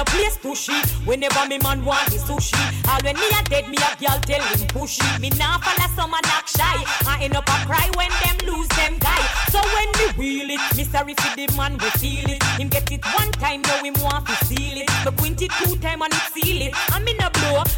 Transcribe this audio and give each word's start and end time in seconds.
no 0.00 0.04
place 0.04 0.36
pushy. 0.38 0.76
Whenever 1.06 1.46
me 1.46 1.58
man 1.58 1.84
want 1.84 2.06
the 2.10 2.16
sushi. 2.16 2.56
All 2.88 3.00
when 3.04 3.16
me 3.16 3.28
a 3.38 3.42
dead, 3.44 3.68
me 3.68 3.76
a 3.76 3.90
gal 4.00 4.18
tell 4.20 4.40
him 4.40 4.66
pushy. 4.72 5.04
Me 5.20 5.30
nah 5.30 5.58
follow 5.58 5.88
some 5.96 6.14
a 6.14 6.20
knock 6.28 6.46
shy. 6.48 6.76
I 7.06 7.18
end 7.22 7.36
up 7.36 7.48
a 7.48 7.56
cry 7.68 7.86
when 7.96 8.10
them 8.22 8.36
lose 8.48 8.68
them 8.68 8.96
guy. 8.98 9.22
So 9.52 9.60
when 9.74 9.88
me 9.98 10.06
wheel 10.18 10.50
it, 10.56 10.62
me 10.76 10.84
sorry 10.84 11.14
for 11.14 11.32
the 11.36 11.46
man 11.56 11.76
we 11.78 11.90
feel 12.00 12.30
it. 12.30 12.42
Him 12.58 12.68
get 12.68 12.90
it 12.90 13.04
one 13.14 13.32
time, 13.32 13.62
now 13.62 13.82
him 13.82 13.94
want 14.00 14.26
to 14.26 14.34
seal 14.46 14.78
it. 14.82 14.88
Me 15.04 15.12
quint 15.18 15.42
it 15.42 15.52
two 15.60 15.76
time 15.76 16.02
and 16.02 16.12
it 16.12 16.26
seal 16.32 16.62
it. 16.68 16.74
And 16.94 17.04
me 17.04 17.14
no 17.14 17.28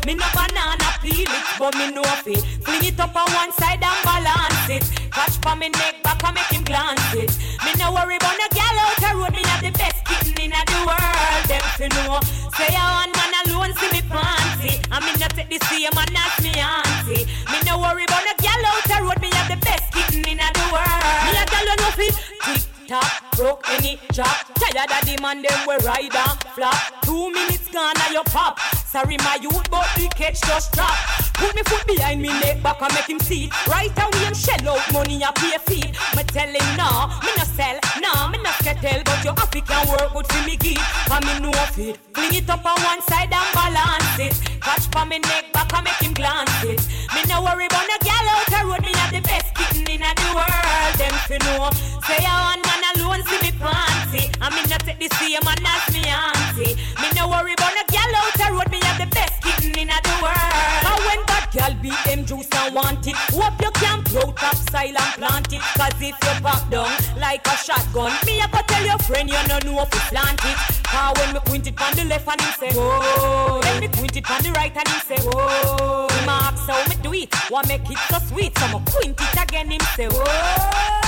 me 0.06 0.14
no 0.14 0.26
banana 0.34 0.88
peel 1.00 1.28
it, 1.28 1.44
but 1.58 1.74
me 1.76 1.90
know 1.90 2.02
fi 2.24 2.34
fling 2.64 2.84
it 2.84 2.98
up 2.98 3.14
on 3.14 3.28
one 3.34 3.52
side 3.52 3.82
and 3.82 4.00
balance 4.04 4.68
it. 4.68 4.84
Catch 5.10 5.38
for 5.42 5.56
me 5.56 5.68
neck 5.68 6.02
back 6.02 6.22
and 6.24 6.34
make 6.34 6.50
him 6.50 6.64
glance 6.64 7.14
it. 7.14 7.30
Me 7.64 7.72
no 7.78 7.92
worry 7.92 8.16
about 8.16 8.36
no 8.38 8.46
gal 8.50 8.78
out 8.82 8.96
the 8.98 9.10
road. 9.14 9.32
Me 9.32 9.42
have 9.46 9.62
the 9.62 9.70
best 9.78 10.04
kitten 10.04 10.34
in 10.42 10.50
the 10.50 10.78
world. 10.86 11.42
Them 11.46 11.64
to 11.78 11.86
know. 11.94 12.18
Say 12.56 12.74
a 12.74 12.84
one 13.02 13.12
man 13.14 13.34
alone 13.46 13.72
see 13.78 13.90
me 13.94 14.02
fancy. 14.10 14.80
And 14.90 15.04
me 15.04 15.12
no 15.20 15.26
take 15.30 15.50
the 15.50 15.58
same 15.66 15.92
man 15.94 16.10
as 16.16 16.34
me 16.42 16.52
auntie. 16.58 17.24
Me 17.50 17.58
no 17.66 17.78
worry 17.78 18.04
about 18.04 18.22
no 18.26 18.34
gal 18.42 18.62
out 18.66 18.82
the 18.88 18.98
road. 19.06 19.20
Me 19.22 19.30
have 19.38 19.50
the 19.50 19.58
best 19.62 19.86
kitten 19.92 20.26
in 20.26 20.38
the 20.38 20.64
world. 20.72 21.18
Me 21.26 21.32
a 21.38 21.44
gal 21.46 21.68
no 21.78 21.88
fit 21.94 22.14
tick 22.42 22.62
tock, 22.88 23.10
broke 23.36 23.62
any 23.70 23.98
job. 24.12 24.34
Tired 24.58 24.90
of 24.90 25.02
the 25.06 25.14
man 25.22 25.42
them 25.42 25.58
we 25.68 25.76
ride 25.86 26.10
and 26.10 26.38
flop. 26.54 26.80
Two 27.04 27.30
minutes 27.30 27.68
gone 27.70 27.94
and 28.02 28.14
you 28.14 28.22
pop. 28.26 28.58
Sorry 28.92 29.16
my 29.24 29.38
youth, 29.40 29.70
but 29.70 29.88
the 29.96 30.06
catch 30.14 30.42
just 30.42 30.74
drop. 30.74 30.92
Put 31.40 31.54
me 31.56 31.62
foot 31.62 31.86
behind 31.86 32.20
me 32.20 32.28
neck 32.28 32.62
back 32.62 32.76
and 32.82 32.92
make 32.92 33.08
him 33.08 33.18
see 33.20 33.44
it. 33.44 33.66
Right 33.66 33.88
away 33.88 34.20
him 34.20 34.34
shell 34.34 34.68
out 34.68 34.84
money 34.92 35.24
and 35.24 35.34
pay 35.34 35.56
feet. 35.64 35.96
Me 36.14 36.22
tell 36.28 36.44
him 36.44 36.68
no, 36.76 37.08
me 37.24 37.32
no 37.32 37.44
sell, 37.56 37.80
no, 38.04 38.28
me 38.28 38.36
no 38.44 38.52
kettle, 38.60 39.00
but 39.02 39.24
your 39.24 39.32
African 39.40 39.88
work 39.88 40.12
good 40.12 40.26
for 40.28 40.44
me 40.44 40.56
give. 40.60 40.76
Cause 41.08 41.24
me 41.24 41.40
know 41.40 41.56
fit. 41.72 41.96
Fling 42.12 42.34
it 42.36 42.50
up 42.50 42.60
on 42.68 42.76
one 42.84 43.00
side 43.08 43.32
and 43.32 43.48
balance 43.56 44.20
it. 44.20 44.36
Catch 44.60 44.84
for 44.92 45.06
me 45.08 45.20
neck 45.24 45.48
back 45.56 45.72
and 45.72 45.84
make 45.88 45.96
him 45.96 46.12
glance 46.12 46.52
it. 46.60 46.84
Me 47.16 47.24
no 47.32 47.40
worry 47.40 47.64
about 47.72 47.88
no 47.88 47.96
gal 48.04 48.28
out 48.28 48.44
the 48.44 48.60
road. 48.68 48.84
Me 48.84 48.92
have 49.00 49.08
the 49.08 49.24
best 49.24 49.56
kitten 49.56 49.88
in 49.88 50.04
the 50.04 50.28
world. 50.36 50.92
Them 51.00 51.16
fi 51.24 51.40
know. 51.48 51.72
Say 52.04 52.20
a 52.28 52.34
one 52.44 52.60
man 52.60 52.84
alone 52.92 53.24
see 53.24 53.40
me 53.40 53.56
fancy. 53.56 54.28
I 54.36 54.52
me 54.52 54.60
no 54.68 54.76
take 54.84 55.00
the 55.00 55.08
same 55.16 55.40
man 55.48 55.64
as 55.64 55.88
me 55.96 56.04
auntie. 56.04 56.76
Me 57.00 57.08
no 57.16 57.32
worry 57.32 57.56
about 57.56 57.72
no 57.72 57.84
gal 57.88 58.12
out 58.20 58.36
the 58.36 58.52
road. 58.52 58.68
Me 58.68 58.81
the 59.02 59.14
best 59.14 59.42
kitten 59.42 59.78
in 59.78 59.88
the 59.88 60.14
world. 60.22 60.82
And 60.86 61.00
when 61.06 61.20
bad 61.26 61.50
gal 61.50 61.74
beat 61.82 61.98
them 62.04 62.24
juice 62.24 62.48
and 62.54 62.74
want 62.74 63.06
it, 63.06 63.16
hope 63.34 63.60
you 63.60 63.70
can 63.72 64.02
throw 64.04 64.30
topsoil 64.32 64.94
and 64.94 65.12
plant 65.18 65.52
it. 65.52 65.62
Cause 65.76 65.94
if 65.98 66.14
you 66.14 66.34
pop 66.42 66.62
down 66.70 66.90
like 67.18 67.46
a 67.46 67.56
shotgun, 67.56 68.12
me 68.26 68.40
go 68.40 68.60
tell 68.66 68.84
your 68.84 68.98
friend 68.98 69.28
you 69.28 69.42
no 69.48 69.58
know 69.66 69.82
if 69.82 69.94
you 69.94 70.00
plant 70.10 70.40
it. 70.44 70.56
Cause 70.86 71.14
when 71.18 71.34
me 71.34 71.40
quint 71.46 71.66
it 71.66 71.80
on 71.80 71.92
the 71.96 72.04
left 72.04 72.28
and 72.28 72.40
him 72.40 72.54
say 72.58 72.70
whoa, 72.78 73.60
then 73.62 73.80
me 73.80 73.88
quint 73.88 74.16
it 74.16 74.30
on 74.30 74.42
the 74.42 74.50
right 74.52 74.76
and 74.76 74.88
him 74.88 75.00
say 75.08 75.20
whoa. 75.26 76.06
Him 76.10 76.28
ask 76.28 76.68
how 76.68 76.82
me 76.88 76.96
do 77.02 77.12
it, 77.12 77.34
want 77.50 77.68
make 77.68 77.88
it 77.90 77.98
so 78.10 78.18
sweet, 78.30 78.56
so 78.58 78.66
me 78.68 78.84
quint 78.86 79.20
it 79.20 79.42
again 79.42 79.70
him 79.70 79.80
say 79.96 80.08
whoa. 80.08 81.02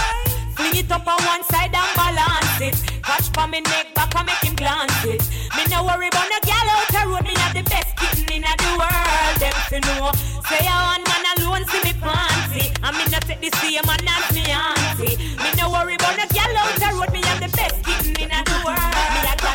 Fling 0.57 0.77
it 0.77 0.91
up 0.91 1.07
on 1.07 1.21
one 1.27 1.43
side 1.45 1.75
and 1.75 1.91
balance 1.97 2.61
it. 2.61 2.77
Catch 3.03 3.29
for 3.35 3.47
me 3.49 3.61
neck 3.61 3.95
back 3.95 4.15
and 4.15 4.27
make 4.27 4.39
him 4.39 4.55
glance 4.55 5.05
it. 5.05 5.21
Me 5.57 5.65
no 5.69 5.85
worry 5.85 6.09
about 6.09 6.29
no 6.31 6.39
gal 6.47 6.69
out 6.71 6.87
the 6.95 7.03
road. 7.11 7.25
Me 7.25 7.35
have 7.35 7.55
the 7.55 7.63
kitten 8.11 8.35
in 8.35 8.43
the 8.43 8.71
world. 8.79 9.35
Them 9.41 9.57
to 9.71 9.79
know. 9.87 10.13
Say 10.49 10.67
a 10.67 10.77
one 10.93 11.05
man 11.09 11.25
alone 11.39 11.65
see 11.69 11.83
me 11.85 11.93
fancy. 12.01 12.73
And 12.83 12.97
me 12.97 13.05
no 13.11 13.19
take 13.21 13.41
the 13.41 13.51
same 13.59 13.85
man 13.87 14.09
as 14.09 14.35
me 14.35 14.43
auntie. 14.51 14.74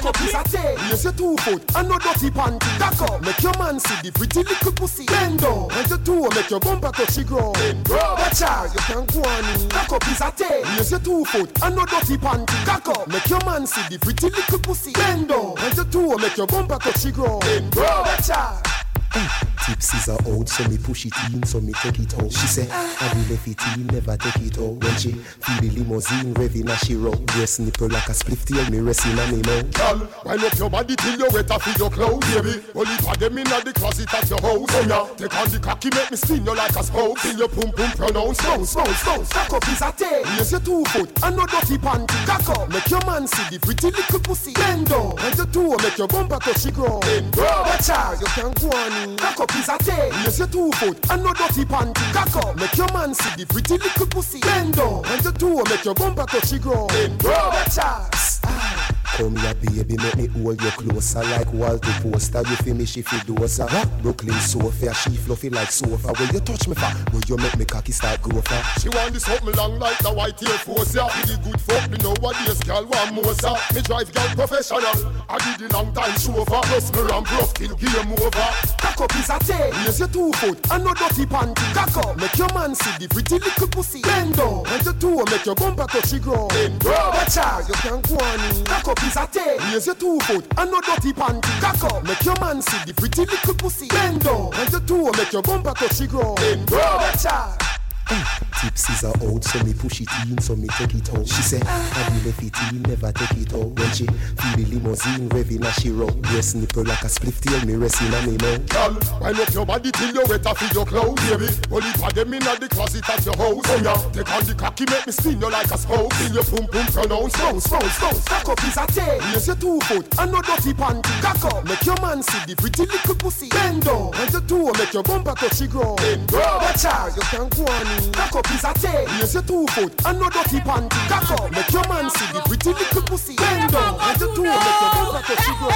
Me 0.09 0.25
a 0.33 0.38
up 0.39 0.45
is 0.45 0.51
a 0.51 0.57
tail. 0.57 0.89
Use 0.89 1.03
your 1.03 1.13
two 1.13 1.38
foot 1.38 1.75
and 1.75 1.89
no 1.89 1.97
dirty 2.00 2.29
panty. 2.31 2.79
Back 2.79 3.01
up, 3.01 3.21
make 3.21 3.41
your 3.41 3.57
man 3.59 3.79
see 3.79 3.95
the 4.01 4.11
pretty 4.11 4.44
little 4.44 4.71
pussy. 4.71 5.06
Bend 5.06 5.39
down, 5.39 5.69
and 5.71 5.89
your 5.89 5.97
toe 6.00 6.29
make 6.33 6.50
your 6.50 6.59
bumper 6.59 6.91
touch 6.91 7.15
the 7.15 7.23
ground. 7.23 7.53
Bend 7.56 7.83
down. 7.85 8.17
Watch 8.17 8.41
out, 8.41 8.73
you 8.73 8.79
can 8.79 9.06
go 9.06 9.21
on 9.21 9.61
in. 9.61 9.69
Back 9.69 9.91
up 9.91 10.07
is 10.07 10.21
a 10.21 10.31
tail. 10.31 10.77
Use 10.77 10.91
your 10.91 11.00
two 11.00 11.25
foot 11.25 11.63
and 11.63 11.75
no 11.75 11.85
dirty 11.85 12.17
panty. 12.17 12.65
Back 12.65 12.88
up, 12.88 13.07
make 13.07 13.29
your 13.29 13.44
man 13.45 13.67
see 13.67 13.81
the 13.89 14.00
pretty 14.00 14.29
little 14.29 14.59
pussy. 14.59 14.91
Bend 14.94 15.29
down, 15.29 15.56
and 15.59 15.75
your 15.75 15.85
toe 15.85 16.17
make 16.17 16.38
your 16.38 16.47
bumper 16.47 16.77
touch 16.79 17.03
the 17.03 17.11
ground. 17.11 17.41
Bend 17.41 17.71
down. 17.71 18.06
Watch 18.06 18.29
out. 18.31 18.69
Tips 19.11 20.07
are 20.07 20.17
old, 20.25 20.47
so 20.47 20.67
me 20.67 20.77
push 20.77 21.06
it 21.06 21.13
in, 21.33 21.44
so 21.44 21.59
me 21.59 21.73
take 21.73 22.00
it 22.00 22.13
out. 22.19 22.31
She 22.31 22.47
say, 22.47 22.67
I 22.71 23.13
be 23.13 23.33
left 23.33 23.47
it 23.47 23.61
in, 23.75 23.88
never 23.88 24.17
take 24.17 24.47
it 24.47 24.57
out. 24.57 24.81
When 24.81 24.97
she 24.97 25.11
feel 25.11 25.61
the 25.61 25.69
limousine 25.69 26.33
revving 26.33 26.69
as 26.69 26.79
she 26.79 26.95
roll, 26.95 27.15
dress 27.15 27.59
nipple 27.59 27.89
like 27.89 28.07
a 28.07 28.13
spliff 28.13 28.45
tail, 28.45 28.69
me 28.69 28.79
resting 28.79 29.17
on 29.19 29.31
me 29.31 29.41
mouth. 29.41 29.73
Girl, 29.73 30.07
wind 30.25 30.44
up 30.44 30.57
your 30.57 30.69
body 30.69 30.95
till 30.95 31.19
you 31.19 31.27
wet 31.31 31.51
off 31.51 31.65
your 31.77 31.89
clothes, 31.89 32.25
baby. 32.33 32.63
Only 32.75 32.95
for 32.97 33.15
them 33.15 33.38
in 33.38 33.44
the 33.45 33.73
closet 33.75 34.13
at 34.13 34.29
your 34.29 34.41
house. 34.41 34.69
Oh 34.69 34.85
yeah, 34.88 35.15
take 35.17 35.35
on 35.35 35.50
the 35.50 35.59
cocky, 35.59 35.89
make 35.94 36.11
me 36.11 36.17
spin 36.17 36.45
you 36.45 36.56
like 36.56 36.75
a 36.75 36.83
spouse. 36.83 37.21
Till 37.21 37.38
your 37.38 37.50
pum 37.50 37.71
pum 37.71 37.91
pronounce. 37.91 38.38
Slow, 38.39 38.63
slow, 38.63 38.85
slow, 38.85 39.23
stack 39.23 39.53
up 39.53 39.63
his 39.65 39.81
a 39.81 39.91
tail. 39.91 40.23
Raise 40.38 40.51
your 40.51 40.61
two 40.61 40.85
foot 40.85 41.09
and 41.23 41.35
no 41.35 41.45
dirty 41.45 41.77
panty. 41.77 42.25
Cock 42.25 42.50
up, 42.57 42.69
make 42.69 42.89
your 42.89 43.06
man 43.06 43.27
see 43.27 43.57
the 43.57 43.59
pretty 43.59 43.91
little 43.91 44.19
pussy. 44.19 44.53
Bend 44.53 44.88
down, 44.88 45.13
and 45.19 45.35
your 45.35 45.47
two 45.47 45.77
make 45.77 45.97
your 45.97 46.07
bumper 46.07 46.39
touch 46.39 46.63
the 46.63 46.71
ground. 46.71 47.01
Bend 47.01 47.31
down. 47.33 47.65
Watch 47.65 47.89
out, 47.89 48.19
you 48.19 48.27
can 48.27 48.51
go 48.53 48.69
on. 48.69 48.98
Cock 49.17 49.39
up 49.39 49.51
his 49.51 49.69
a 49.69 49.77
tail. 49.77 50.11
Raise 50.25 50.39
your 50.39 50.47
two 50.47 50.71
foot 50.73 51.11
and 51.11 51.23
no 51.23 51.33
dirty 51.33 51.65
panty. 51.65 52.13
Cock 52.13 52.35
up, 52.37 52.55
make 52.55 52.75
your 52.75 52.91
man 52.93 53.13
see 53.13 53.35
the 53.37 53.45
pretty 53.45 53.77
little 53.77 54.07
pussy. 54.07 54.39
Bend 54.39 54.75
down, 54.75 55.05
and 55.05 55.23
your 55.23 55.33
two 55.33 55.63
make 55.63 55.85
your 55.85 55.95
bumper 55.95 56.25
touch 56.25 56.49
the 56.49 56.59
ground. 56.59 56.89
Bend 56.89 57.19
down. 57.19 57.49
Watch 57.53 57.77
out. 57.77 58.15
Ah. 58.45 58.98
Come 59.17 59.35
here, 59.35 59.53
baby, 59.56 59.97
make 59.97 60.15
me 60.15 60.27
hold 60.27 60.61
you 60.61 60.71
closer 60.71 61.23
like 61.23 61.51
Walter 61.51 61.91
Poster. 62.01 62.39
You 62.39 62.56
feel 62.56 62.79
finish 62.79 62.97
if 62.97 63.11
you 63.11 63.19
dozer. 63.19 63.67
Brooklyn 64.01 64.39
Sophia, 64.39 64.94
she 64.94 65.09
fluffy 65.11 65.50
like 65.50 65.71
sofa. 65.71 66.13
Will 66.17 66.33
you 66.33 66.39
touch 66.39 66.67
me 66.67 66.75
for? 66.75 66.91
Will 67.11 67.21
you 67.27 67.38
make 67.38 67.57
me 67.57 67.65
cocky 67.65 67.91
start 67.91 68.21
grow 68.21 68.41
for? 68.41 68.79
She 68.79 68.89
want 68.89 69.13
this 69.13 69.25
something 69.25 69.53
long 69.56 69.79
like 69.79 69.97
the 70.00 70.13
white 70.13 70.41
Air 70.44 70.57
Force, 70.59 70.95
yeah. 70.95 71.09
Really 71.21 71.38
good 71.44 71.59
fuck, 71.61 71.89
me 71.91 71.97
nowadays, 71.97 72.59
girl 72.63 72.85
want 72.85 73.13
more, 73.13 73.33
sir. 73.35 73.56
Me 73.75 73.81
drive 73.81 74.13
girl 74.13 74.29
professional. 74.35 74.95
I 75.27 75.38
did 75.44 75.67
the 75.69 75.73
long 75.75 75.94
time 75.94 76.15
chauffeur. 76.17 76.61
Plus 76.63 76.94
me 76.94 77.01
ramp 77.01 77.31
rough 77.31 77.53
till 77.53 77.75
game 77.75 78.11
over. 78.13 78.50
Cock 78.79 79.01
up 79.01 79.15
is 79.15 79.29
a 79.29 79.39
tail. 79.39 79.71
Raise 79.83 80.00
your 80.00 80.07
two 80.07 80.31
foot 80.33 80.59
and 80.71 80.83
no 80.83 80.94
dirty 80.94 81.25
panty. 81.25 81.67
Cock 81.73 81.97
up, 81.97 82.17
make 82.17 82.38
your 82.38 82.51
man 82.53 82.75
see 82.75 82.95
the 83.00 83.07
pretty 83.09 83.39
little 83.39 83.67
pussy. 83.67 84.01
Bend 84.01 84.35
down, 84.35 84.63
and 84.67 84.85
your 84.85 84.94
two 84.95 85.23
make 85.25 85.45
your 85.45 85.56
bumper 85.56 85.88
touch 85.88 86.11
the 86.11 86.19
ground. 86.19 86.50
Bend 86.50 86.79
down. 86.79 87.11
Watch 87.11 87.38
out, 87.38 87.67
you 87.67 87.75
can't 87.75 88.07
go 88.07 88.15
on. 88.15 88.65
Cock 88.65 88.88
up 88.88 88.98
is 89.03 89.15
a 89.17 89.27
tail. 89.27 89.57
Raise 89.73 89.85
your 89.85 89.95
two 89.95 90.19
foot 90.21 90.45
and 90.57 90.71
no 90.71 90.81
dirty 90.81 91.13
panty. 91.13 91.61
Cock 91.61 91.83
up, 91.91 92.03
make 92.03 92.23
your 92.23 92.39
man 92.39 92.61
see 92.61 92.85
the 92.85 92.93
pretty 92.93 93.25
little 93.25 93.53
pussy. 93.55 93.87
Bend 93.87 94.21
down, 94.21 94.53
and 94.53 94.71
your 94.71 94.81
two 94.81 95.11
make 95.17 95.31
your 95.33 95.41
bumper 95.41 95.73
touch 95.73 95.97
the 95.97 96.07
ground. 96.07 96.37
Bend 96.37 96.65
down. 96.67 96.79
Watch 96.79 97.69
out. 98.11 98.50
are 98.63 98.69
is 98.69 99.03
out, 99.03 99.44
so 99.44 99.63
me 99.63 99.73
push 99.73 100.01
it 100.01 100.09
in, 100.27 100.38
so 100.39 100.56
me 100.56 100.67
take 100.77 100.95
it 100.95 101.09
out. 101.13 101.27
She 101.27 101.41
say, 101.41 101.61
I 101.63 102.09
be 102.09 102.25
left 102.25 102.44
it 102.44 102.57
in, 102.71 102.81
never 102.83 103.11
take 103.11 103.38
it 103.38 103.53
out. 103.53 103.67
When 103.67 103.91
she 103.94 104.06
feel 104.06 104.56
the 104.57 104.65
limousine 104.65 105.29
revving 105.29 105.65
as 105.65 105.75
she 105.75 105.91
roll, 105.91 106.09
dress 106.09 106.56
nipple 106.56 106.83
like 106.83 107.01
a 107.03 107.07
spliff 107.07 107.39
tail, 107.41 107.65
me 107.65 107.75
resting 107.75 108.13
on 108.13 108.25
me 108.25 108.38
mouth. 108.38 108.69
Girl, 108.69 109.19
wind 109.21 109.39
up 109.39 109.53
your 109.53 109.65
body 109.65 109.91
till 109.91 110.13
you 110.13 110.23
wet 110.27 110.45
off 110.45 110.61
your 110.73 110.85
clothes, 110.85 111.19
baby. 111.29 111.47
Only 111.71 111.91
for 112.00 112.11
them 112.11 112.33
in 112.33 112.39
the 112.39 112.67
closet 112.69 113.09
at 113.09 113.25
your 113.25 113.38
house. 113.38 113.63
Oh 113.65 113.81
yeah, 113.83 114.11
take 114.11 114.31
on 114.31 114.44
the 114.45 114.56
cocky, 114.56 114.85
make 114.89 115.06
me 115.06 115.13
spin 115.13 115.39
you 115.39 115.50
like 115.50 115.71
a 115.71 115.77
spouse. 115.77 116.09
Till 116.17 116.33
your 116.33 116.44
pum 116.44 116.67
pum 116.67 116.85
pronounce. 116.88 117.33
Bounce, 117.39 117.67
bounce, 117.67 118.00
bounce, 118.00 118.25
cock 118.25 118.50
up 118.50 118.63
is 118.63 118.77
a 118.77 118.85
tail. 118.88 119.19
Raise 119.33 119.47
your 119.47 119.56
two 119.56 119.79
foot 119.81 120.07
and 120.19 120.31
no 120.31 120.41
dirty 120.41 120.73
panty. 120.73 121.13
Cock 121.21 121.45
up, 121.53 121.65
make 121.65 121.85
your 121.85 122.00
man 122.01 122.23
see 122.23 122.39
the 122.47 122.56
pretty 122.56 122.85
little 122.85 123.15
pussy. 123.15 123.50
Bend 123.50 123.83
down, 123.83 124.11
and 124.15 124.31
your 124.31 124.41
two 124.41 124.71
make 124.73 124.94
your 124.94 125.03
bumper 125.03 125.35
touch 125.35 125.59
the 125.59 125.67
ground. 125.67 125.97
Bend 125.97 126.27
down. 126.27 126.57
Watch 126.63 126.85
out, 126.85 127.15
you 127.15 127.21
can 127.23 127.47
go 127.50 127.63
on. 127.65 127.98
Cock 128.13 128.35
up 128.35 128.51
is 128.51 128.63
a 128.63 128.73
tail. 128.73 129.05
Raise 129.19 129.33
your 129.33 129.43
two 129.43 129.67
foot 129.67 129.93
and 130.05 130.19
no 130.19 130.29
dirty 130.29 130.59
panty. 130.59 130.99
Cock 131.09 131.31
up, 131.31 131.51
make 131.51 131.71
your 131.71 131.87
man 131.87 132.09
see 132.09 132.31
the 132.33 132.41
pretty 132.45 132.71
little 132.73 133.01
pussy. 133.03 133.35
Bend 133.35 133.71
down, 133.71 133.99
and 133.99 134.19
your 134.19 134.35
two 134.35 134.43
make 134.43 134.53
your 134.53 134.89
bumper 134.95 135.21
touch 135.27 135.45
the 135.45 135.53
ground. 135.59 135.73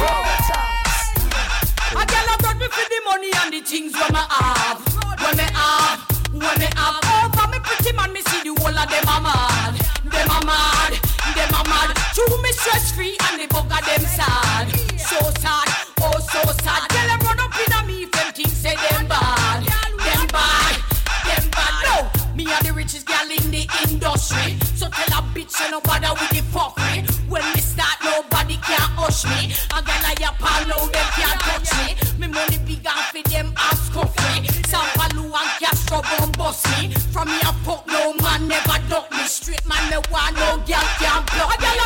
Watch 0.00 0.50
out. 0.56 0.86
A 1.96 2.02
girl 2.04 2.28
a 2.28 2.34
got 2.42 2.56
me 2.58 2.66
for 2.68 2.86
the 2.88 3.00
money 3.04 3.30
and 3.40 3.52
the 3.52 3.60
things 3.60 3.92
when 3.94 4.12
me 4.12 4.20
have, 4.28 4.80
when 5.22 5.36
me 5.36 5.46
have, 5.54 6.00
when 6.32 6.58
me 6.58 6.68
have. 6.76 7.00
Over 7.24 7.46
me 7.52 7.58
pretty 7.62 7.92
man, 7.96 8.12
me 8.12 8.20
see 8.22 8.42
the 8.42 8.52
whole 8.60 8.76
of 8.76 8.88
them 8.90 9.08
a 9.08 9.16
mad, 9.22 9.74
them 10.04 10.28
a 10.28 10.38
mad, 10.44 10.92
them 11.32 11.54
a 11.56 11.62
mad. 11.68 11.96
True 12.12 12.42
me 12.42 12.52
stress 12.52 12.92
free 12.92 13.16
and 13.30 13.40
the 13.40 13.46
bugger 13.48 13.80
them 13.86 14.04
sad, 14.04 14.68
so 14.98 15.18
sad, 15.40 15.68
oh 16.02 16.18
so 16.20 16.42
sad. 16.60 16.84
Girl 16.90 17.06
them 17.06 17.20
run 17.24 17.40
up 17.40 17.54
in 17.56 17.72
richest 22.86 23.06
gal 23.06 23.28
in 23.28 23.50
the 23.50 23.66
industry, 23.90 24.56
so 24.78 24.86
tell 24.88 25.18
a 25.18 25.22
bitch 25.34 25.50
say 25.50 25.68
no 25.70 25.80
bother 25.80 26.14
with 26.14 26.30
the 26.30 26.42
fuckery. 26.54 27.02
When 27.28 27.42
me 27.52 27.60
start, 27.60 27.98
nobody 28.04 28.56
can 28.62 28.86
hush 28.94 29.26
me. 29.26 29.50
A 29.74 29.82
girl 29.82 30.06
I 30.06 30.14
a 30.22 30.30
pal, 30.38 30.62
now 30.70 30.86
them 30.94 31.08
can't 31.18 31.40
touch 31.42 31.70
me. 31.82 31.98
Me 32.20 32.28
money 32.30 32.58
big 32.62 32.86
and 32.86 33.06
for 33.10 33.28
them 33.28 33.52
ask 33.58 33.92
coffee. 33.92 34.46
Some 34.70 34.86
Palu 34.94 35.24
and 35.26 35.52
Castro 35.58 35.98
gon' 35.98 36.30
bust 36.38 36.62
me. 36.78 36.94
From 37.10 37.26
me 37.26 37.38
a 37.42 37.52
fuck, 37.66 37.86
no 37.88 38.14
man 38.22 38.46
never 38.46 38.78
duck 38.88 39.10
me. 39.10 39.26
Straight 39.26 39.66
man, 39.66 39.82
me 39.90 39.98
want 40.12 40.36
no 40.38 40.62
girl 40.62 40.86
can't 41.02 41.26
block 41.34 41.50
me. 41.50 41.56
A 41.58 41.66
girl 41.66 41.80
about 41.82 41.82
me 41.82 41.85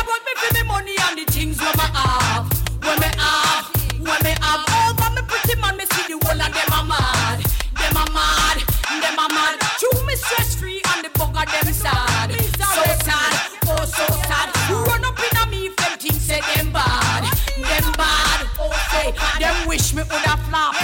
wish 19.71 19.93
me 19.93 20.03
woulda 20.03 20.35
flop. 20.49 20.75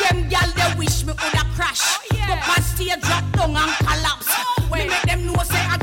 Them 0.00 0.26
gal 0.30 0.48
they 0.56 0.78
wish 0.78 1.04
me 1.04 1.12
woulda 1.12 1.44
crash. 1.54 1.82
Oh, 1.84 2.16
Go 2.28 2.34
past 2.48 2.76
stage, 2.76 2.98
drop 3.02 3.24
down 3.36 3.54
and 3.54 3.72
collapse. 3.84 4.30
Me 4.72 4.88
make 4.88 5.02
them 5.02 5.26
know 5.26 5.36
say 5.44 5.60
I 5.60 5.76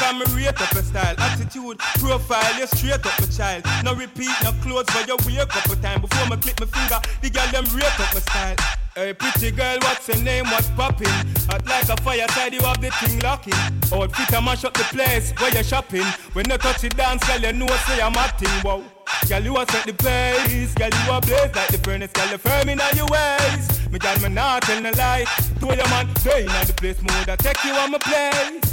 become 0.00 0.18
me 0.18 0.24
rate 0.34 0.60
up 0.60 0.72
your 0.72 0.82
style, 0.82 1.14
attitude, 1.18 1.78
profile, 1.98 2.58
you 2.58 2.66
straight 2.66 2.94
up 2.94 3.20
my 3.20 3.26
child. 3.26 3.64
No 3.84 3.94
repeat, 3.94 4.30
no 4.42 4.52
clothes, 4.62 4.86
but 4.86 5.06
you 5.06 5.40
up 5.40 5.54
a 5.54 5.76
time 5.76 6.00
before 6.00 6.26
me 6.28 6.36
click 6.40 6.58
my 6.58 6.66
finger. 6.66 7.00
The 7.20 7.28
girl 7.28 7.46
them 7.52 7.64
rate 7.76 8.00
up 8.00 8.14
my 8.14 8.20
style. 8.20 8.56
Hey, 8.94 9.12
pretty 9.12 9.50
girl, 9.50 9.78
what's 9.82 10.08
your 10.08 10.16
name? 10.18 10.46
What's 10.46 10.68
poppin'? 10.70 11.06
Hot 11.48 11.64
like 11.66 11.88
a 11.88 11.96
fireside, 12.02 12.54
you 12.54 12.60
have 12.60 12.80
the 12.80 12.90
thing 12.90 13.18
locking. 13.20 13.52
Outfit 13.92 14.32
a 14.36 14.40
mash 14.40 14.64
up 14.64 14.74
the 14.74 14.84
place 14.84 15.32
where 15.38 15.52
you're 15.52 15.62
shopping. 15.62 16.06
When 16.32 16.48
you 16.48 16.56
touch 16.56 16.84
it 16.84 16.96
dance, 16.96 17.22
girl, 17.26 17.40
you 17.40 17.52
know 17.52 17.66
say 17.86 18.00
I'm 18.00 18.16
acting. 18.16 18.48
Wow. 18.64 18.82
Girl, 19.28 19.42
you 19.42 19.56
a 19.58 19.66
set 19.70 19.84
the 19.84 19.92
pace. 19.92 20.74
Girl, 20.74 20.88
you 20.88 21.12
a 21.12 21.20
blaze 21.20 21.54
like 21.54 21.68
the 21.68 21.78
furnace. 21.78 22.12
Girl, 22.12 22.30
you 22.30 22.38
firm 22.38 22.68
in 22.68 22.80
on 22.80 22.96
your 22.96 23.06
ways. 23.06 23.90
Me 23.90 23.98
girl, 23.98 24.18
me 24.20 24.28
not 24.30 24.62
tell 24.62 24.80
no 24.80 24.90
lie. 24.92 25.26
To 25.60 25.66
your 25.66 25.88
man, 25.90 26.08
they 26.24 26.42
in 26.42 26.66
the 26.66 26.74
place 26.74 27.00
mode. 27.02 27.28
I 27.28 27.36
take 27.36 27.62
you 27.64 27.72
on 27.72 27.90
my 27.92 27.98
place. 27.98 28.69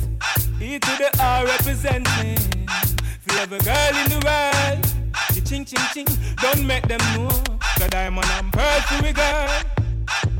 E 0.60 0.80
to 0.80 0.92
the 0.98 1.10
R 1.22 1.46
representing. 1.46 2.38
For 3.22 3.38
every 3.40 3.60
girl 3.60 3.96
in 4.04 4.10
the 4.10 4.22
world. 4.26 4.98
Ching 5.48 5.64
ching 5.64 5.80
ching. 5.94 6.08
Don't 6.42 6.68
make 6.68 6.86
them 6.88 7.00
know. 7.16 7.30
The 7.78 7.88
diamond 7.90 8.28
and 8.38 8.52
pearl 8.52 8.82
for 8.82 9.02
we 9.02 9.14
girl. 9.14 9.77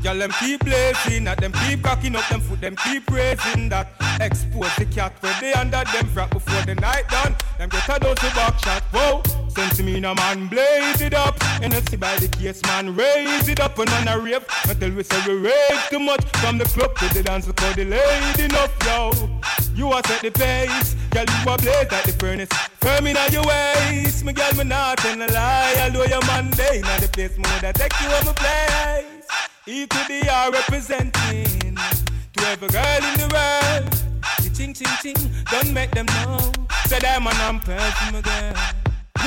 Y'all 0.02 0.16
them 0.16 0.30
keep 0.38 0.64
blazing, 0.64 1.26
at 1.26 1.40
them 1.40 1.52
keep 1.66 1.82
cocking 1.82 2.14
up 2.14 2.26
them 2.28 2.40
foot, 2.40 2.60
them 2.60 2.76
keep 2.76 3.10
raising 3.10 3.68
that. 3.68 3.88
Expose 4.20 4.74
the 4.76 4.84
cat 4.86 5.12
where 5.20 5.34
they 5.40 5.52
under 5.52 5.82
them 5.92 6.06
frack 6.06 6.30
before 6.30 6.62
the 6.62 6.74
night 6.76 7.08
done. 7.08 7.34
Them 7.58 7.68
get 7.68 7.88
a 7.88 8.08
of 8.08 8.16
back 8.34 8.58
shot, 8.60 8.82
whoa. 8.92 9.22
Sense 9.48 9.80
me 9.80 9.98
no 9.98 10.14
man 10.14 10.46
blaze 10.46 11.00
it 11.00 11.14
up. 11.14 11.36
And 11.62 11.74
I 11.74 11.80
see 11.80 11.96
by 11.96 12.14
the 12.16 12.28
case 12.28 12.62
man 12.62 12.94
raise 12.94 13.48
it 13.48 13.58
up 13.58 13.76
and 13.78 13.90
on 13.90 14.08
a 14.08 14.18
rave. 14.18 14.44
Until 14.68 14.92
we 14.92 15.02
say 15.02 15.20
we 15.26 15.34
rave 15.34 15.86
too 15.90 15.98
much. 15.98 16.24
From 16.38 16.58
the 16.58 16.64
club 16.64 16.94
to 16.96 17.14
the 17.14 17.22
dance 17.24 17.46
because 17.46 17.74
the 17.74 17.84
lady 17.84 18.44
enough 18.44 18.72
yo. 18.86 19.10
You 19.74 19.88
are 19.92 20.02
set 20.06 20.22
the 20.22 20.30
pace. 20.30 20.94
Girl 21.10 21.24
you 21.24 21.50
are 21.50 21.58
blaze 21.58 21.90
like 21.90 22.04
the 22.04 22.12
furnace. 22.12 22.48
Firm 22.80 23.08
in 23.08 23.16
your 23.32 23.44
waist. 23.44 24.24
Me 24.24 24.32
girl 24.32 24.54
me 24.56 24.64
not 24.64 24.98
tell 24.98 25.20
a 25.20 25.26
lie. 25.26 25.74
Although 25.82 26.04
your 26.04 26.24
Monday 26.26 26.82
now 26.82 26.98
the 26.98 27.08
place 27.08 27.36
more 27.36 27.58
that 27.60 27.74
take 27.74 28.00
you 28.00 28.08
my 28.08 28.32
place. 28.32 29.37
E 29.68 29.86
to 29.86 29.98
the 30.08 30.26
R 30.32 30.50
representing 30.50 31.76
to 32.32 32.46
every 32.46 32.68
girl 32.68 33.04
in 33.04 33.14
the 33.20 33.28
world. 33.28 33.84
The 34.40 34.48
ching 34.56 34.72
ching 34.72 34.88
ching, 35.02 35.30
don't 35.50 35.74
make 35.74 35.90
them 35.90 36.06
know. 36.06 36.38
Say 36.86 37.00
them 37.00 37.26
and 37.26 37.36
I'm 37.36 37.60
my 38.10 38.22
girl. 38.22 38.54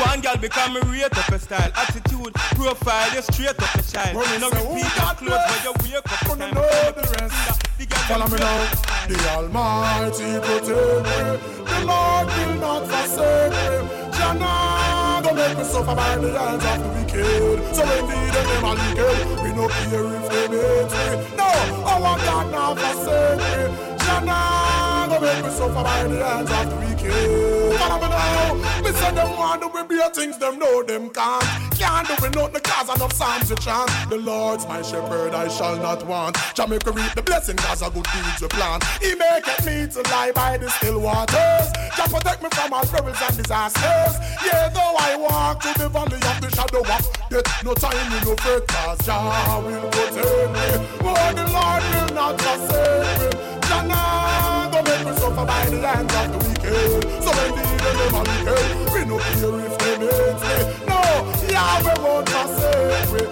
One 0.04 0.20
girl 0.22 0.38
become 0.38 0.78
a 0.78 0.80
rate 0.90 1.16
up 1.16 1.28
a 1.28 1.38
style, 1.38 1.72
attitude, 1.76 2.34
profile, 2.56 3.14
you 3.14 3.22
straight 3.22 3.50
up 3.50 3.76
a 3.76 3.84
child. 3.84 4.16
Well, 4.18 4.40
no 4.40 4.50
say, 4.50 4.66
repeat 4.66 4.86
oh, 4.86 4.90
that 4.90 4.98
got 4.98 5.18
clothes 5.18 5.46
when 5.52 5.62
you 5.64 5.94
wake 5.94 6.12
up. 6.12 6.28
Wanna 6.28 6.52
know 6.56 6.92
the 6.98 7.18
rest. 7.22 7.78
The 7.78 7.86
Follow 8.10 8.28
me 8.28 8.40
now. 8.40 8.72
The 9.10 9.18
Almighty 9.38 10.40
protect 10.42 11.06
me. 11.06 11.22
The 11.70 11.86
Lord 11.86 12.28
will 12.34 12.56
not 12.56 12.88
forsake 12.88 13.52
me. 13.52 15.00
Jana 15.22 15.38
don't 15.38 15.50
make 15.50 15.58
me 15.58 15.63
suffer 15.63 15.96
by 15.96 16.18
the 16.18 16.40
hands 16.40 16.66
of 16.66 16.84
the 16.84 16.90
wicked. 17.00 17.75
So 17.75 17.84
indeed, 17.84 18.34
them 18.34 18.46
them 18.48 18.66
are 18.66 18.75
wicked. 18.75 19.44
We 19.44 19.54
no 19.54 19.68
care 19.68 20.06
if 20.16 20.30
they 20.30 20.48
hate 20.48 21.30
me. 21.30 21.38
No, 21.38 21.46
our 21.86 22.18
God 22.18 22.51
not 22.51 22.80
forsake 22.80 23.82
me. 23.82 23.91
Jana 24.12 25.08
don't 25.10 25.22
make 25.22 25.44
me 25.44 25.51
suffer 25.51 25.84
by 25.84 26.03
the 26.03 26.24
hands 26.24 26.51
of 26.51 26.70
the 26.70 26.75
wicked. 26.75 27.80
Follow 27.80 28.01
me 28.01 28.10
now. 28.10 28.82
Me 28.82 28.91
say 28.91 29.12
them 29.13 29.38
want 29.38 29.62
to 29.62 29.70
be 29.70 29.88
beer 29.88 30.10
things, 30.10 30.38
them 30.38 30.60
know 30.60 30.84
them 30.84 31.10
can't. 31.10 31.44
Can't 31.77 32.08
do 32.08 32.25
it 32.25 32.36
nothing 32.36 32.62
cause 32.62 32.96
enough 32.96 33.13
psalms 33.13 33.48
to 33.50 33.56
chant. 33.56 33.89
The 34.10 34.18
Lord's 34.18 34.68
my 34.68 34.82
shepherd, 34.82 35.34
I 35.34 35.48
shall 35.48 35.77
not 35.77 36.06
want. 36.06 36.38
Jamaica 36.56 36.91
reap 36.91 37.13
the 37.15 37.22
blessing 37.22 37.56
cause 37.58 37.82
of 37.82 37.94
good 37.94 38.06
deeds 38.13 38.41
we 38.41 38.48
plant. 38.50 38.84
He 39.01 39.15
maketh 39.15 39.65
me 39.65 39.88
to 39.94 40.01
lie 40.12 40.32
by 40.34 40.58
the 40.58 40.70
still 40.70 41.00
waters. 41.00 41.68
Jah 41.96 42.08
protect 42.10 42.44
me 42.44 42.50
from 42.51 42.74
all 42.74 42.84
perils 42.84 43.18
and 43.27 43.38
disasters. 43.38 44.15
Yeah, 44.46 44.70
though 44.70 44.96
I 45.00 45.15
walk 45.15 45.63
through 45.63 45.84
the 45.84 45.89
valley 45.89 46.15
of 46.15 46.41
the 46.41 46.50
shadow 46.53 46.82
of 46.82 46.88
death, 47.30 47.63
no 47.63 47.74
time 47.74 48.12
in 48.12 48.24
no 48.27 48.36
fear 48.36 48.62
cause 48.68 49.00
Jah 49.06 49.62
will 49.65 49.89
protect 49.89 50.51
me. 50.56 50.68
Oh, 51.01 51.34
the 51.34 51.46
Lord 51.56 51.84
will 51.91 52.15
not 52.15 52.41
forsake 52.41 53.34
me. 53.34 53.50
Nah 53.92 54.70
go 54.72 54.80
make 54.84 55.06
me 55.06 55.14
suffer 55.22 55.46
by 55.46 55.66
the 55.70 55.80
hands 55.88 56.14
of 56.20 56.26
the 56.32 56.38
wicked. 56.46 57.24
So 57.24 57.32
indeed, 57.46 57.80
them 57.84 58.16
are 58.16 58.26
wicked. 58.30 58.68
We 58.94 59.02
no 59.10 59.18
care 59.20 59.60
if 59.68 59.76
they 59.82 59.96
hate 60.02 60.40
me. 60.48 60.56
No, 60.90 61.00
Yahweh 61.54 61.98
won't 62.04 62.30
forsake 62.30 63.10
me. 63.14 63.24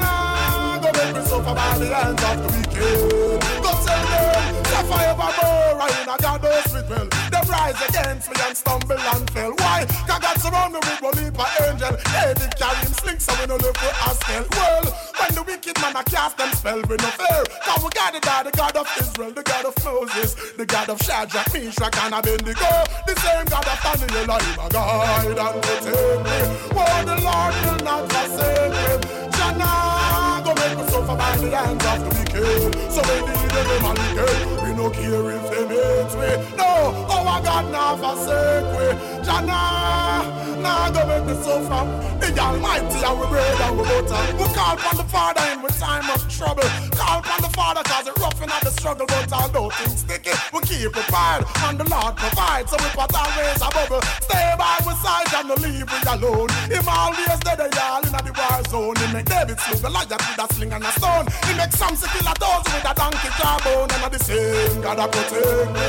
Nah 0.00 0.78
go 0.82 0.88
make 0.98 1.14
me 1.16 1.22
suffer 1.30 1.54
by 1.54 1.78
the 1.78 1.86
hands 1.94 2.22
of 2.28 2.36
the 2.42 2.48
wicked. 2.54 3.40
Go 3.64 3.70
tell 3.86 4.04
them, 4.12 4.54
if 4.78 4.92
I 4.92 5.04
ever 5.10 5.30
more, 5.38 5.82
I 5.82 6.02
in 6.02 6.08
a 6.08 6.16
God 6.20 6.42
with 6.42 6.90
well. 6.90 7.21
Rise 7.52 7.80
against 7.88 8.30
me 8.30 8.36
and 8.48 8.56
stumble 8.56 8.96
and 8.98 9.30
fell. 9.30 9.52
Why? 9.60 9.84
Cause 10.08 10.20
God 10.24 10.36
surround 10.40 10.72
me 10.72 10.80
with 10.80 11.02
one 11.02 11.18
heap 11.20 11.36
of 11.38 11.50
angel. 11.60 11.92
David 12.08 12.50
carry 12.56 12.80
him 12.80 12.92
sling 12.96 13.18
so 13.20 13.32
we 13.38 13.46
no 13.46 13.56
live 13.56 13.76
for 13.76 13.92
Askel. 14.08 14.48
Well, 14.56 14.84
when 15.20 15.30
the 15.36 15.42
wicked 15.42 15.76
man 15.82 15.96
a 15.96 16.02
cast 16.04 16.38
them 16.38 16.50
spell, 16.54 16.80
we 16.88 16.96
no 16.96 17.10
fear. 17.20 17.44
Cause 17.66 17.84
we 17.84 17.90
got 17.90 18.14
it 18.14 18.22
by 18.24 18.42
the 18.44 18.52
God 18.56 18.76
of 18.76 18.88
Israel, 18.98 19.32
the 19.32 19.42
God 19.42 19.66
of 19.66 19.74
Moses, 19.84 20.34
the 20.56 20.64
God 20.64 20.88
of 20.88 20.98
Shadrach, 21.02 21.52
Meshach, 21.52 21.96
and 22.02 22.14
Abednego. 22.14 22.72
The 23.06 23.14
same 23.20 23.44
God 23.44 23.66
of 23.68 23.78
Daniel, 23.84 24.30
I 24.30 24.38
am 24.40 24.58
a 24.58 24.68
guide 24.72 25.38
and 25.44 25.62
protect 25.62 26.24
me. 26.24 26.38
Oh, 26.72 27.04
the 27.04 27.16
Lord 27.20 27.54
will 27.62 27.80
not 27.84 28.02
forsake 28.10 28.72
me. 28.80 29.30
Jana, 29.36 30.31
go 30.54 30.68
make 30.68 30.78
me 30.78 30.84
suffer 30.90 31.16
by 31.16 31.36
the 31.36 31.56
hands 31.56 31.84
of 31.84 31.98
the 32.00 32.08
wicked. 32.18 32.92
So 32.92 33.00
we 33.02 33.16
need 33.26 33.50
them 33.50 33.84
and 33.84 33.98
wicked. 33.98 34.62
We 34.62 34.70
no 34.74 34.90
care 34.90 35.30
if 35.30 35.44
them 35.50 35.68
hate 35.68 36.12
me. 36.20 36.56
No, 36.56 37.06
our 37.10 37.42
God 37.42 37.70
now 37.70 37.96
forsake 37.96 38.68
me. 38.76 39.21
Jana, 39.24 40.58
now 40.60 40.90
go 40.90 41.06
make 41.06 41.24
me 41.26 41.34
suffer. 41.42 41.82
The 42.18 42.40
Almighty 42.40 42.86
we 42.86 43.26
bread 43.30 43.76
we 43.76 43.82
butter. 43.82 44.20
We 44.38 44.46
call 44.54 44.74
upon 44.74 44.96
the 44.96 45.04
Father 45.04 45.44
in 45.52 45.62
we 45.62 45.68
time 45.78 46.08
of 46.10 46.22
trouble. 46.28 46.66
Call 46.90 47.20
upon 47.20 47.42
the 47.42 47.50
Father 47.54 47.82
cause 47.84 48.06
it 48.06 48.18
rough 48.18 48.40
in 48.42 48.48
the 48.48 48.70
struggle. 48.70 49.06
But 49.06 49.32
although 49.32 49.70
things 49.70 50.00
sticky, 50.00 50.32
we 50.52 50.60
keep 50.62 50.96
it 50.96 51.06
quiet. 51.06 51.46
And 51.66 51.78
the 51.78 51.86
Lord 51.88 52.16
provides. 52.16 52.70
So 52.70 52.76
we 52.82 52.88
put 52.90 53.14
our 53.14 53.30
ways 53.38 53.62
a 53.62 53.68
bubble. 53.70 54.02
Stay 54.26 54.54
by 54.58 54.78
we 54.86 54.94
side 55.02 55.30
and 55.38 55.48
no 55.48 55.54
leave 55.54 55.86
we 55.86 55.98
alone. 56.10 56.48
Him 56.66 56.86
always 56.88 57.38
dead 57.46 57.60
a 57.62 57.68
y'all 57.78 58.02
in 58.02 58.12
the 58.12 58.32
war 58.34 58.58
zone. 58.70 58.96
He 58.96 59.06
make 59.12 59.26
David 59.26 59.58
slew 59.60 59.78
Goliath 59.82 60.10
with 60.10 60.42
a 60.42 60.46
sling 60.54 60.72
and 60.72 60.84
a 60.84 60.92
stone. 60.98 61.26
He 61.46 61.52
make 61.54 61.72
Samson 61.72 62.08
kill 62.10 62.26
a 62.26 62.34
dozen 62.34 62.72
with 62.74 62.90
a 62.90 62.94
donkey 62.94 63.30
jawbone. 63.38 63.90
And 63.92 64.02
the 64.12 64.18
same 64.18 64.80
God 64.82 64.98
a 64.98 65.06
protect 65.06 65.70
me. 65.74 65.88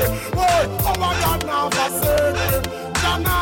Oh 0.86 0.94
my 0.98 1.14
God 1.18 1.40
now 1.46 1.70
forsake 1.70 2.62
me. 2.62 2.93
Jana, 3.04 3.36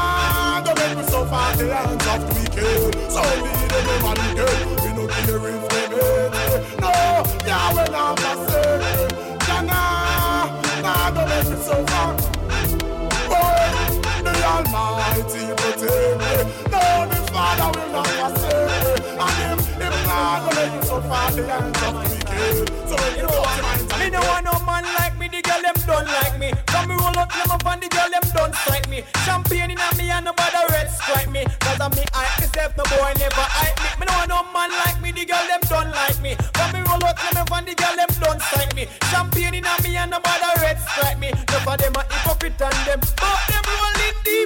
don't 0.64 0.76
make 0.78 0.96
me 0.98 1.04
suffer 1.04 1.46
the 1.58 1.64
hands 1.74 2.06
of 2.12 2.20
the 2.26 2.34
wicked. 2.34 2.94
So 3.14 3.20
indeed, 3.22 3.70
them 3.70 3.86
man 4.02 4.18
wicked. 4.22 4.58
We 4.82 4.90
no 4.98 5.04
care 5.06 5.46
if 5.54 5.64
hate 5.72 5.92
me. 5.94 6.06
No, 6.82 6.90
Yahweh 7.46 7.88
now 7.94 8.14
forsake. 8.16 9.10
Jana, 9.46 9.80
now 10.82 11.10
don't 11.14 11.28
make 11.30 11.48
me 11.50 11.56
suffer. 11.62 12.06
Boy, 13.30 13.70
the 14.26 14.32
Almighty 14.52 15.42
protect 15.60 16.14
me. 16.22 16.34
No, 16.72 16.82
the 17.10 17.18
Father 17.32 17.68
will 17.78 17.90
not 17.94 18.08
forsake. 18.18 18.98
And 19.22 19.36
him, 19.42 19.58
him 19.80 19.94
not 20.06 20.38
gonna 20.42 20.56
make 20.58 20.72
me 20.74 20.80
suffer 20.90 21.22
the 21.36 21.42
hands 21.46 21.82
of 21.86 21.92
the 21.94 22.08
wicked. 22.10 22.66
So 22.90 22.96
Me 23.98 24.06
no 24.10 24.20
want 24.26 24.44
no 24.44 24.54
man 24.66 24.84
like 24.98 25.16
me, 25.18 25.28
the 25.28 25.40
girl 25.40 25.62
them 25.62 25.78
done 25.86 26.06
like 26.06 26.36
me. 26.40 26.50
Come 26.66 26.88
me 26.88 26.94
roll 26.96 27.18
up 27.18 27.31
up 27.52 27.66
and 27.66 27.82
the 27.82 27.88
girl 27.88 28.08
them 28.08 28.24
done 28.32 28.52
strike 28.64 28.88
me. 28.88 29.04
Champagne 29.24 29.70
in 29.70 29.80
me 29.96 30.10
and 30.10 30.24
nobody 30.24 30.62
red 30.72 30.88
strike 30.88 31.30
me. 31.30 31.44
Cause 31.60 31.80
of 31.80 31.92
me 31.96 32.04
I 32.14 32.24
myself, 32.40 32.76
no 32.76 32.84
boy 32.88 33.12
never 33.20 33.46
hype 33.60 33.76
me. 33.76 33.88
Me 34.00 34.04
no 34.08 34.12
want 34.16 34.28
no 34.32 34.40
man 34.52 34.70
like 34.84 35.00
me, 35.02 35.12
the 35.12 35.24
girl 35.24 35.44
them 35.46 35.60
done 35.68 35.90
like 35.92 36.20
me. 36.20 36.36
Come 36.56 36.72
me 36.72 36.80
roll 36.88 37.04
up 37.04 37.18
them 37.20 37.46
and 37.52 37.66
the 37.68 37.74
girl 37.74 37.96
them 37.96 38.12
done 38.20 38.40
strike 38.40 38.74
me. 38.74 38.88
Champagne 39.12 39.54
in 39.54 39.66
me 39.84 39.96
and 39.96 40.10
nobody 40.10 40.50
red 40.64 40.80
strike 40.80 41.18
me. 41.20 41.30
Of 41.32 41.78
them 41.78 41.94
hypocrite 41.94 42.60
and 42.60 42.78
them, 42.88 43.00
but 43.20 43.38
them 43.48 43.64
rolling 43.68 44.01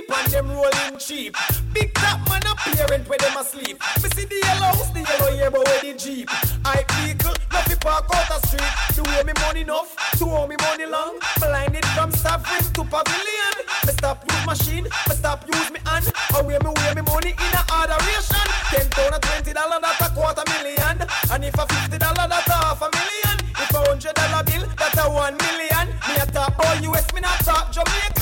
deep 0.06 0.16
and 0.18 0.32
them 0.32 0.48
rolling 0.50 0.98
cheap. 0.98 1.36
Big 1.72 1.92
top 1.94 2.20
man 2.28 2.42
a 2.46 2.54
parent 2.56 3.08
where 3.08 3.18
them 3.18 3.36
asleep. 3.36 3.80
Me 4.02 4.08
see 4.10 4.24
the 4.24 4.40
yellow 4.44 4.72
house, 4.76 4.90
the 4.90 5.00
yellow 5.00 5.34
yeah, 5.34 5.50
but 5.50 5.66
where 5.66 5.80
the 5.80 5.98
jeep. 5.98 6.28
I 6.64 6.84
vehicle, 7.00 7.34
no 7.52 7.60
fi 7.60 7.74
park 7.76 8.06
out 8.14 8.28
the 8.28 8.46
street. 8.46 8.72
The 8.94 9.02
way 9.02 9.22
me 9.24 9.32
money 9.42 9.60
enough, 9.62 9.96
to 10.18 10.24
owe 10.24 10.46
me 10.46 10.56
money 10.60 10.86
long. 10.86 11.18
Blinded 11.38 11.84
from 11.86 12.10
Sovereign 12.12 12.64
to 12.74 12.82
Pavilion. 12.84 13.56
Me 13.86 13.92
stop 13.92 14.24
use 14.30 14.46
machine, 14.46 14.84
me 14.84 15.14
stop 15.14 15.46
use 15.46 15.70
me 15.70 15.80
hand. 15.86 16.12
Away 16.34 16.58
me 16.62 16.70
weigh 16.70 16.94
me 16.94 17.02
money 17.02 17.32
in 17.32 17.52
a 17.54 17.62
adoration. 17.72 18.46
Ten 18.70 18.86
a 19.12 19.18
twenty 19.18 19.52
dollar, 19.52 19.78
that's 19.80 20.00
a 20.00 20.10
quarter 20.14 20.44
million. 20.52 20.96
And 21.30 21.44
if 21.44 21.54
a 21.54 21.66
fifty 21.66 21.98
dollar, 21.98 22.26
that's 22.28 22.48
a 22.48 22.54
half 22.54 22.82
a 22.82 22.88
million. 22.90 23.36
If 23.56 23.70
a 23.74 23.80
hundred 23.84 24.14
dollar 24.14 24.42
bill, 24.44 24.64
that's 24.76 24.98
a 24.98 25.10
one 25.10 25.36
million. 25.36 25.86
Me 26.08 26.14
a 26.20 26.26
talk 26.26 26.54
all 26.58 26.76
US, 26.92 27.12
me 27.12 27.20
not 27.20 27.38
talk 27.40 27.72
Jamaican. 27.72 28.15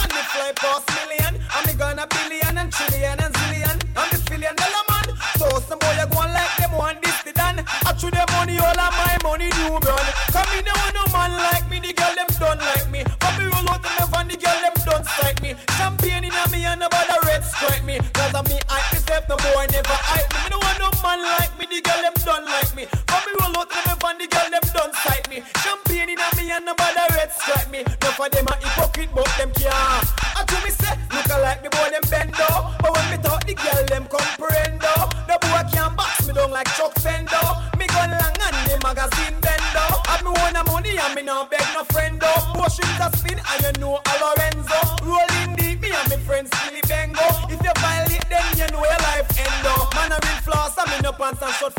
And 2.04 2.28
billion 2.28 2.58
and 2.58 2.72
trillion 2.72 3.18
and 3.20 3.34
zillion. 3.34 3.76
I'm 3.96 4.08
the 4.12 4.18
billion 4.28 4.54
dollar 4.56 4.84
man. 4.90 5.08
So 5.38 5.46
some 5.64 5.78
boy 5.78 5.96
a 5.96 6.06
go 6.06 6.20
on 6.20 6.32
like 6.32 6.56
them 6.56 6.72
one 6.72 6.98
this 7.02 7.22
the 7.22 7.32
done. 7.32 7.64
I 7.64 7.92
chew 7.96 8.10
them 8.10 8.28
money, 8.36 8.58
all 8.58 8.76
of 8.76 8.92
my 9.00 9.16
money 9.24 9.48
do 9.50 9.78
run. 9.80 10.06
Come 10.32 10.52
in, 10.58 10.64
no 10.64 10.72
want 10.76 10.94
no 10.94 11.04
man 11.12 11.32
like 11.32 11.66
me, 11.70 11.80
the 11.80 11.92
girl 11.92 12.12
them 12.14 12.28
done 12.36 12.60
like 12.60 12.88
me. 12.90 13.04
But 13.20 13.32
me 13.38 13.44
roll 13.48 13.68
out 13.70 13.80
them 13.82 13.96
up 14.00 14.12
and 14.20 14.30
the 14.30 14.36
girl 14.36 14.58
them 14.60 14.76
done 14.84 15.04
strike 15.04 15.40
me. 15.40 15.56
Champagne 15.76 16.24
in 16.28 16.34
a 16.34 16.44
me 16.52 16.64
and 16.68 16.80
nobody 16.80 17.16
red 17.24 17.44
strike 17.44 17.84
me. 17.84 17.96
Cause 18.12 18.34
of 18.34 18.44
me 18.48 18.58
I 18.68 18.80
myself, 18.92 19.24
no 19.28 19.36
boy 19.40 19.64
never 19.72 19.98
hype 20.04 20.28
me. 20.28 20.38
Me 20.44 20.48
no 20.52 20.58
want 20.60 20.78
no 20.80 20.88
man 21.00 21.20
like 21.40 21.52
me, 21.56 21.64
the 21.72 21.80
girl 21.80 22.00
them 22.04 22.16
done 22.20 22.44
like 22.44 22.72
me. 22.76 22.84
But 23.08 23.22
me 23.24 23.32
roll 23.40 23.56
out 23.56 23.68
them 23.72 23.86
up 23.88 24.04
and 24.04 24.20
the 24.20 24.26
girl 24.28 24.48
them 24.52 24.64
done 24.76 24.92
strike 24.92 25.26
me. 25.32 25.40
Champagne 25.64 26.12
in 26.12 26.20
a 26.20 26.28
me 26.36 26.52
and 26.52 26.64
nobody 26.68 27.04
red 27.16 27.32
strike 27.32 27.70
me. 27.72 27.80
No 28.04 28.08
for 28.12 28.28
them 28.28 28.44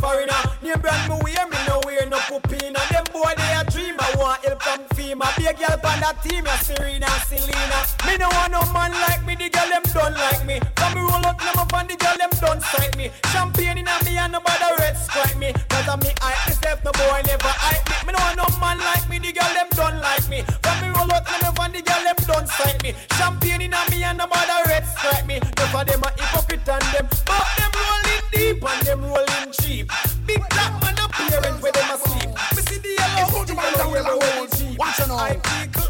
foreigner. 0.05 0.41
Name 0.61 0.79
brand 0.79 1.01
me 1.09 1.15
wear, 1.23 1.45
me 1.49 1.57
no 1.67 1.81
wear 1.85 2.05
no 2.05 2.19
pupina. 2.29 2.81
Them 2.93 3.05
boy 3.09 3.33
they 3.33 3.53
a 3.57 3.63
dream, 3.65 3.95
I 3.97 4.13
want 4.17 4.45
help 4.45 4.61
from 4.61 4.81
FEMA. 4.93 5.27
A 5.45 5.53
girl 5.53 5.79
on 5.89 5.99
that 6.01 6.21
team, 6.21 6.45
ya 6.45 6.55
Serena, 6.61 7.09
Selena. 7.25 7.79
Me 8.05 8.13
no 8.21 8.29
want 8.37 8.51
no 8.53 8.61
man 8.73 8.93
like 9.05 9.25
me, 9.25 9.33
the 9.35 9.49
girl 9.49 9.69
them 9.69 9.85
done 9.93 10.13
like 10.13 10.45
me. 10.45 10.59
Come 10.75 10.93
me 10.93 11.01
roll 11.01 11.25
up 11.25 11.41
up 11.41 11.73
and 11.73 11.85
and 11.85 11.89
the 11.89 11.95
girl 12.03 12.17
them 12.17 12.33
don't 12.41 12.61
sight 12.61 12.97
me. 12.97 13.09
Champagne 13.31 13.77
in 13.77 13.89
me 14.05 14.17
and 14.17 14.31
nobody 14.33 14.69
red 14.79 14.97
strike 14.97 15.37
me. 15.37 15.53
Cause 15.69 15.87
of 15.89 16.01
me 16.01 16.11
I 16.21 16.33
myself, 16.45 16.83
no 16.83 16.91
boy 16.91 17.21
never 17.25 17.53
hype 17.61 17.85
me. 17.89 17.95
Me 18.05 18.11
no 18.13 18.19
want 18.21 18.37
no 18.37 18.45
man 18.59 18.77
like 18.79 19.07
me, 19.09 19.17
the 19.19 19.31
girl 19.33 19.53
them 19.53 19.69
don't 19.73 19.97
like 20.01 20.27
me. 20.29 20.41
From 20.61 20.77
me 20.81 20.87
roll 20.93 21.11
out 21.13 21.25
them 21.25 21.53
and 21.61 21.73
the 21.73 21.81
girl 21.81 22.03
them 22.05 22.19
don't 22.25 22.47
sight 22.47 22.81
me. 22.83 22.93
Champagne 23.17 23.61
in 23.61 23.75
me 23.89 24.03
and 24.03 24.17
nobody 24.17 24.57
red 24.69 24.85
strike 24.85 25.25
me. 25.25 25.39
For 25.75 25.83
them 25.83 26.01
a 26.01 26.14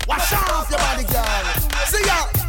Wash 0.08 0.34
off 0.34 0.70
your 0.70 0.80
body, 0.80 1.04
girl. 1.04 1.54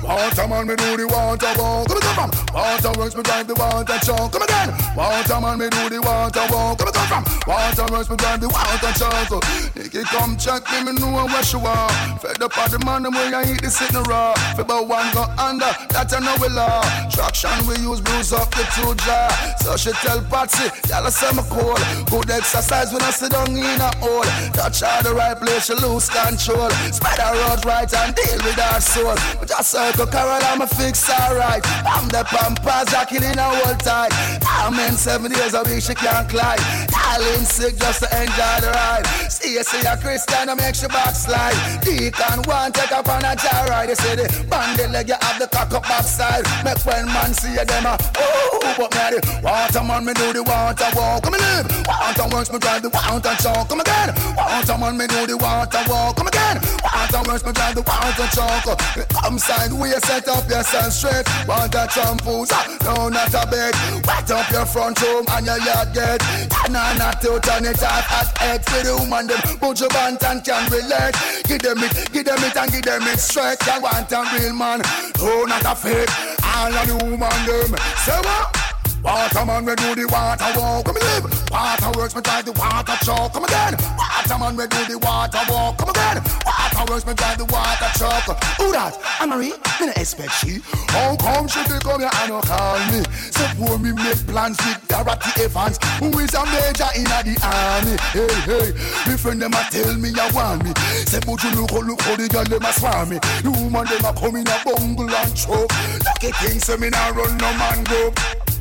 See. 0.06 0.12
Water 0.12 0.48
man, 0.48 0.66
me 0.66 0.76
do 0.76 0.96
the 0.96 1.06
water 1.06 1.52
walk. 1.58 1.88
Come 1.88 2.00
come 2.00 2.30
from. 2.30 2.54
Water 2.54 2.92
works, 2.98 3.16
me 3.16 3.22
drive 3.22 3.46
the 3.46 3.54
water 3.54 3.98
truck. 4.04 4.32
Come 4.32 4.42
again. 4.42 4.70
Water 4.96 5.40
man, 5.40 5.58
me 5.58 5.68
do 5.68 5.88
the 5.88 6.00
water 6.00 6.46
walk. 6.50 6.78
Come 6.78 6.92
come 6.92 7.08
from. 7.08 7.24
Water 7.46 7.86
works, 7.92 8.10
me 8.10 8.16
drive 8.16 8.40
the 8.40 8.48
water 8.48 8.92
truck. 8.94 9.42
Nicky 9.74 10.02
come 10.04 10.36
check 10.36 10.62
me, 10.70 10.92
me 10.92 10.98
know 11.00 11.26
where 11.26 11.42
she 11.42 11.56
are. 11.56 11.90
Fed 12.18 12.42
up 12.42 12.56
of 12.58 12.70
the 12.70 12.78
man, 12.84 13.02
the 13.02 13.10
way 13.10 13.34
I 13.34 13.42
eat 13.50 13.62
the 13.62 13.70
sitting 13.70 14.02
raw. 14.04 14.34
Fi 14.54 14.62
about 14.62 14.86
one 14.86 15.10
go 15.12 15.24
under, 15.38 15.72
that 15.90 16.12
I 16.14 16.18
know 16.20 16.36
we 16.40 16.48
law. 16.54 16.82
Traction 17.10 17.66
we 17.66 17.74
use, 17.82 18.00
bruise 18.00 18.32
up 18.32 18.50
the 18.54 18.62
two 18.78 18.94
jaw. 19.02 19.28
So 19.62 19.76
she 19.76 19.92
tell 20.06 20.22
Patsy, 20.30 20.70
y'all 20.88 21.10
say 21.10 21.30
me 21.34 21.42
cool. 21.50 21.76
Good 22.10 22.30
exercise 22.30 22.92
when 22.92 23.02
I 23.02 23.10
sit 23.10 23.32
down 23.32 23.50
in 23.50 23.80
a 23.80 23.90
hole. 23.98 24.26
Touch 24.54 24.80
her 24.80 25.02
the 25.02 25.14
right 25.14 25.38
place, 25.38 25.66
she 25.66 25.74
lose 25.74 26.08
control. 26.08 26.70
Spider 26.94 27.34
road 27.42 27.64
right 27.66 27.90
and 27.90 28.14
deal 28.14 28.38
with 28.46 28.58
our 28.58 28.80
soul. 28.80 29.16
Just 29.46 29.70
circle 29.70 29.95
Carol, 30.04 30.44
I'm 30.52 30.60
a 30.60 30.66
fix 30.66 31.08
alright. 31.08 31.64
I'm 31.86 32.08
the 32.08 32.22
pampas, 32.28 32.92
I 32.92 33.06
killing 33.06 33.38
a 33.38 33.48
whole 33.48 33.76
time. 33.80 34.10
I'm 34.44 34.76
in 34.78 34.92
seven 34.92 35.32
days 35.32 35.54
a 35.54 35.62
week, 35.64 35.80
she 35.80 35.94
can't 35.94 36.28
climb. 36.28 36.60
Darling 36.92 37.46
sick 37.48 37.78
just 37.78 38.02
to 38.02 38.08
enjoy 38.12 38.56
the 38.60 38.70
ride. 38.76 39.06
See 39.32 39.54
you 39.54 39.64
see 39.64 39.80
a 39.86 39.96
Christian, 39.96 40.50
I 40.50 40.54
make 40.54 40.74
she 40.74 40.86
backslide. 40.88 41.56
Deacon 41.80 42.44
one 42.44 42.72
take 42.72 42.92
up 42.92 43.08
on 43.08 43.24
a 43.24 43.32
jar 43.36 43.68
ride. 43.72 43.88
They 43.88 43.94
say 43.94 44.16
the 44.16 44.28
bandit 44.50 44.90
leg, 44.90 45.08
you 45.08 45.16
have 45.18 45.38
the 45.40 45.46
cock 45.48 45.72
up 45.72 45.84
backside. 45.84 46.44
Make 46.60 46.84
when 46.84 47.06
man 47.06 47.32
see 47.32 47.56
you, 47.56 47.64
them 47.64 47.86
a 47.86 47.96
oh, 47.96 48.74
but 48.76 48.92
me 48.92 49.16
the 49.16 49.40
water 49.40 49.82
man, 49.82 50.04
me 50.04 50.12
do 50.12 50.32
the 50.34 50.42
water 50.42 50.90
walk. 50.92 51.22
Come 51.22 51.34
and 51.34 51.42
live. 51.42 51.86
Water 51.88 52.28
works, 52.34 52.52
me 52.52 52.58
drive 52.58 52.82
the 52.82 52.90
water 52.90 53.32
chalk. 53.40 53.68
Come 53.68 53.80
again. 53.80 54.12
Water 54.36 54.76
man, 54.76 54.98
me 54.98 55.06
do 55.06 55.24
the 55.24 55.36
water 55.38 55.80
walk. 55.88 56.16
Come 56.16 56.28
again. 56.28 56.60
Water 56.84 57.22
works, 57.24 57.46
me 57.46 57.52
drive 57.52 57.74
the 57.74 57.82
water 57.86 58.28
chalk. 58.34 58.76
Come 59.24 59.38
sideways, 59.86 60.04
set 60.06 60.28
up 60.28 60.48
yourself 60.48 60.92
straight. 60.92 61.26
Water 61.46 61.86
shampoos, 61.90 62.48
ah, 62.52 62.76
no 62.84 63.08
not 63.08 63.34
a 63.34 63.46
bed. 63.50 63.74
Wet 64.06 64.30
up 64.30 64.50
your 64.50 64.66
front 64.66 65.00
room 65.02 65.24
and 65.30 65.46
your 65.46 65.58
yard 65.58 65.92
gate. 65.94 66.22
Nah, 66.70 66.94
not 66.94 67.20
to 67.22 67.38
turn 67.40 67.64
it 67.64 67.82
off 67.82 68.12
at 68.12 68.42
eight 68.42 68.64
for 68.64 68.82
the 68.84 68.96
woman 68.98 69.26
them. 69.26 69.40
Put 69.58 69.80
your 69.80 69.88
band 69.90 70.22
and 70.24 70.44
can 70.44 70.70
relate. 70.70 71.14
Give 71.44 71.60
them 71.60 71.78
it, 71.78 72.12
give 72.12 72.24
them 72.24 72.42
it 72.42 72.56
and 72.56 72.70
give 72.70 72.82
them 72.82 73.02
it 73.02 73.18
straight. 73.18 73.58
You 73.66 73.80
want 73.80 74.12
a 74.12 74.24
real 74.38 74.54
man, 74.54 74.82
no 75.18 75.44
not 75.44 75.64
a 75.64 75.74
fake. 75.74 76.10
All 76.44 76.72
of 76.72 76.86
the 76.86 76.96
woman 77.04 77.46
them. 77.46 77.76
Say 78.04 78.18
what? 78.20 78.65
Water 79.06 79.46
man, 79.46 79.64
we 79.64 79.74
do 79.76 79.94
the 79.94 80.06
water 80.10 80.50
walk. 80.58 80.84
Come 80.84 80.98
live. 80.98 81.30
Water 81.50 81.90
works, 81.96 82.16
me 82.16 82.22
drive 82.22 82.44
the 82.44 82.52
water 82.58 82.98
truck. 83.06 83.32
Come 83.32 83.44
again. 83.44 83.78
Water 83.94 84.38
man, 84.42 84.56
we 84.58 84.66
do 84.66 84.82
the 84.90 84.98
water 84.98 85.38
walk. 85.46 85.78
Come 85.78 85.90
again. 85.90 86.18
Water 86.42 86.84
works, 86.90 87.06
me 87.06 87.14
drive 87.14 87.38
the 87.38 87.46
water 87.46 87.90
truck. 87.94 88.26
Who 88.58 88.72
that? 88.74 88.98
Anne 89.22 89.30
Marie. 89.30 89.54
No 89.78 89.92
expect 89.94 90.32
she. 90.42 90.58
How 90.90 91.14
come 91.22 91.46
she 91.46 91.62
be 91.70 91.78
come 91.86 92.00
here 92.00 92.10
and 92.18 92.34
no 92.34 92.40
call 92.42 92.82
me? 92.90 93.06
Suppose 93.30 93.78
me 93.78 93.92
make 93.94 94.26
plans 94.26 94.58
with 94.66 94.82
Dorothy 94.88 95.30
Evans, 95.44 95.78
who 96.02 96.10
is 96.18 96.34
a 96.34 96.42
major 96.50 96.90
in 96.98 97.06
the 97.06 97.38
army. 97.46 97.94
Hey 98.10 98.26
hey, 98.42 98.74
me 99.06 99.16
friend 99.16 99.40
them 99.40 99.54
a 99.54 99.62
tell 99.70 99.94
me 99.94 100.10
you 100.10 100.28
want 100.34 100.64
me. 100.64 100.72
Say 101.06 101.20
but 101.22 101.38
you 101.44 101.50
look 101.54 101.70
how 101.70 101.86
look 101.86 102.00
how 102.02 102.16
the 102.16 102.26
girl 102.26 102.44
them 102.44 102.64
a 102.64 102.72
swarm 102.72 103.10
me. 103.10 103.18
The 103.44 103.50
woman 103.54 103.86
them 103.86 104.02
a 104.02 104.12
come 104.18 104.34
in 104.34 104.48
a 104.48 104.56
bungle 104.64 105.10
and 105.10 105.36
choke. 105.36 105.70
Lucky 106.02 106.32
things 106.42 106.64
say 106.64 106.76
me 106.76 106.90
nah 106.90 107.14
run 107.14 107.36
no 107.38 107.52
man 107.54 107.84
go. 107.84 108.10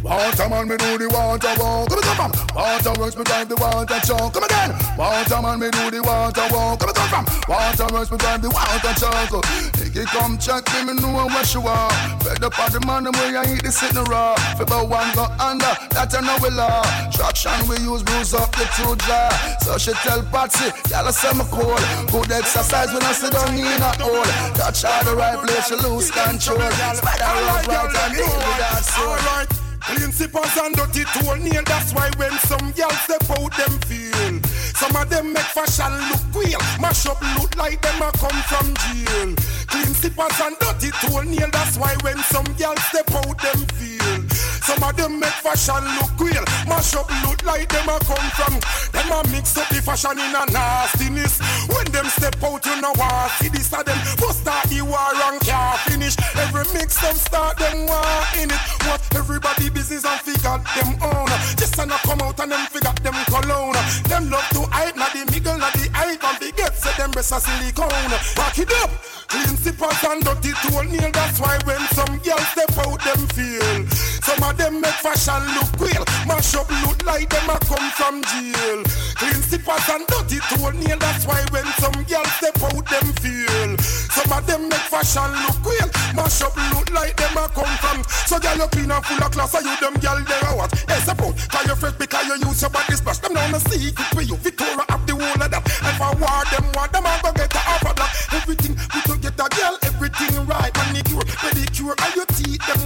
Water 0.05 0.47
man, 0.49 0.67
me 0.69 0.77
do 0.77 0.99
the 1.01 1.09
water 1.09 1.49
walk. 1.57 1.89
Come 1.89 2.01
come 2.05 2.29
from. 2.29 2.31
Water 2.53 2.93
works, 3.01 3.17
me 3.17 3.23
drive 3.25 3.49
the 3.49 3.57
water 3.57 3.97
truck. 4.05 4.29
Come 4.37 4.45
again. 4.45 4.69
Water 5.01 5.41
man, 5.41 5.57
me 5.57 5.73
do 5.73 5.89
the 5.89 5.97
water 6.05 6.45
walk. 6.53 6.77
Come 6.77 6.93
come 6.93 7.09
from. 7.09 7.25
Water 7.49 7.89
works, 7.89 8.11
me 8.13 8.17
drive 8.21 8.39
the 8.45 8.53
water 8.53 8.93
truck. 9.01 9.33
Nicky 9.81 10.05
come 10.13 10.37
check 10.37 10.61
me, 10.77 10.93
me 10.93 11.01
know 11.01 11.25
where 11.25 11.41
she 11.41 11.57
are. 11.57 11.89
Fed 12.21 12.37
up 12.45 12.53
of 12.53 12.69
the 12.69 12.85
man, 12.85 13.09
the 13.09 13.11
way 13.17 13.33
I 13.33 13.49
eat 13.49 13.65
the 13.65 13.73
sitting 13.73 14.05
raw. 14.05 14.37
Fi 14.53 14.61
one 14.61 15.09
go 15.17 15.25
under, 15.41 15.73
that 15.97 16.13
I 16.13 16.21
know 16.21 16.37
we 16.37 16.53
law. 16.53 16.85
Traction 17.09 17.65
we 17.65 17.81
use, 17.81 18.05
bruise 18.05 18.37
up 18.37 18.53
the 18.53 18.69
two 18.77 18.93
jaw. 19.09 19.33
So 19.65 19.81
she 19.81 19.89
tell 20.05 20.21
Patsy, 20.29 20.69
y'all 20.93 21.09
say 21.09 21.33
me 21.33 21.49
cool. 21.49 21.81
Good 22.13 22.29
exercise 22.29 22.93
when 22.93 23.01
I 23.01 23.09
sit 23.09 23.33
down 23.33 23.57
in 23.57 23.65
a 23.65 23.89
hole. 23.97 24.21
Touch 24.53 24.85
her 24.85 25.01
the 25.01 25.17
right 25.17 25.41
place, 25.41 25.65
she 25.65 25.75
lose 25.81 26.13
control. 26.13 26.61
Spider 26.93 27.25
road 27.41 27.65
right 27.73 27.89
and 27.89 28.13
deal 28.13 28.37
that 28.61 28.85
soul. 28.85 29.64
Clean 29.85 30.11
sippers 30.11 30.57
and 30.57 30.75
dirty 30.75 31.03
nail. 31.43 31.63
That's 31.65 31.93
why 31.93 32.09
when 32.17 32.31
some 32.49 32.71
girls 32.71 32.99
step 33.01 33.23
out, 33.37 33.55
them 33.55 33.79
feel. 33.85 34.41
Some 34.73 34.95
of 34.95 35.09
them 35.09 35.31
make 35.31 35.43
fashion 35.43 35.93
look 36.09 36.25
real. 36.33 36.59
Mash 36.81 37.05
up 37.05 37.21
look 37.37 37.55
like 37.55 37.81
them 37.81 38.01
a 38.01 38.11
come 38.13 38.41
from 38.49 38.73
jail. 38.81 39.35
Clean 39.67 39.93
sippers 39.93 40.39
and 40.41 40.57
dirty 40.59 40.91
nail. 41.29 41.49
That's 41.51 41.77
why 41.77 41.95
when 42.01 42.17
some 42.33 42.45
girls 42.57 42.81
step 42.89 43.11
out, 43.11 43.37
them 43.41 43.65
feel. 43.77 44.34
Some 44.75 44.89
of 44.89 44.97
them 44.97 45.19
make 45.21 45.39
fashion 45.39 45.83
look 45.95 46.19
real. 46.19 46.43
Mash 46.67 46.95
up 46.95 47.07
look 47.23 47.39
like 47.45 47.69
them 47.71 47.87
a 47.87 47.97
come 48.03 48.29
from. 48.35 48.59
Them 48.91 49.07
a 49.07 49.23
mix 49.31 49.55
up 49.55 49.69
the 49.69 49.79
fashion 49.79 50.19
in 50.19 50.35
a 50.35 50.43
nastiness. 50.51 51.39
When 51.71 51.87
them 51.95 52.07
step 52.11 52.35
out, 52.43 52.65
you 52.65 52.81
know 52.81 52.91
what? 52.99 53.31
See 53.39 53.47
this 53.47 53.71
of 53.71 53.85
them. 53.85 53.97
First 54.19 54.43
start 54.43 54.67
the 54.67 54.83
war 54.83 54.99
and 54.99 55.39
can't 55.39 55.79
finish. 55.87 56.19
Every 56.35 56.67
mix 56.75 56.99
them 56.99 57.15
start 57.15 57.57
them 57.57 57.87
war 57.87 58.19
in 58.35 58.51
it. 58.51 58.59
What 58.83 58.99
everybody 59.15 59.69
business 59.69 60.03
and 60.03 60.19
figure 60.19 60.59
them 60.59 60.91
own. 60.99 61.31
Just 61.55 61.79
and 61.79 61.91
come 62.03 62.19
out 62.19 62.39
and 62.41 62.51
them 62.51 62.67
figure 62.67 62.91
them 62.99 63.15
cologne. 63.31 63.79
Them 64.11 64.29
love 64.29 64.49
to 64.59 64.67
hide, 64.75 64.97
not 64.97 65.13
the 65.15 65.23
middle, 65.31 65.57
not 65.57 65.71
the 65.71 65.87
eye. 65.95 66.19
Can't 66.19 66.43
forget, 66.43 66.75
say 66.75 66.91
them 66.99 67.11
breasts 67.11 67.31
are 67.31 67.39
silicone. 67.39 68.11
Back 68.35 68.59
it 68.59 68.71
up. 68.83 68.91
Clean 69.31 69.55
sippers 69.55 70.03
and 70.03 70.19
dirty 70.19 70.51
toenail. 70.67 71.11
That's 71.15 71.39
why 71.39 71.59
when 71.63 71.79
some 71.95 72.19
girls 72.19 72.47
step 72.51 72.75
out, 72.83 72.99
them 73.07 73.23
feel. 73.31 74.14
Some 74.25 74.41
of 74.41 74.57
them 74.57 74.81
make 74.81 74.97
fashion 75.05 75.37
look 75.53 75.69
real. 75.77 76.01
Mash 76.25 76.55
up 76.57 76.65
look 76.81 76.97
like 77.05 77.29
them 77.29 77.45
a 77.45 77.61
come 77.61 77.89
from 77.93 78.25
jail. 78.25 78.81
Clean 79.21 79.37
sippers 79.45 79.85
and 79.85 80.01
dirty 80.09 80.41
toenail. 80.49 80.97
That's 80.97 81.27
why 81.29 81.45
when 81.53 81.65
some 81.77 81.93
girls 82.09 82.33
step 82.41 82.57
out, 82.57 82.89
them 82.89 83.07
feel. 83.21 83.77
Some 84.09 84.33
of 84.33 84.41
them 84.47 84.67
make 84.67 84.89
fashion 84.89 85.29
look 85.45 85.61
real. 85.61 85.89
Mash 86.17 86.41
up 86.41 86.57
look 86.73 86.89
like 86.89 87.15
them 87.21 87.37
a 87.37 87.45
come 87.53 87.69
from. 87.77 88.01
So 88.25 88.39
girl 88.41 88.65
you 88.65 88.67
clean 88.73 88.89
and 88.89 89.05
full 89.05 89.21
of 89.21 89.29
class. 89.29 89.51
So 89.53 89.59
you 89.61 89.77
them 89.77 89.93
girl 90.01 90.17
there 90.17 90.49
a 90.49 90.57
what? 90.57 90.73
Hey 90.73 91.05
support. 91.05 91.37
Cause 91.53 91.67
you 91.69 91.75
fresh 91.77 91.93
because 91.93 92.25
you 92.25 92.49
use 92.49 92.61
your 92.65 92.71
body 92.73 92.97
splash. 92.97 93.19
Them 93.19 93.37
down 93.37 93.51
the 93.53 93.59
secret 93.69 94.09
for 94.09 94.25
you. 94.25 94.37
Victoria 94.41 94.89
have 94.89 95.05
the 95.05 95.13
whole 95.13 95.37
of 95.37 95.51
that. 95.53 95.61
And 95.85 95.95
for 96.01 96.17
war 96.17 96.41
them 96.49 96.65
war 96.73 96.89
them 96.89 97.05
a 97.05 97.13
go 97.21 97.29
get 97.29 97.53
a 97.53 97.61
half 97.61 97.85
a 97.85 97.93
black. 97.93 98.09
Everything 98.33 98.73
we 98.73 98.99
to 99.05 99.21
get 99.21 99.37
a 99.37 99.47
girl. 99.53 99.77
Everything 99.85 100.33
right. 100.49 100.73
Manicure, 100.73 101.29
pedicure, 101.45 101.93
your 102.17 102.25
teeth 102.25 102.34
them 102.34 102.34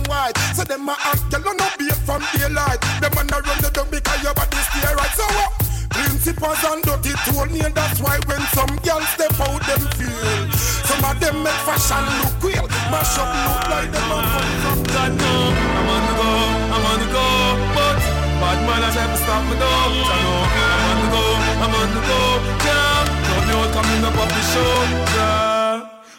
white. 0.09 0.35
So 0.57 0.65
them 0.65 0.89
a 0.89 0.97
act 0.97 1.29
girl 1.29 1.53
no 1.53 1.67
be 1.77 1.87
from 2.03 2.25
daylight. 2.33 2.81
Them 2.99 3.13
a 3.13 3.21
run 3.29 3.61
the 3.61 3.69
dog 3.71 3.91
because 3.93 4.23
your 4.25 4.33
body 4.33 4.57
stay 4.57 4.89
right. 4.89 5.13
So 5.13 5.29
what? 5.37 5.69
Sippers 6.19 6.63
and 6.67 6.83
dirty 6.83 7.15
toenail. 7.25 7.71
That's 7.71 8.01
why 8.01 8.19
when 8.27 8.41
some 8.51 8.75
girls 8.83 9.07
step 9.15 9.39
out, 9.39 9.63
them 9.65 9.81
feel. 9.95 10.51
Some 10.83 11.03
of 11.05 11.17
them 11.19 11.43
make 11.43 11.61
fashion 11.63 12.03
look 12.19 12.43
real. 12.43 12.67
Mash 12.91 13.17
up 13.17 13.31
look 13.31 13.63
like 13.71 13.89
them 13.89 14.11
a 14.11 14.19
from 14.61 14.83
God 14.83 15.15
I'm 15.15 15.87
on 15.89 16.01
the 16.05 16.13
go, 16.19 16.29
I'm 16.75 16.85
on 16.85 16.99
the 16.99 17.07
go, 17.07 17.25
but 17.71 17.97
bad 18.41 18.59
man 18.67 18.83
I 18.83 18.89
try 18.91 19.07
to 19.07 19.17
stop 19.17 19.43
me 19.47 19.55
though. 19.57 19.65
I 19.65 20.17
know 20.21 20.43
I'm 20.59 20.85
on 20.91 20.97
the 21.01 21.07
go, 21.15 21.23
I'm 21.63 21.73
on 21.79 21.89
the 21.95 22.01
go, 22.03 22.19
yeah. 22.67 23.07
Don't 23.25 23.49
out 23.55 23.69
coming 23.73 24.03
up 24.03 24.17
off 24.19 24.29
the 24.29 24.43
show, 24.51 24.73
yeah. 25.15 25.48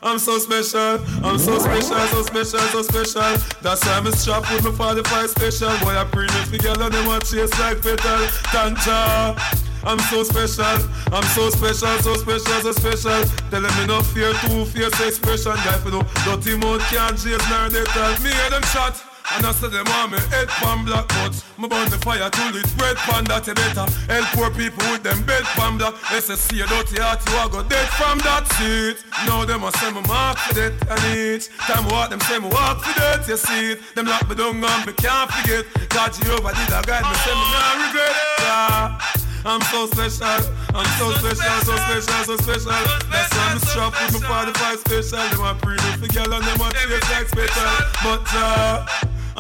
I'm 0.03 0.19
so 0.19 0.39
special, 0.39 0.99
I'm 1.23 1.39
so 1.39 1.59
special, 1.59 1.99
so 1.99 2.23
special, 2.23 2.61
so 2.61 2.83
special. 2.83 3.37
That's 3.61 3.85
why 3.85 3.99
I'm 3.99 4.11
strapped 4.13 4.51
with 4.51 4.65
my 4.65 4.71
45 4.73 5.31
special. 5.31 5.69
Boy, 5.85 5.95
I 5.95 6.05
premium 6.05 6.45
together, 6.51 6.89
them 6.89 7.07
want 7.07 7.27
chase 7.27 7.53
like 7.61 7.83
petal. 7.83 8.25
Tanja. 8.49 9.37
I'm 9.85 9.99
so 9.99 10.23
special, 10.23 10.89
I'm 11.13 11.25
so 11.25 11.51
special, 11.51 11.99
so 12.01 12.15
special, 12.15 12.61
so 12.61 12.73
special. 12.73 13.25
Tell 13.51 13.61
them 13.61 13.87
no 13.87 14.01
fear, 14.01 14.33
two 14.41 14.65
fierce 14.67 15.01
expression. 15.01 15.53
Guy 15.53 15.77
for 15.79 15.91
no 15.91 16.03
dirty 16.25 16.57
mouth 16.57 16.81
can't 16.89 17.17
chase 17.19 17.51
nor 17.51 17.69
they 17.69 17.85
tell 17.85 18.13
me 18.23 18.31
hear 18.31 18.51
them 18.51 18.63
shot. 18.73 19.10
And 19.37 19.47
I 19.47 19.53
say 19.53 19.69
them 19.69 19.87
want 19.87 20.13
me 20.13 20.19
head 20.31 20.49
pan 20.49 20.85
black 20.85 21.07
but 21.09 21.35
Me 21.59 21.69
burn 21.69 21.89
the 21.91 21.99
fire 21.99 22.29
till 22.31 22.57
it 22.57 22.67
red 22.81 22.97
pan 23.07 23.25
that 23.31 23.47
you 23.47 23.55
better. 23.55 23.87
Help 24.11 24.27
poor 24.35 24.51
people 24.51 24.83
with 24.91 25.03
them 25.03 25.23
bed 25.25 25.45
pan 25.55 25.79
black 25.79 25.95
SSC 26.11 26.63
a 26.63 26.67
dirty 26.67 27.01
heart 27.01 27.21
you 27.29 27.39
a 27.39 27.49
go 27.49 27.63
dead 27.63 27.89
from 27.95 28.19
that 28.27 28.45
seat. 28.57 28.99
Now 29.27 29.45
them 29.45 29.65
a 29.65 29.71
say 29.79 29.91
me 29.93 30.03
mark 30.09 30.39
for 30.39 30.55
that 30.55 30.73
and 30.91 31.03
each 31.17 31.49
Time 31.69 31.87
walk 31.89 32.11
them 32.11 32.21
say 32.21 32.39
me 32.39 32.49
walk 32.49 32.83
for 32.83 32.95
that 33.01 33.27
you 33.29 33.37
see 33.37 33.73
it. 33.73 33.95
Them 33.95 34.07
lock 34.07 34.29
me 34.29 34.35
down 34.35 34.63
and 34.63 34.83
me 34.87 34.93
can't 34.95 35.31
forget. 35.31 35.65
God 35.89 36.13
Jehovah 36.13 36.53
did 36.57 36.73
a 36.73 36.81
guide 36.83 37.07
me 37.07 37.17
say 37.23 37.35
me 37.35 37.47
not 37.55 37.75
regret 37.87 38.17
it. 38.17 38.43
Yeah. 38.43 39.21
I'm 39.45 39.63
so 39.73 39.87
special, 39.87 40.53
I'm 40.75 40.87
so 40.99 41.11
special, 41.19 41.61
so 41.65 41.77
special, 41.77 42.25
so 42.25 42.37
special. 42.37 42.71
That's 43.11 43.35
why 43.35 43.49
I'm 43.51 43.59
strapped 43.59 44.13
with 44.13 44.23
my 44.23 44.45
45 44.45 44.79
special. 44.79 45.29
Them 45.31 45.45
a 45.45 45.55
pre 45.55 45.77
for 45.99 46.07
girl 46.13 46.33
and 46.35 46.45
them 46.45 46.61
a 46.61 46.71
taste 46.71 47.11
like 47.11 47.29
special. 47.29 47.71
But 48.03 48.27
uh, 48.35 48.87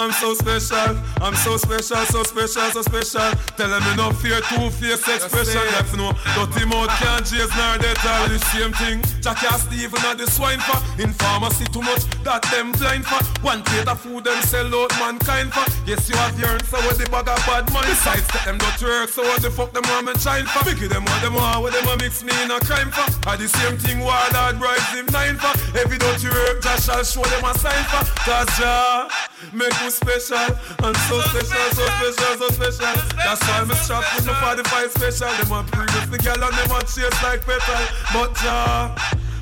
I'm 0.01 0.13
so 0.13 0.33
special, 0.33 0.97
I'm 1.21 1.35
so 1.35 1.59
special, 1.59 2.01
so 2.09 2.23
special, 2.23 2.71
so 2.73 2.81
special. 2.81 3.37
Tell 3.61 3.69
them 3.69 3.85
me 3.85 3.97
no 4.01 4.09
fear 4.17 4.41
two 4.49 4.71
face 4.71 5.05
expression. 5.05 5.61
Yes, 5.77 5.93
no, 5.93 6.17
dirty 6.33 6.65
mouth 6.65 6.89
can't 6.97 7.21
chase 7.21 7.53
nor 7.53 7.77
death 7.77 8.01
all 8.09 8.25
the 8.33 8.39
same 8.49 8.73
thing. 8.81 9.05
Jackie 9.21 9.45
and 9.45 9.61
Stephen 9.61 10.01
are 10.09 10.15
the 10.15 10.25
swine 10.25 10.59
for. 10.61 10.81
In 10.97 11.13
pharmacy 11.13 11.67
too 11.69 11.83
much 11.83 12.09
that 12.25 12.41
them 12.49 12.73
blind 12.73 13.05
for. 13.05 13.21
One 13.45 13.61
plate 13.61 13.89
of 13.89 14.01
food 14.01 14.25
them 14.25 14.41
sell 14.49 14.73
out 14.73 14.89
mankind 14.97 15.53
for. 15.53 15.69
Yes, 15.85 16.09
you 16.09 16.17
have 16.17 16.33
your 16.41 16.49
answer 16.49 16.81
with 16.89 16.97
the 16.97 17.05
bag 17.13 17.29
of 17.29 17.37
bad 17.45 17.69
money. 17.69 17.93
Besides, 17.93 18.25
them 18.49 18.57
not 18.57 18.81
work, 18.81 19.11
so 19.13 19.21
what 19.21 19.43
the 19.45 19.51
fuck 19.51 19.77
them 19.77 19.85
want 19.93 20.09
me 20.09 20.17
shine 20.17 20.49
for? 20.49 20.65
Biggie 20.65 20.89
them 20.89 21.05
what 21.05 21.21
them 21.21 21.35
want, 21.37 21.61
what 21.61 21.77
them 21.77 21.85
want 21.85 22.01
mix 22.01 22.25
me 22.25 22.33
in 22.41 22.51
a 22.51 22.57
crime 22.65 22.89
for. 22.89 23.05
Are 23.29 23.37
the 23.37 23.53
same 23.53 23.77
thing 23.77 24.01
war 24.01 24.17
that 24.33 24.57
rise 24.57 24.89
him 24.97 25.05
nine 25.13 25.37
for. 25.37 25.53
Every 25.77 26.01
dirty 26.01 26.33
work, 26.33 26.65
Josh 26.65 26.89
shall 26.89 27.05
show 27.05 27.21
them 27.29 27.45
a 27.45 27.53
sign 27.61 27.85
for. 27.93 28.01
Cause 28.25 28.49
Jah 28.57 29.13
make 29.53 29.77
me 29.83 29.90
special. 29.91 30.39
I'm 30.81 30.95
so 30.95 31.21
special, 31.21 31.67
so 31.75 31.85
special, 31.87 32.33
so 32.39 32.49
special. 32.49 32.95
That's 33.17 33.43
why 33.47 33.59
I'm 33.61 33.71
strapped 33.75 34.15
with 34.17 34.27
my 34.27 34.35
45 34.35 34.91
special. 34.93 35.29
Them 35.37 35.49
want 35.51 35.71
previous 35.71 36.07
the 36.07 36.19
girl 36.19 36.43
and 36.43 36.55
them 36.57 36.69
want 36.71 36.87
chase 36.87 37.23
like 37.23 37.45
petal. 37.45 37.87
But 38.13 38.35
Jah. 38.37 38.95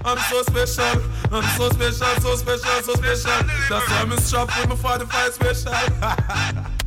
I'm 0.05 0.17
so 0.31 0.43
special, 0.43 1.03
I'm 1.33 1.43
so 1.59 1.69
special, 1.71 2.07
so 2.21 2.37
special, 2.37 2.83
so 2.83 2.95
special. 2.95 3.43
That's 3.69 3.91
why 3.91 4.01
I'm 4.01 4.17
strapped 4.19 4.57
with 4.59 4.69
my 4.69 4.77
45 4.77 5.35
special. 5.35 5.73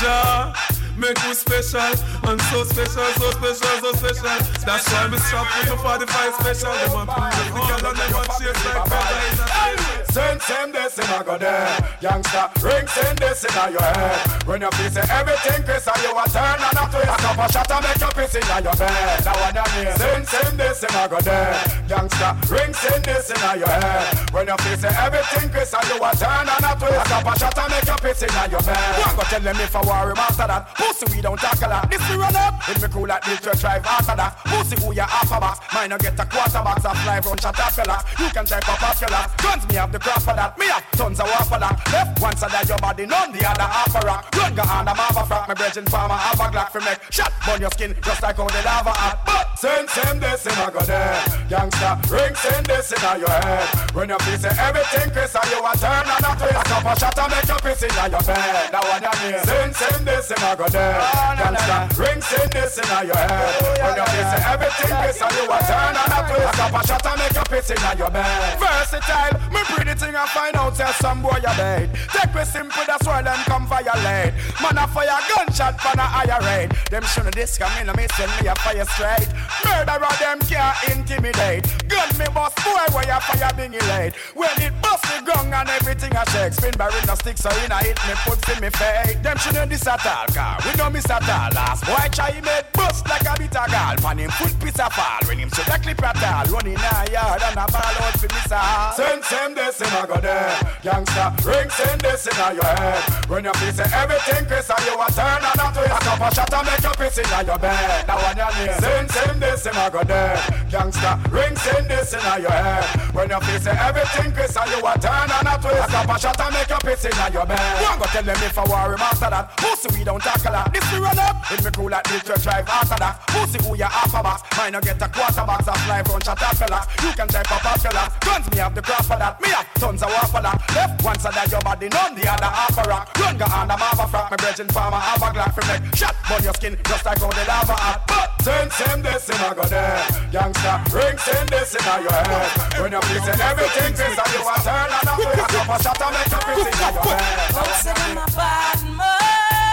Jah, 0.00 0.54
make 1.00 1.16
me 1.24 1.32
special. 1.32 1.80
I'm 2.28 2.38
so 2.52 2.62
special, 2.64 3.08
so 3.16 3.30
special, 3.32 3.74
so 3.80 3.92
special. 3.96 4.36
That's 4.68 4.84
why 4.92 5.08
I'm 5.08 5.16
strapped 5.18 5.56
with 5.58 5.82
my 5.82 6.04
45 6.06 6.34
special. 6.34 6.72
Them 6.76 6.92
want 6.92 7.08
previous 7.10 7.48
the 7.48 7.60
girl 7.64 7.88
and 7.88 7.98
them 7.98 8.12
want 8.12 8.30
chase 8.36 8.64
like 8.68 8.84
petal. 8.84 9.90
Send, 10.10 10.42
send 10.42 10.74
this 10.74 10.98
in 10.98 11.06
a 11.06 11.22
go 11.22 11.38
there. 11.38 11.70
Youngster, 12.00 12.50
ring, 12.62 12.86
send 12.88 13.18
this 13.18 13.44
in 13.44 13.72
your 13.72 13.80
head. 13.80 14.42
When 14.44 14.60
you 14.60 14.70
feel 14.74 14.90
say 14.90 15.06
everything 15.06 15.62
Chris 15.62 15.86
and 15.86 16.02
you 16.02 16.10
a 16.10 16.24
turn 16.26 16.58
and 16.58 16.78
a 16.78 16.84
twist. 16.90 17.06
A 17.06 17.16
cup 17.22 17.38
of 17.38 17.50
shot 17.54 17.70
and 17.70 17.82
make 17.86 18.00
you 18.02 18.10
piss 18.18 18.34
in 18.34 18.42
your 18.50 18.74
bed. 18.74 19.24
Now 19.24 19.38
one 19.38 19.54
you 19.54 19.66
hear. 19.78 19.94
Send, 19.96 20.26
send 20.26 20.58
this 20.58 20.82
in 20.82 20.94
a 20.98 21.08
go 21.08 21.20
there. 21.20 21.54
Youngster, 21.88 22.32
ring, 22.50 22.74
send 22.74 23.04
this 23.04 23.30
in 23.30 23.40
your 23.58 23.70
head. 23.70 24.34
When 24.34 24.46
you 24.50 24.56
feel 24.58 24.78
say 24.82 24.92
everything 24.98 25.48
Chris 25.50 25.72
and 25.78 25.88
you 25.88 26.02
a 26.02 26.10
turn 26.18 26.46
and 26.50 26.66
a 26.66 26.72
twist. 26.74 26.98
A 26.98 27.04
cup 27.06 27.26
of 27.30 27.38
shot 27.38 27.58
and 27.58 27.70
make 27.70 27.86
you 27.86 27.98
piss 28.02 28.22
in 28.26 28.34
your 28.50 28.62
bed. 28.66 29.14
Go 29.14 29.22
tell 29.30 29.40
them 29.40 29.58
if 29.62 29.76
I 29.78 29.82
worry 29.86 30.14
after 30.18 30.46
that. 30.50 30.74
Pussy 30.90 31.14
we 31.14 31.22
don't 31.22 31.38
talk 31.38 31.62
a 31.62 31.68
lot. 31.68 31.88
This 31.88 32.02
we 32.10 32.16
run 32.16 32.34
up. 32.34 32.68
If 32.68 32.82
me 32.82 32.88
cool 32.88 33.06
like 33.06 33.24
this 33.24 33.40
church 33.40 33.60
drive 33.60 33.86
after 33.86 34.16
that. 34.16 34.36
Pussy 34.42 34.74
who 34.82 34.92
ya 34.92 35.06
half 35.06 35.30
a 35.30 35.38
box. 35.38 35.60
Mine 35.72 35.90
no 35.90 35.98
get 35.98 36.18
a 36.18 36.26
quarter 36.26 36.62
box 36.66 36.84
I 36.84 36.94
fly 36.94 37.20
run 37.20 37.38
shot 37.38 37.58
up 37.60 37.72
fella. 37.72 38.02
You 38.18 38.28
can 38.34 38.44
check 38.44 38.68
up 38.68 38.82
a 38.82 38.90
fella. 38.98 39.30
Guns 39.38 39.68
me 39.68 39.74
have 39.76 39.92
the 39.92 40.00
crop 40.00 40.18
for 40.18 40.34
that. 40.34 40.58
Me 40.58 40.66
have 40.66 40.82
tons 40.98 41.20
of 41.20 41.26
war 41.26 41.44
for 41.46 41.60
that. 41.62 41.78
Left 41.92 42.20
one 42.20 42.36
side 42.36 42.50
of 42.50 42.68
your 42.68 42.78
body, 42.78 43.06
none 43.06 43.30
the 43.30 43.38
other 43.46 43.62
half 43.62 43.94
a 43.94 44.00
rock. 44.04 44.34
Run 44.34 44.54
go 44.54 44.62
on, 44.62 44.88
I'm 44.88 44.96
half 44.96 45.14
a 45.14 45.22
frack. 45.30 45.46
My 45.46 45.54
brethren 45.54 45.86
farmer 45.86 46.14
have 46.14 46.40
a 46.40 46.46
glock 46.50 46.70
for 46.70 46.80
make 46.80 46.98
shot. 47.12 47.32
Burn 47.46 47.60
your 47.60 47.70
skin 47.70 47.94
just 48.02 48.22
like 48.22 48.36
how 48.36 48.48
the 48.48 48.62
lava 48.66 48.90
hot. 48.90 49.22
But 49.24 49.49
send, 49.60 49.88
send 49.90 50.20
this 50.20 50.46
in 50.46 50.56
a 50.56 50.70
go 50.72 50.80
there. 50.80 51.20
Youngster, 51.50 51.92
ring, 52.08 52.34
send 52.34 52.64
this 52.64 52.92
in 52.92 53.04
a 53.04 53.12
your 53.20 53.28
head. 53.28 53.68
When 53.92 54.08
you 54.08 54.18
say 54.40 54.54
everything 54.56 55.10
Chris 55.12 55.36
and 55.36 55.50
you 55.52 55.60
a 55.60 55.72
turn 55.76 56.06
and 56.08 56.24
a 56.24 56.32
twist. 56.40 56.56
A 56.56 56.64
cup 56.64 56.86
of 56.88 56.96
shot 56.96 57.18
and 57.20 57.28
make 57.28 57.44
you 57.44 57.58
piss 57.60 57.82
in 57.84 57.92
your 58.08 58.24
bed. 58.24 58.72
That 58.72 58.84
one 58.88 59.04
you 59.04 59.14
need. 59.20 59.44
Send, 59.44 59.76
send 59.76 60.02
this 60.08 60.30
in 60.32 60.40
a 60.40 60.50
go 60.56 60.66
there. 60.72 60.96
Youngster, 61.36 61.80
ring, 62.00 62.20
send 62.24 62.50
this 62.56 62.78
in 62.80 62.88
a 62.88 62.98
your 63.04 63.20
head. 63.20 63.52
When 63.84 63.92
you 64.00 64.24
say 64.32 64.40
everything 64.48 64.94
Chris 64.96 65.20
and 65.20 65.34
you 65.36 65.44
a 65.44 65.58
turn 65.68 65.94
and 66.00 66.12
a 66.16 66.20
twist. 66.24 66.48
A 66.48 66.52
cup 66.56 66.74
of 66.80 66.84
shot 66.88 67.04
and 67.04 67.18
make 67.20 67.36
you 67.36 67.46
piss 67.52 67.68
in 67.68 67.80
your 68.00 68.10
bed. 68.10 68.56
Versatile, 68.56 69.34
me 69.52 69.60
pretty 69.68 69.94
thing 70.00 70.16
I 70.16 70.24
find 70.32 70.56
out 70.56 70.72
say 70.72 70.88
some 71.04 71.20
boy 71.20 71.36
you 71.36 71.54
dead. 71.60 71.92
Take 72.16 72.32
me 72.32 72.44
simple, 72.48 72.84
that's 72.88 73.04
why 73.04 73.20
them 73.20 73.40
come 73.44 73.68
violate. 73.68 74.32
Man 74.56 74.80
a 74.80 74.88
fire 74.88 75.20
gunshot 75.28 75.76
for 75.76 75.92
a 75.92 76.06
higher 76.06 76.40
rate. 76.48 76.72
Them 76.88 77.04
shouldn't 77.04 77.36
discount 77.36 77.76
me, 77.76 77.84
no 77.84 77.92
me 77.92 78.08
send 78.16 78.32
me 78.40 78.48
a 78.48 78.56
fire 78.56 78.88
straight. 78.96 79.28
Murderer 79.64 80.14
them 80.18 80.38
can't 80.46 80.76
intimidate. 80.90 81.64
Gun 81.88 82.08
me 82.18 82.26
boss 82.32 82.54
boy 82.62 82.86
where 82.94 83.06
you 83.06 83.20
fire 83.20 83.52
bingy 83.58 83.82
late. 83.90 84.14
When 84.34 84.50
it 84.62 84.74
bust 84.82 85.02
the 85.04 85.24
gun 85.24 85.52
and 85.52 85.68
everything 85.70 86.14
I 86.16 86.24
shake. 86.30 86.54
Spin 86.54 86.74
barrel 86.78 87.00
no 87.06 87.14
stick 87.14 87.36
so 87.36 87.50
in 87.64 87.72
a 87.72 87.78
hit 87.82 87.98
me 88.06 88.14
put 88.24 88.38
in 88.48 88.60
me 88.60 88.70
face. 88.70 89.16
Them 89.22 89.36
shouldn't 89.38 89.70
this 89.70 89.86
at 89.86 90.04
all 90.06 90.26
car. 90.32 90.58
We 90.64 90.72
don't 90.78 90.92
miss 90.92 91.10
at 91.10 91.28
all. 91.28 91.50
Last 91.52 91.84
boy 91.84 92.06
try 92.12 92.40
make 92.40 92.72
bust 92.72 93.08
like 93.08 93.26
a 93.26 93.34
bit 93.38 93.56
of 93.56 93.66
gall. 93.70 93.96
Pan 93.96 94.18
him 94.18 94.30
piece 94.60 94.78
of 94.78 94.92
fall. 94.92 95.20
When 95.26 95.38
him 95.38 95.50
should 95.50 95.68
a 95.68 95.78
clip 95.78 96.02
at 96.02 96.22
all. 96.22 96.44
Running 96.54 96.78
a 96.78 97.10
yard 97.10 97.42
and 97.42 97.58
a 97.58 97.66
ball 97.66 97.96
out 98.00 98.14
for 98.18 98.30
miss 98.30 98.52
all. 98.52 98.92
Send 98.92 99.24
send 99.24 99.56
this 99.56 99.80
him 99.80 99.94
a 99.98 100.06
go 100.06 100.20
there. 100.20 100.54
Youngster, 100.82 101.28
ring 101.44 101.70
send 101.70 102.00
this 102.00 102.26
in 102.26 102.38
your 102.54 102.72
head. 102.78 103.02
When 103.28 103.44
you 103.44 103.52
feel 103.54 103.80
everything 103.80 104.46
Chris 104.46 104.70
and 104.70 104.84
you 104.86 104.94
a 104.94 105.06
turn 105.12 105.42
and 105.42 105.60
a 105.60 105.66
twist. 105.74 105.90
A 105.90 105.98
cup 106.04 106.20
of 106.20 106.34
shot 106.34 106.52
and 106.54 106.66
make 106.66 106.82
you 106.82 106.94
piss 106.96 107.18
in 107.18 107.46
your 107.46 107.58
bed. 107.58 108.06
Now 108.06 108.18
when 108.22 108.36
you 108.38 108.50
need 108.58 108.74
send 108.80 109.10
send 109.10 109.39
this 109.40 109.66
in 109.66 109.74
a 109.74 109.90
go 109.90 110.04
there. 110.04 110.36
Youngster, 110.70 111.18
ring 111.30 111.56
send 111.56 111.88
this 111.88 112.12
in 112.12 112.20
your 112.40 112.52
head. 112.52 112.84
When 113.14 113.30
you 113.30 113.40
say 113.58 113.72
everything 113.72 114.32
Chris 114.32 114.56
and 114.56 114.70
you 114.70 114.84
a 114.84 114.92
turn 115.00 115.28
and 115.32 115.48
a 115.48 115.56
twist. 115.58 115.80
A 115.80 115.86
cup 115.88 116.08
of 116.08 116.20
shot 116.20 116.40
and 116.40 116.54
make 116.54 116.68
you 116.68 116.80
piss 116.84 117.04
in 117.04 117.32
your 117.32 117.46
bed. 117.46 117.58
One 117.82 117.98
go 117.98 118.06
tell 118.12 118.22
them 118.22 118.36
if 118.36 118.58
I 118.58 118.64
worry 118.68 118.96
after 119.00 119.30
that. 119.30 119.56
Pussy 119.56 119.88
we 119.98 120.04
don't 120.04 120.22
a 120.22 120.50
lot. 120.52 120.72
This 120.72 120.86
we 120.92 120.98
run 121.00 121.18
up. 121.18 121.36
If 121.50 121.64
me 121.64 121.70
cool 121.72 121.90
like 121.90 122.04
this 122.04 122.22
church 122.22 122.42
drive 122.44 122.68
after 122.68 122.98
that. 123.00 123.26
Pussy 123.32 123.58
who 123.64 123.76
you 123.76 123.84
half 123.84 124.14
a 124.14 124.22
box. 124.22 124.44
Mine 124.56 124.72
no 124.72 124.80
get 124.80 125.00
a 125.00 125.08
quarter 125.08 125.44
box 125.48 125.66
of 125.66 125.80
life 125.88 126.06
run 126.06 126.20
shot 126.20 126.42
up 126.42 126.56
fella. 126.56 126.86
You 127.02 127.10
can 127.16 127.28
type 127.28 127.50
up 127.50 127.64
a 127.64 127.78
fella. 127.80 128.12
Guns 128.20 128.46
me 128.52 128.58
have 128.58 128.74
the 128.74 128.82
crop 128.82 129.04
for 129.04 129.16
that. 129.16 129.40
Me 129.40 129.48
have 129.48 129.72
tons 129.74 130.02
of 130.02 130.10
waffle 130.10 130.42
that. 130.42 130.58
Left 130.74 131.02
one 131.02 131.18
side 131.18 131.36
of 131.36 131.50
your 131.50 131.60
body, 131.60 131.88
none 131.88 132.14
the 132.14 132.28
other 132.28 132.44
half 132.44 132.76
a 132.76 132.82
rock. 132.88 133.18
Run 133.18 133.38
go 133.38 133.44
on, 133.46 133.70
I'm 133.70 133.78
half 133.78 133.98
a 133.98 134.06
frack. 134.06 134.30
My 134.30 134.36
brethren 134.36 134.68
farmer 134.68 134.98
have 134.98 135.22
a 135.22 135.28
glock 135.32 135.52
for 135.54 135.64
make 135.66 135.82
shot. 135.96 136.14
Burn 136.28 136.42
your 136.44 136.54
skin 136.54 136.76
just 136.86 137.04
like 137.04 137.18
how 137.18 137.30
the 137.30 137.44
lava 137.48 137.74
hot. 137.74 138.04
But 138.06 138.28
send 138.44 138.72
send 138.72 139.04
this 139.04 139.29
in 139.30 139.40
a 139.40 139.54
go 139.54 139.62
there. 139.64 140.02
Youngster, 140.32 140.76
ring 140.94 141.18
send 141.18 141.48
this 141.48 141.74
in 141.74 141.86
a 141.86 141.94
your 142.02 142.12
head. 142.12 142.50
When 142.80 142.92
you 142.92 143.00
feel 143.00 143.22
say 143.22 143.36
everything 143.42 143.92
is 143.94 144.18
and 144.18 144.32
you 144.34 144.42
a 144.42 144.54
turn 144.62 144.90
and 144.90 145.08
a 145.08 145.14
play 145.14 145.38
a 145.38 145.46
cup 145.46 145.70
of 145.70 145.82
shot 145.82 146.00
and 146.02 146.12
make 146.14 146.30
in 146.30 146.74
your 146.78 146.92
head. 147.02 147.38
Folks 147.54 147.82
them 147.84 148.18
a 148.18 148.26
bad 148.36 148.80
man, 148.98 149.70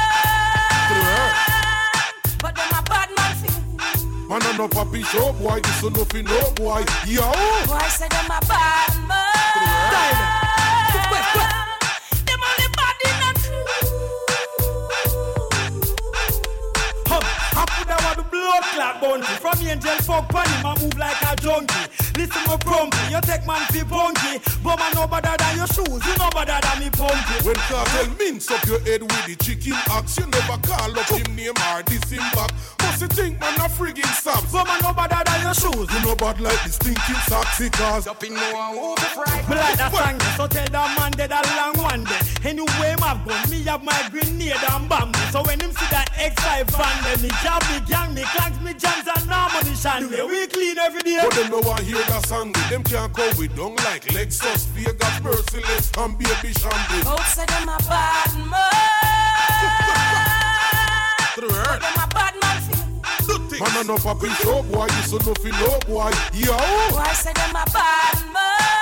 but 2.41 2.53
them 2.55 2.73
a 2.73 2.81
bad 2.85 3.09
man 3.17 3.33
feel. 3.41 3.61
Man, 4.29 4.41
I'm 4.43 4.57
no 4.57 4.67
papi 4.67 5.03
show 5.05 5.33
boy, 5.33 5.59
this 5.61 5.83
is 5.83 5.91
nothing 5.91 6.25
no 6.25 6.51
boy. 6.51 6.83
Yo! 7.05 7.31
Boy 7.65 7.87
say 7.89 8.07
them 8.09 8.31
a 8.31 8.39
bad 8.45 8.93
man. 9.07 10.36
One 18.77 18.93
the 18.93 18.99
blood 18.99 19.01
bounty 19.01 19.33
From 19.41 19.67
angel 19.67 19.97
fuck 20.05 20.29
pan 20.29 20.47
him 20.49 20.65
and 20.65 20.81
move 20.81 20.97
like 20.97 21.21
a 21.21 21.35
junkie 21.37 21.87
Listen 22.17 22.41
my 22.47 22.57
grumpy, 22.65 22.97
you 23.09 23.21
take 23.21 23.45
man 23.45 23.61
fi 23.69 23.83
punky 23.83 24.41
But 24.63 24.77
man 24.77 24.91
no 24.95 25.07
better 25.07 25.35
than 25.37 25.57
your 25.57 25.67
shoes, 25.67 26.01
you 26.05 26.15
no 26.17 26.29
better 26.33 26.57
than 26.61 26.79
me 26.79 26.89
pumpy 26.89 27.45
When 27.45 27.55
cartel 27.69 28.07
mince 28.17 28.49
up 28.51 28.65
your 28.65 28.79
head 28.81 29.01
with 29.01 29.25
the 29.25 29.35
chicken 29.43 29.77
axe, 29.89 30.17
you 30.17 30.25
never 30.27 30.57
call 30.65 30.97
up 30.97 31.09
him 31.09 31.35
name 31.35 31.57
or 31.73 31.83
this 31.83 32.09
him 32.09 32.25
back. 32.33 32.51
Must 32.81 33.01
you 33.01 33.07
think 33.07 33.39
man 33.39 33.55
a 33.55 33.69
friggin' 33.69 34.09
sabs? 34.17 34.51
But 34.51 34.65
man 34.65 34.79
no 34.81 34.93
better 34.93 35.21
than 35.25 35.41
your 35.41 35.53
shoes 35.53 35.87
You 35.93 35.99
know 36.01 36.15
bad 36.15 36.41
like 36.41 36.61
the 36.63 36.71
stinking 36.71 37.21
sexy 37.29 37.69
cars. 37.69 38.07
Me 38.07 39.55
like 39.55 39.77
that 39.77 39.91
song, 39.93 40.19
so 40.35 40.47
tell 40.47 40.67
that 40.67 40.89
man 40.97 41.11
dead 41.11 41.31
a 41.31 41.41
long 41.55 41.77
one 41.77 42.03
day. 42.03 42.19
Anyway, 42.43 42.95
my 43.07 43.25
gun, 43.25 43.49
me 43.49 43.63
have 43.63 43.83
my 43.83 44.09
grenade 44.11 44.63
and 44.71 44.89
bomb. 44.89 45.13
So 45.31 45.41
when 45.43 45.59
him 45.59 45.71
see 45.71 45.87
that 45.91 46.11
X5 46.13 46.67
van, 46.75 47.03
then 47.03 47.21
me 47.23 47.29
jab 47.43 47.63
me 47.71 47.79
gang, 47.87 48.13
me 48.13 48.23
clanks 48.35 48.59
me 48.59 48.73
jams 48.73 49.07
and 49.07 49.27
no 49.27 49.47
money 49.53 49.75
shan. 49.75 50.09
The 50.09 50.09
way 50.09 50.23
we 50.27 50.47
clean 50.47 50.77
every 50.77 51.01
day. 51.01 51.19
But 51.23 51.33
them 51.33 51.51
no 51.51 51.59
want 51.59 51.81
hear 51.81 52.03
that 52.11 52.25
song. 52.27 52.51
Them 52.69 52.83
can't 52.83 53.13
go 53.13 53.25
with 53.37 53.55
dung 53.55 53.75
like 53.87 54.03
Lexus, 54.11 54.67
Vegas, 54.75 55.21
Merciless, 55.23 55.91
and 55.97 56.17
Baby 56.17 56.51
Shandy. 56.59 57.01
Folks 57.03 57.33
say 57.35 57.45
them 57.45 57.69
a 57.69 57.77
bad 57.87 58.33
man, 58.43 58.71
but 61.35 61.47
them 61.47 61.97
a 62.03 62.07
bad 62.11 62.33
man 62.41 62.61
feel. 62.67 63.59
Man, 63.59 63.71
I'm 63.77 63.87
no 63.87 63.95
papi 63.95 64.29
show 64.43 64.63
boy, 64.63 64.87
this 64.87 65.13
is 65.13 65.25
nothing 65.25 65.55
no 65.63 65.79
boy. 65.87 66.11
Yo! 66.33 66.57
Boy 66.91 67.13
say 67.13 67.33
them 67.33 67.55
a 67.55 67.65
bad 67.71 68.33
man. 68.33 68.76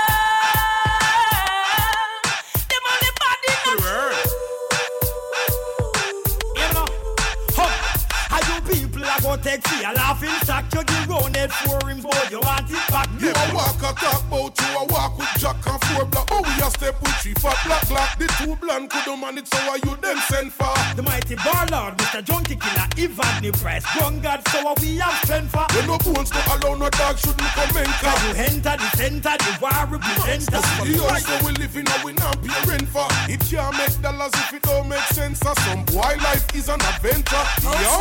Beg 9.38 9.68
see 9.68 9.84
a 9.84 9.92
laughing 9.94 10.30
sack. 10.44 10.66
You 10.74 10.84
give 10.84 11.10
round 11.10 11.36
head 11.36 11.52
four 11.52 11.80
rims, 11.86 12.04
boy, 12.04 12.12
you 12.30 12.40
want 12.40 12.70
it 12.70 12.86
back. 12.90 13.10
You 13.20 13.30
a 13.30 13.46
walk 13.56 13.78
a 13.82 13.92
talk 13.96 14.22
about 14.28 14.54
you 14.60 14.78
a 14.78 14.86
walk 14.86 15.18
with 15.18 15.30
Jack 15.38 15.58
and 15.68 15.82
four 15.86 16.06
black. 16.06 16.28
Oh, 16.32 16.42
we 16.42 16.54
a 16.64 16.70
step 16.70 17.02
with 17.02 17.16
three 17.22 17.34
fat 17.36 17.58
black 17.66 17.88
black. 17.88 18.18
The 18.20 18.28
two 18.40 18.56
blonde 18.56 18.90
couldn't 18.90 19.20
manage, 19.20 19.48
so 19.48 19.58
are 19.70 19.78
you 19.78 19.96
them 19.98 20.18
send 20.28 20.54
for? 20.54 20.74
The 20.96 21.04
mighty 21.04 21.36
warlord, 21.44 21.98
Mr. 21.98 22.24
Junkie 22.24 22.56
Killer, 22.56 22.88
Ivan 22.98 23.44
the 23.44 23.52
Price. 23.60 23.86
Young 23.96 24.20
God, 24.22 24.42
so 24.50 24.68
are 24.68 24.76
we 24.82 24.98
have 24.98 25.18
spent 25.26 25.50
for? 25.50 25.66
When 25.76 25.88
no 25.88 25.98
bones 25.98 26.32
no 26.32 26.42
allow 26.54 26.76
no 26.76 26.90
dog 26.90 27.18
shouldn't 27.18 27.52
come 27.58 27.78
in 27.78 27.92
car. 28.02 28.18
You 28.28 28.34
enter 28.36 28.76
the 28.78 28.90
center, 28.98 29.36
the 29.38 29.52
war 29.62 29.84
representer. 29.90 30.62
The 30.62 30.98
house 31.08 31.44
we 31.44 31.52
live 31.54 31.76
in, 31.76 31.86
we 32.04 32.14
not 32.14 32.42
pay 32.44 32.70
rent 32.70 32.88
for. 32.90 33.08
It 33.28 33.42
can't 33.50 33.76
make 33.78 34.02
dollars 34.02 34.34
if 34.34 34.54
it 34.54 34.62
don't 34.64 34.88
make 34.90 35.08
sense. 35.12 35.40
So 35.40 35.54
some 35.66 35.84
boy 35.86 36.16
life 36.24 36.46
is 36.56 36.70
an 36.70 36.82
adventure. 36.82 37.46
Yo, 37.64 37.96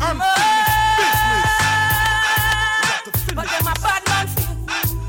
I'm 0.00 0.33
business. 0.98 1.52
But 3.34 3.46
them 3.48 3.66
a 3.66 3.74
bad 3.80 4.02
man 4.08 4.26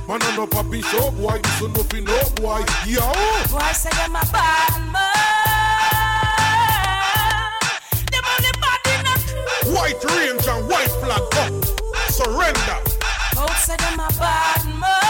I 0.07 0.35
no 0.37 0.45
papi 0.47 0.83
show 0.83 1.11
boy, 1.11 1.39
this 1.41 1.61
is 1.61 1.69
nothing 1.69 2.03
no 2.05 2.19
boy. 2.35 2.61
Yo, 2.85 3.01
Boy 3.51 3.71
say 3.73 3.89
them 3.91 4.15
a 4.15 4.23
bad 4.31 4.79
man. 4.91 5.05
Them 8.11 8.23
only 8.33 8.51
bad 8.61 8.85
in 8.93 9.05
a 9.05 9.15
crew. 9.25 9.73
white 9.75 10.03
range 10.03 10.47
and 10.47 10.67
white 10.69 10.93
flag 11.01 11.23
up. 11.41 11.51
Surrender. 12.09 12.79
Both 13.35 13.57
say 13.59 13.77
them 13.77 13.99
a 13.99 14.07
bad 14.19 14.65
man. 14.79 15.04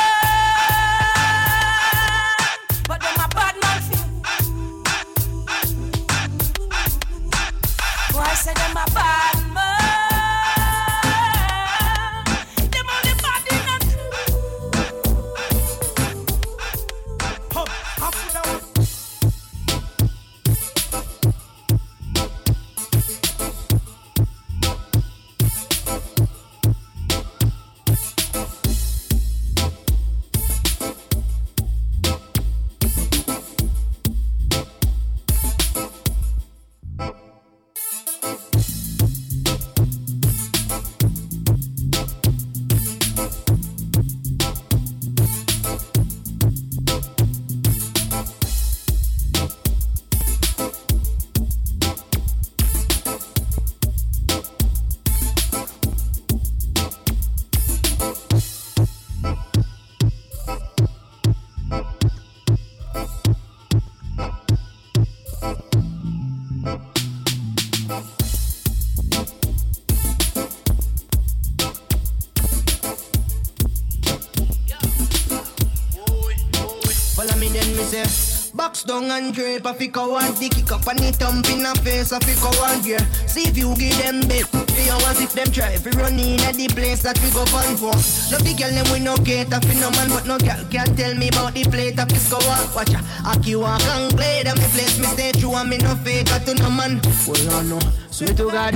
Down 79.01 79.12
and 79.12 79.34
drape 79.34 79.65
a 79.65 79.73
fi 79.73 79.88
coward. 79.88 80.36
The 80.38 80.49
kick 80.49 80.71
up 80.71 80.88
and 80.88 81.01
it 81.01 81.15
thump 81.15 81.49
in 81.49 81.65
a 81.65 81.73
face 81.75 82.12
a 82.12 82.19
fi 82.19 82.34
coward 82.36 82.86
yeah. 82.86 83.03
See 83.27 83.47
if 83.49 83.58
you 83.58 83.75
give 83.75 83.97
them 83.99 84.21
bait 84.27 84.47
Fi 84.47 84.89
hours 84.91 85.19
if 85.19 85.34
them 85.34 85.51
try 85.51 85.75
Fi 85.75 85.89
run 85.99 86.19
in 86.19 86.39
at 86.41 86.55
the 86.55 86.67
place 86.67 87.03
that 87.03 87.19
we 87.19 87.29
go 87.31 87.45
fun 87.45 87.75
for 87.75 87.95
No 88.31 88.38
big 88.43 88.58
girl 88.58 88.71
them 88.71 88.88
we 88.93 88.99
no 88.99 89.15
cater 89.17 89.60
fi 89.60 89.73
no 89.79 89.91
man 89.91 90.10
But 90.10 90.25
no 90.25 90.38
girl 90.38 90.63
can 90.69 90.95
tell 90.95 91.15
me 91.15 91.27
about 91.29 91.53
the 91.53 91.63
plate 91.65 91.99
I 91.99 92.03
of 92.03 92.10
this 92.10 92.29
cover 92.29 92.75
Watch 92.75 92.91
ya. 92.91 92.99
Aki 93.25 93.55
walk 93.55 93.84
and 93.84 94.15
play 94.15 94.43
Them 94.43 94.58
me 94.58 94.67
place 94.71 94.99
me 94.99 95.08
stay 95.08 95.31
true 95.34 95.55
and 95.55 95.69
me 95.69 95.77
no 95.77 95.95
fake 95.95 96.27
to 96.45 96.53
no 96.55 96.69
man. 96.69 97.01
Well 97.27 97.55
I 97.55 97.63
know. 97.63 97.79
Sweet 98.12 98.38
to 98.38 98.49
God 98.51 98.75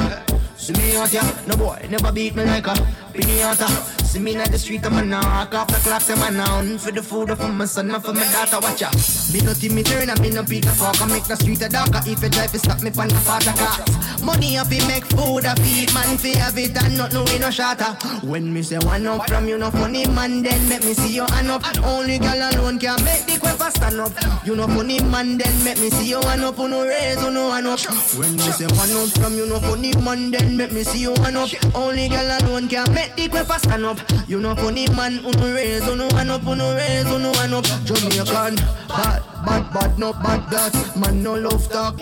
See 0.57 0.73
me 0.73 0.97
out 0.97 1.13
ya. 1.13 1.23
No 1.47 1.55
boy 1.55 1.87
never 1.89 2.11
beat 2.11 2.35
me 2.35 2.43
like 2.43 2.67
a 2.67 2.73
Pinata 3.13 3.98
See 4.09 4.17
me 4.17 4.33
in 4.33 4.51
the 4.51 4.57
street, 4.57 4.83
I'm 4.87 4.97
a 4.97 5.05
knock 5.05 5.53
off 5.53 5.67
the 5.67 5.75
clocks, 5.87 6.09
I'm 6.09 6.23
a 6.23 6.31
noun 6.35 6.79
For 6.79 6.91
the 6.91 7.03
food 7.03 7.29
for 7.37 7.47
my 7.47 7.65
son, 7.65 7.89
not 7.89 8.03
for 8.03 8.11
my 8.11 8.25
daughter, 8.31 8.57
watch 8.59 8.81
out. 8.81 8.95
Me 9.31 9.39
no 9.41 9.53
Timmy 9.53 9.83
Turner, 9.83 10.15
me 10.19 10.31
no 10.31 10.43
Peter 10.43 10.71
Falk 10.71 10.99
I 10.99 11.05
make 11.05 11.25
the 11.25 11.35
street 11.35 11.61
a 11.61 11.69
darker. 11.69 12.01
If 12.09 12.23
you 12.23 12.29
drive, 12.29 12.51
you 12.51 12.57
stop 12.57 12.81
me 12.81 12.89
from 12.89 13.09
the 13.09 13.21
faster 13.21 13.53
cars. 13.53 14.23
Money 14.23 14.57
up, 14.57 14.71
you 14.71 14.81
make 14.87 15.05
food, 15.05 15.45
I 15.45 15.53
feed 15.61 15.93
man 15.93 16.17
fi 16.17 16.35
have 16.39 16.57
it 16.57 16.75
and 16.75 16.97
not 16.97 17.13
no 17.13 17.23
in 17.25 17.41
no 17.41 17.51
shatter 17.51 17.93
When 18.25 18.51
me 18.51 18.63
say 18.63 18.79
one 18.79 19.05
up 19.05 19.27
from 19.27 19.47
you, 19.47 19.59
no 19.59 19.69
funny 19.69 20.07
man, 20.07 20.41
then 20.41 20.67
make 20.67 20.83
me 20.83 20.95
see 20.95 21.13
your 21.13 21.29
hand 21.29 21.51
up. 21.51 21.61
Only 21.85 22.17
girl 22.17 22.49
alone 22.49 22.79
can 22.79 22.97
make 23.05 23.27
the 23.27 23.37
quiver 23.37 23.69
stand 23.69 24.01
up. 24.01 24.11
You 24.43 24.55
no 24.55 24.65
funny 24.65 24.99
man, 25.03 25.37
then 25.37 25.63
make 25.63 25.79
me 25.79 25.91
see 25.91 26.09
your 26.09 26.25
hand 26.25 26.41
up. 26.41 26.57
No 26.57 26.83
raise, 26.83 27.21
no 27.21 27.51
hand 27.51 27.67
up. 27.67 27.79
When 28.17 28.33
me 28.33 28.49
say 28.57 28.65
one 28.73 28.89
up 28.89 29.09
from 29.21 29.35
you, 29.37 29.45
no 29.45 29.59
funny 29.59 29.93
man, 30.01 30.31
then 30.31 30.57
make 30.57 30.71
me 30.71 30.81
see 30.81 31.01
your 31.01 31.17
hand 31.19 31.37
up. 31.37 31.49
Only 31.75 32.09
girl 32.09 32.39
alone 32.41 32.67
can 32.67 32.91
make 32.91 33.15
the 33.15 33.29
quiver 33.29 33.59
stand 33.59 33.85
up 33.85 33.98
You 34.27 34.39
no 34.39 34.55
funny 34.55 34.87
man, 34.89 35.21
no 35.23 35.31
raise, 35.53 35.85
no 35.85 36.07
hand 36.09 36.31
up 36.31 36.43
no 36.43 36.75
raise, 36.75 37.05
no 37.05 37.33
hand 37.33 37.53
up. 37.53 37.65
Jamaican, 37.85 38.55
bad, 38.87 39.23
bad, 39.45 39.73
bad, 39.73 39.99
no 39.99 40.13
bad 40.13 40.49
that 40.51 40.95
Man 40.95 41.23
no 41.23 41.35
love 41.35 41.67
talk. 41.69 41.97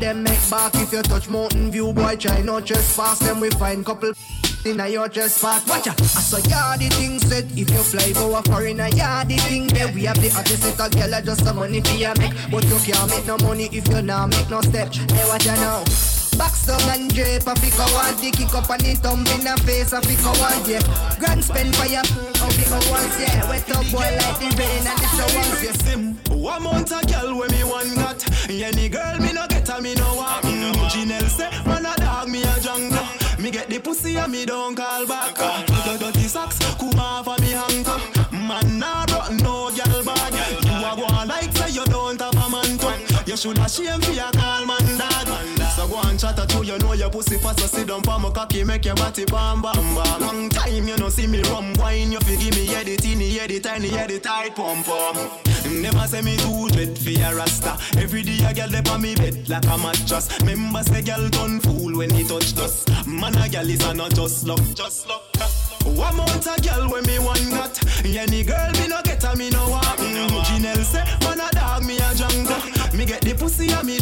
Them 0.00 0.22
make 0.22 0.50
back. 0.50 0.74
If 0.74 0.92
you 0.92 1.02
touch 1.02 1.28
Mountain 1.28 1.70
View 1.70 1.92
Boy 1.92 2.16
try 2.16 2.40
not 2.42 2.66
trespass. 2.66 3.18
Them 3.20 3.40
we 3.40 3.50
find 3.50 3.84
couple 3.84 4.12
in 4.64 4.80
a 4.80 4.88
your 4.88 5.08
trespass. 5.08 5.66
Watch 5.66 5.86
ya, 5.86 5.92
I 5.98 6.04
saw 6.04 6.38
ya 6.48 6.76
the 6.76 6.88
thing 6.90 7.18
said 7.18 7.46
If 7.52 7.70
you 7.70 7.82
fly 7.82 8.12
go 8.12 8.36
a 8.36 8.42
foreign 8.42 8.80
a 8.80 8.88
ya 8.90 9.24
the 9.24 9.36
thing. 9.36 9.66
There 9.68 9.88
We 9.92 10.04
have 10.04 10.20
the 10.20 10.28
hottest 10.28 10.64
little 10.64 10.88
girl 10.88 11.22
just 11.22 11.44
some 11.44 11.56
money 11.56 11.80
for 11.80 11.94
ya 11.94 12.14
make. 12.18 12.32
But 12.50 12.64
you 12.64 12.78
can't 12.78 13.10
make 13.10 13.26
no 13.26 13.36
money 13.38 13.68
if 13.72 13.88
you 13.88 14.02
not 14.02 14.30
make 14.30 14.50
no 14.50 14.60
step. 14.60 14.92
Hey 14.92 15.28
watch 15.28 15.46
ya 15.46 15.54
now 15.56 15.84
Box 16.38 16.66
down 16.66 16.80
and 16.90 17.12
drape 17.14 17.46
a 17.46 17.54
pick 17.54 17.76
one 17.78 18.16
The 18.16 18.30
kick 18.32 18.54
up 18.54 18.70
and 18.70 18.84
it 18.86 18.98
thump 18.98 19.28
in 19.34 19.44
the 19.44 19.54
face 19.64 19.92
a 19.92 20.00
pick 20.00 20.22
one 20.24 20.62
yeah. 20.68 20.82
Grand 21.18 21.44
spend 21.44 21.74
for 21.76 21.86
ya 21.86 22.02
Oh 22.40 22.50
pick 22.56 22.70
once 22.90 23.18
yeah. 23.20 23.48
Wet 23.48 23.70
up 23.70 23.86
boy 23.90 24.08
like 24.16 24.38
the 24.40 24.48
rain 24.58 24.86
and 24.86 24.98
the 24.98 25.08
showers 25.16 25.62
yeah. 25.62 25.72
Sim, 25.84 26.16
one 26.30 26.62
month 26.62 26.92
a 26.92 27.04
girl 27.06 27.38
when 27.38 27.50
me 27.50 27.64
one 27.64 27.94
got 27.94 28.22
Any 28.48 28.88
girl 28.88 29.18
me 29.18 29.32
no 29.32 29.46
get 29.48 29.68
a 29.68 29.80
me 29.80 29.94
no 29.94 30.14
want. 30.16 30.44
Janelle 30.92 31.28
say, 31.28 31.50
man 31.64 31.86
a 31.86 31.94
dog 31.96 32.28
me 32.28 32.42
a 32.42 32.60
jungle. 32.60 33.06
Me 33.38 33.50
get 33.50 33.68
the 33.68 33.80
pussy 33.80 34.16
and 34.16 34.30
me 34.30 34.44
don't 34.44 34.76
call 34.76 35.06
back. 35.06 35.34
The 35.34 35.96
dirty 35.98 36.28
socks, 36.28 36.58
come 36.78 36.98
off 36.98 37.26
of 37.26 37.40
me 37.40 37.50
hanker 37.50 37.98
Man 38.30 38.78
nah 38.78 39.06
brought 39.06 39.32
no 39.32 39.70
girl 39.70 40.04
bad. 40.04 40.34
You 40.64 40.70
a 40.70 40.96
go 40.96 41.06
like 41.26 41.52
say 41.56 41.70
you 41.70 41.84
don't 41.86 42.20
have 42.20 42.34
a 42.34 42.48
man 42.50 42.78
to. 42.78 43.22
You 43.26 43.36
shoulda 43.36 43.68
shame 43.68 44.00
for 44.00 44.12
your 44.12 44.30
call 44.32 44.66
man 44.66 44.98
dad 44.98 45.61
So 45.82 45.88
go 45.88 46.00
and 46.08 46.20
chat 46.20 46.38
at 46.38 46.64
you, 46.64 46.78
know 46.78 46.92
your 46.92 47.10
pussy 47.10 47.38
fast 47.38 47.58
So 47.58 47.66
sit 47.66 47.88
down 47.88 48.02
for 48.02 48.16
my 48.16 48.30
cocky, 48.30 48.62
make 48.62 48.84
your 48.84 48.94
body 48.94 49.24
bam 49.24 49.60
bam 49.60 49.74
bam. 49.74 50.20
Long 50.20 50.48
time 50.48 50.86
you 50.86 50.96
no 50.96 51.08
see 51.08 51.26
me 51.26 51.42
rum 51.42 51.74
wine 51.74 52.12
You 52.12 52.20
fi 52.20 52.36
give 52.36 52.54
me 52.54 52.66
head 52.66 52.86
the 52.86 52.96
teeny, 52.96 53.30
head 53.30 53.50
the 53.50 53.58
tiny, 53.58 53.88
head 53.88 54.10
the 54.10 54.20
tight 54.20 54.54
pump 54.54 54.86
pump 54.86 55.18
Never 55.72 56.06
say 56.06 56.22
me 56.22 56.36
too 56.36 56.68
dread 56.68 56.96
for 56.96 57.10
your 57.10 57.34
rasta. 57.34 57.76
Every 57.98 58.22
day 58.22 58.38
a 58.44 58.54
girl 58.54 58.68
dey 58.68 58.90
on 58.90 59.02
me 59.02 59.16
bed 59.16 59.48
like 59.48 59.64
a 59.64 59.78
mattress. 59.78 60.28
Remember 60.42 60.82
say 60.84 61.02
girl 61.02 61.28
turn 61.30 61.58
fool 61.60 61.96
when 61.96 62.10
he 62.10 62.22
touch 62.22 62.54
dust. 62.54 62.88
Man 63.06 63.36
a 63.36 63.48
girl 63.48 63.68
is 63.68 63.84
a 63.84 63.92
not 63.92 64.14
just 64.14 64.46
luck, 64.46 64.60
just 64.74 65.08
luck 65.08 65.22
one 65.84 66.16
month 66.16 66.46
a 66.46 66.60
girl 66.62 66.88
when 66.90 67.04
me 67.06 67.18
one 67.18 67.50
got 67.50 68.04
Any 68.04 68.44
girl 68.44 68.70
me 68.72 68.86
no 68.88 69.02
get 69.02 69.22
a 69.24 69.36
me 69.36 69.50
no 69.50 69.68
want. 69.68 69.98
Janelle 70.46 70.84
say 70.84 71.04
man 71.26 71.40
a 71.40 71.50
dog 71.50 71.84
me 71.84 71.96
a 71.98 72.14
jungle. 72.14 72.56
Me 72.96 73.04
get 73.04 73.22
the 73.22 73.34
pussy 73.34 73.70
and 73.72 73.86
me 73.86 73.98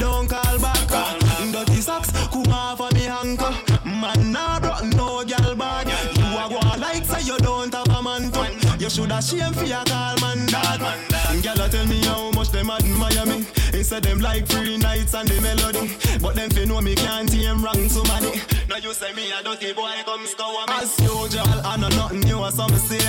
shoulda 9.20 9.44
shame 9.44 9.52
for 9.52 9.64
your 9.64 9.84
call 9.84 10.16
man 10.20 10.46
dad. 10.46 10.80
A 10.80 11.68
tell 11.68 11.86
me 11.86 12.00
how 12.04 12.30
much 12.32 12.50
them 12.50 12.70
admire 12.70 13.26
me. 13.26 13.46
Instead 13.72 14.02
them 14.02 14.18
like 14.18 14.46
free 14.46 14.76
nights 14.76 15.14
and 15.14 15.28
the 15.28 15.40
melody. 15.40 15.96
But 16.20 16.34
them 16.34 16.50
fi 16.50 16.64
know 16.64 16.80
me 16.80 16.94
can't 16.94 17.30
tame 17.30 17.62
wrong 17.62 17.88
somebody 17.88 18.40
Now 18.68 18.76
you 18.76 18.92
say 18.92 19.12
me 19.14 19.30
a 19.32 19.42
dirty 19.42 19.72
boy 19.72 19.92
come 20.04 20.26
scour 20.26 20.66
me. 20.66 20.74
As 20.74 20.98
usual 21.00 21.60
I 21.64 21.76
know 21.76 21.88
nothing 21.88 22.20
new 22.20 22.38
or 22.38 22.50
something 22.50 22.78
say. 22.78 23.00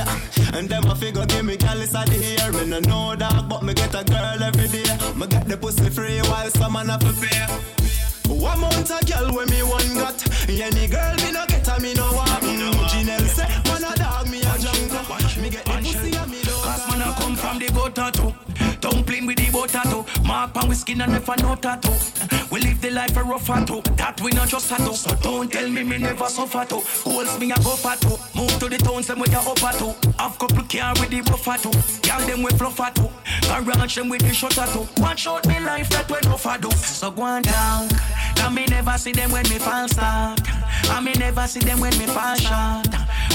And 0.54 0.70
them 0.70 0.86
a 0.86 0.96
figure 0.96 1.26
give 1.26 1.46
me 1.46 1.58
callous 1.58 1.96
of 1.96 2.06
the 2.06 2.18
hair 2.18 2.52
Me 2.52 2.66
no 2.68 2.80
know 2.80 3.16
that 3.16 3.48
but 3.48 3.64
me 3.64 3.74
get 3.74 3.94
a 3.96 4.04
girl 4.04 4.44
every 4.44 4.68
day. 4.68 4.88
Me 5.16 5.28
get 5.28 5.48
the 5.48 5.58
pussy 5.58 5.90
free 5.90 6.20
while 6.22 6.50
some 6.50 6.74
man 6.74 6.88
to 6.88 7.14
pay 7.20 7.48
one 8.32 8.60
month 8.60 8.90
a 8.90 9.06
girl 9.06 9.34
when 9.36 9.48
me 9.50 9.62
one 9.62 9.94
got. 9.96 10.18
Any 10.50 10.88
girl 10.88 11.16
me 11.18 11.32
no 11.32 11.46
get 11.48 11.68
a 11.68 11.80
me 11.80 11.94
no 11.94 12.10
mm, 12.10 12.82
me 15.42 15.50
get 15.50 15.66
the 15.66 15.72
pussy 15.72 16.16
and 16.16 16.30
me 16.30 16.38
love. 16.44 16.64
Cause 16.64 16.88
man 16.88 17.02
I 17.02 17.14
come 17.20 17.36
from 17.36 17.58
the 17.58 17.68
gutter 17.72 18.12
too. 18.12 18.51
Dumpling 18.82 19.28
with 19.28 19.38
the 19.38 19.68
tattoo. 19.68 20.04
Mark 20.26 20.54
pan 20.54 20.68
with 20.68 20.78
skin 20.80 21.02
and 21.02 21.12
never 21.12 21.36
no 21.38 21.56
tattoo. 21.56 21.94
We 22.52 22.60
live 22.62 22.82
the 22.82 22.90
life 22.90 23.16
a 23.16 23.24
rough 23.24 23.46
tattoo. 23.46 23.82
That 23.96 24.20
we 24.22 24.32
not 24.32 24.50
just 24.50 24.70
tattoo. 24.70 24.94
So 24.94 25.16
don't 25.16 25.52
tell 25.52 25.70
me 25.70 25.84
me 25.84 26.00
never 26.00 26.26
suffer 26.26 26.66
too. 26.66 26.82
Goals 27.04 27.40
me 27.40 27.52
a 27.52 27.56
go 27.56 27.76
for 27.78 27.96
too. 27.96 28.18
Move 28.36 28.60
to 28.60 28.68
the 28.70 28.78
town, 28.78 29.04
some 29.04 29.20
with 29.20 29.32
your 29.32 29.42
upper 29.42 29.78
too. 29.78 29.94
Have 30.18 30.38
couple 30.40 30.64
car 30.64 30.94
with 31.00 31.12
the 31.12 31.22
buffer 31.22 31.58
too. 31.62 31.72
Girl 32.02 32.28
them 32.28 32.42
with 32.42 32.58
fluffer 32.58 32.94
too. 32.94 33.10
Garage 33.48 33.96
them 33.96 34.10
with 34.10 34.22
the 34.22 34.34
shutter 34.34 34.66
too. 34.74 34.88
Watch 35.02 35.28
out 35.28 35.46
me 35.48 35.60
life 35.60 35.90
that 35.90 36.10
we 36.10 36.18
no 36.28 36.38
do. 36.58 36.76
So 36.78 37.12
go 37.12 37.22
on 37.22 37.44
down. 37.44 37.88
Can 38.36 38.54
me 38.54 38.66
never 38.66 38.98
see 38.98 39.12
them 39.12 39.32
when 39.32 39.44
me 39.44 39.60
fall 39.60 39.88
start. 39.88 40.42
And 40.90 41.06
me 41.06 41.14
never 41.14 41.46
see 41.48 41.60
them 41.60 41.80
when 41.80 41.98
me 41.98 42.06
fall 42.08 42.36
short. 42.36 42.88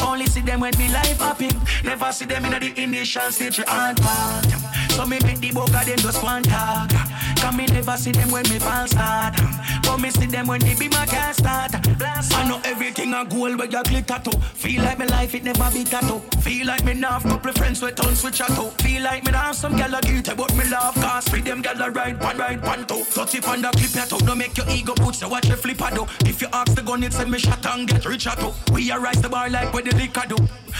Only 0.03 0.27
see 0.27 0.41
them 0.41 0.61
when 0.61 0.77
me 0.79 0.89
life 0.93 1.19
happy. 1.19 1.51
Never 1.85 2.11
see 2.13 2.25
them 2.25 2.45
in 2.47 2.61
the 2.61 2.83
initial 2.83 3.31
stage 3.31 3.63
hard 3.67 3.97
part. 3.99 4.47
So 4.91 5.07
me 5.07 5.19
make 5.25 5.36
the 5.41 5.61
of 5.61 5.73
them 5.73 5.99
just 5.99 6.23
one 6.23 6.43
talk. 6.43 6.91
Can 7.37 7.57
me 7.57 7.67
never 7.67 7.97
see 7.97 8.13
them 8.13 8.31
when 8.31 8.43
me 8.49 8.59
fall 8.59 8.87
start. 8.87 9.35
But 9.83 9.99
me 9.99 10.11
see 10.11 10.27
them 10.27 10.47
when 10.47 10.61
they 10.61 10.75
be 10.75 10.89
my 10.89 11.07
can't 11.07 11.35
start. 11.35 11.73
I 11.75 12.49
know 12.49 12.61
everything 12.65 13.15
I 13.15 13.25
goal 13.25 13.57
where 13.57 13.69
you 13.69 13.83
click 13.83 14.07
tattoo. 14.07 14.39
Feel 14.41 14.83
like 14.83 14.99
my 14.99 15.07
life 15.07 15.35
it 15.35 15.45
never 15.45 15.71
be 15.71 15.85
tattoo. 15.85 16.21
Feel 16.41 16.67
like 16.67 16.85
me 16.85 16.95
now 16.95 17.19
have 17.19 17.23
couple 17.23 17.53
friends 17.53 17.83
with 17.83 17.97
tons 17.97 18.21
switch 18.21 18.39
tattoo. 18.39 18.71
Feel 18.83 19.03
like 19.03 19.25
me 19.25 19.33
now 19.33 19.53
some 19.53 19.77
gal 19.77 19.95
a 19.95 20.01
guilty 20.01 20.35
but 20.35 20.55
me 20.57 20.65
love 20.69 20.95
cause 20.95 21.29
free 21.29 21.41
them 21.41 21.63
gal 21.63 21.81
a 21.81 21.91
ride 21.91 22.21
one 22.21 22.39
ride 22.39 22.63
one 22.63 22.87
two. 22.87 23.05
Touch 23.05 23.35
it 23.35 23.47
on 23.47 23.63
the 23.63 23.71
clip 23.71 23.91
tattoo. 23.91 24.19
Don't 24.27 24.39
make 24.39 24.57
your 24.57 24.69
ego 24.71 24.95
boots 24.95 25.19
so 25.19 25.29
watch 25.29 25.49
the 25.49 25.57
flipper 25.57 25.91
do. 25.95 26.07
If 26.29 26.41
you 26.43 26.49
ask 26.53 26.75
the 26.75 26.83
gun 26.83 27.03
it 27.03 27.13
send 27.13 27.31
me 27.31 27.39
shot 27.39 27.65
and 27.67 27.89
get 27.89 28.05
rich 28.07 28.25
tattoo. 28.25 28.53
We 28.73 28.91
a 28.91 28.99
rise 28.99 29.23
the 29.23 29.29
bar 29.29 29.51
like 29.51 29.73
where 29.73 29.83
the 29.83 29.95
liquor 29.97 30.25
do. 30.29 30.37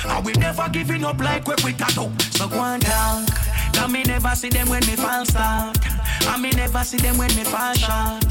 And 0.09 0.25
we 0.25 0.33
never 0.33 0.69
giving 0.69 1.05
up 1.05 1.19
like 1.19 1.47
we 1.47 1.55
quit 1.57 1.79
tattoo. 1.79 2.11
So 2.33 2.49
go 2.49 2.59
on 2.59 2.81
down. 2.81 3.27
Cause 3.77 3.93
me 3.93 4.03
never 4.05 4.35
see 4.35 4.49
them 4.49 4.69
when 4.69 4.81
me 4.87 4.97
fall 4.97 5.25
start. 5.27 5.77
And 6.29 6.43
me 6.43 6.51
never 6.51 6.83
see 6.83 6.97
them 6.97 7.19
when 7.19 7.29
me 7.37 7.45
fall 7.45 7.75
short. 7.75 8.25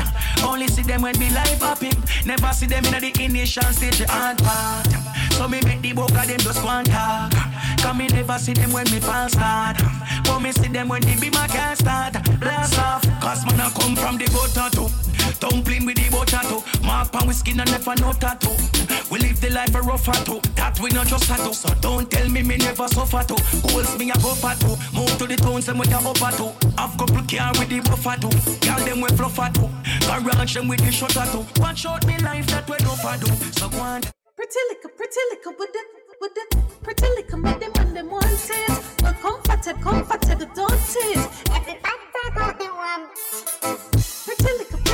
Only 0.44 0.68
see 0.68 0.82
them 0.82 1.04
when 1.04 1.18
me 1.20 1.30
life 1.30 1.62
happy. 1.62 1.92
Never 2.26 2.52
see 2.52 2.66
them 2.66 2.84
in 2.86 3.00
the 3.00 3.24
initial 3.24 3.72
stage 3.72 4.00
the 4.00 4.08
hard 4.08 4.40
part. 4.40 4.88
So 5.34 5.48
me 5.48 5.62
make 5.64 5.82
the 5.82 5.94
book 5.94 6.10
of 6.10 6.28
them 6.28 6.40
just 6.40 6.64
one 6.64 6.86
talk. 6.86 7.32
Cause 7.78 7.96
me 7.96 8.08
never 8.08 8.40
see 8.40 8.54
them 8.54 8.72
when 8.72 8.90
me 8.92 9.00
fall 9.00 9.30
start. 9.30 9.78
But 10.26 10.40
me 10.40 10.52
see 10.52 10.68
them 10.68 10.88
when 10.90 11.02
they 11.02 11.16
be 11.16 11.30
my 11.30 11.48
can't 11.48 11.78
start. 11.78 12.14
Blast 12.40 12.80
off. 12.80 13.04
Cause 13.22 13.46
man 13.46 13.62
I 13.62 13.70
come 13.70 13.96
from 13.96 14.18
the 14.18 14.26
gutter 14.26 14.76
too. 14.76 15.05
Dumpling 15.40 15.86
with 15.86 15.98
the 15.98 16.10
butter 16.10 16.42
too. 16.48 16.62
Mark 16.86 17.12
pan 17.12 17.28
with 17.28 17.38
skin 17.38 17.60
and 17.60 17.72
never 17.72 17.96
no 17.96 18.14
tattoo. 18.14 18.56
We 19.12 19.20
live 19.20 19.40
the 19.42 19.50
life 19.50 19.76
a 19.76 19.82
rough 19.82 20.06
too. 20.26 20.40
That 20.56 20.80
we 20.80 20.90
not 20.90 21.08
just 21.08 21.28
tattoo. 21.28 21.54
So 21.54 21.74
don't 21.82 22.10
tell 22.10 22.30
me 22.30 22.42
me 22.44 22.58
never 22.58 22.88
suffer 22.88 23.24
too. 23.24 23.38
Goals 23.68 23.98
me 23.98 24.12
a 24.12 24.16
go 24.16 24.34
for 24.34 24.56
too. 24.56 24.76
Move 24.94 25.18
to 25.18 25.28
the 25.28 25.36
towns 25.36 25.68
and 25.70 25.80
with 25.80 25.90
the 25.90 25.98
upper 25.98 26.32
too. 26.38 26.52
Have 26.78 26.98
couple 26.98 27.24
car 27.26 27.52
with 27.60 27.70
the 27.70 27.80
buffer 27.82 28.16
too. 28.22 28.34
Girl 28.66 28.82
them 28.86 29.02
with 29.02 29.18
fluffer 29.18 29.50
too. 29.54 29.70
Garage 30.06 30.56
them 30.56 30.68
with 30.68 30.80
the 30.80 30.92
shutter 30.92 31.26
too. 31.32 31.46
Watch 31.62 31.86
out 31.86 32.06
me 32.08 32.18
life 32.20 32.48
that 32.48 32.70
we 32.70 32.78
no 32.84 32.96
for 32.96 33.18
do. 33.18 33.28
So 33.54 33.70
go 33.70 33.80
on. 33.80 34.02
Pretty 34.36 34.60
little, 34.70 34.90
pretty 34.92 35.22
little 35.32 35.54
with 35.58 35.72
the, 35.74 35.80
with 36.22 36.34
the, 36.36 36.44
pretty 36.84 37.08
little 37.16 37.40
make 37.40 37.60
them 37.60 37.72
and 37.80 37.96
them 37.96 38.10
want 38.12 38.26
it. 38.26 38.70
Well, 39.02 39.14
comforted, 39.14 39.82
comforted, 39.82 40.50
don't 40.54 40.74
it. 40.74 41.30
Everybody 41.52 42.68
Pretty 44.26 44.44
little, 44.44 44.46
pretty 44.46 44.52
little 44.58 44.58
with 44.58 44.58
the, 44.58 44.62
with 44.62 44.84
the, 44.84 44.85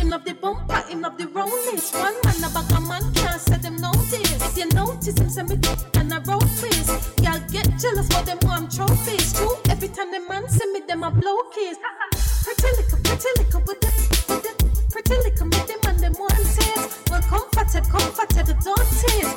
In 0.00 0.12
of 0.12 0.24
the 0.24 0.34
bumper, 0.34 0.84
in 0.90 1.04
of 1.04 1.18
the 1.18 1.26
rollers. 1.28 1.90
One 1.92 2.14
man 2.24 2.44
about 2.44 2.70
a 2.72 2.80
man 2.80 3.12
can't 3.14 3.40
say 3.40 3.58
them 3.58 3.76
notice. 3.76 4.40
If 4.42 4.56
you 4.56 4.68
notice 4.70 5.18
him, 5.18 5.28
send 5.28 5.48
me 5.48 5.56
and 5.96 6.14
I 6.14 6.18
roll 6.22 6.40
face. 6.40 6.88
Y'all 7.22 7.40
get 7.50 7.66
jealous 7.78 8.06
for 8.08 8.22
them 8.24 8.38
warm 8.42 8.68
trophies. 8.68 9.32
True, 9.32 9.56
every 9.68 9.88
time 9.88 10.10
the 10.12 10.20
man 10.28 10.48
send 10.48 10.72
me 10.72 10.80
them 10.86 11.02
a 11.02 11.10
blow 11.10 11.38
kiss. 11.54 11.78
Pretty 12.44 12.68
little, 12.76 12.98
pretty 13.04 13.28
little 13.38 13.60
with 13.66 13.80
the, 13.80 13.90
with 14.28 14.42
the, 14.42 14.52
pretty 14.90 15.16
little 15.18 15.46
make 15.46 15.66
them 15.66 15.80
and 15.88 15.98
them 15.98 16.12
want 16.18 16.32
it. 16.38 17.10
Well, 17.10 17.22
comforted, 17.22 17.84
comforted, 17.90 18.56
don't 18.64 18.80
it. 18.80 19.28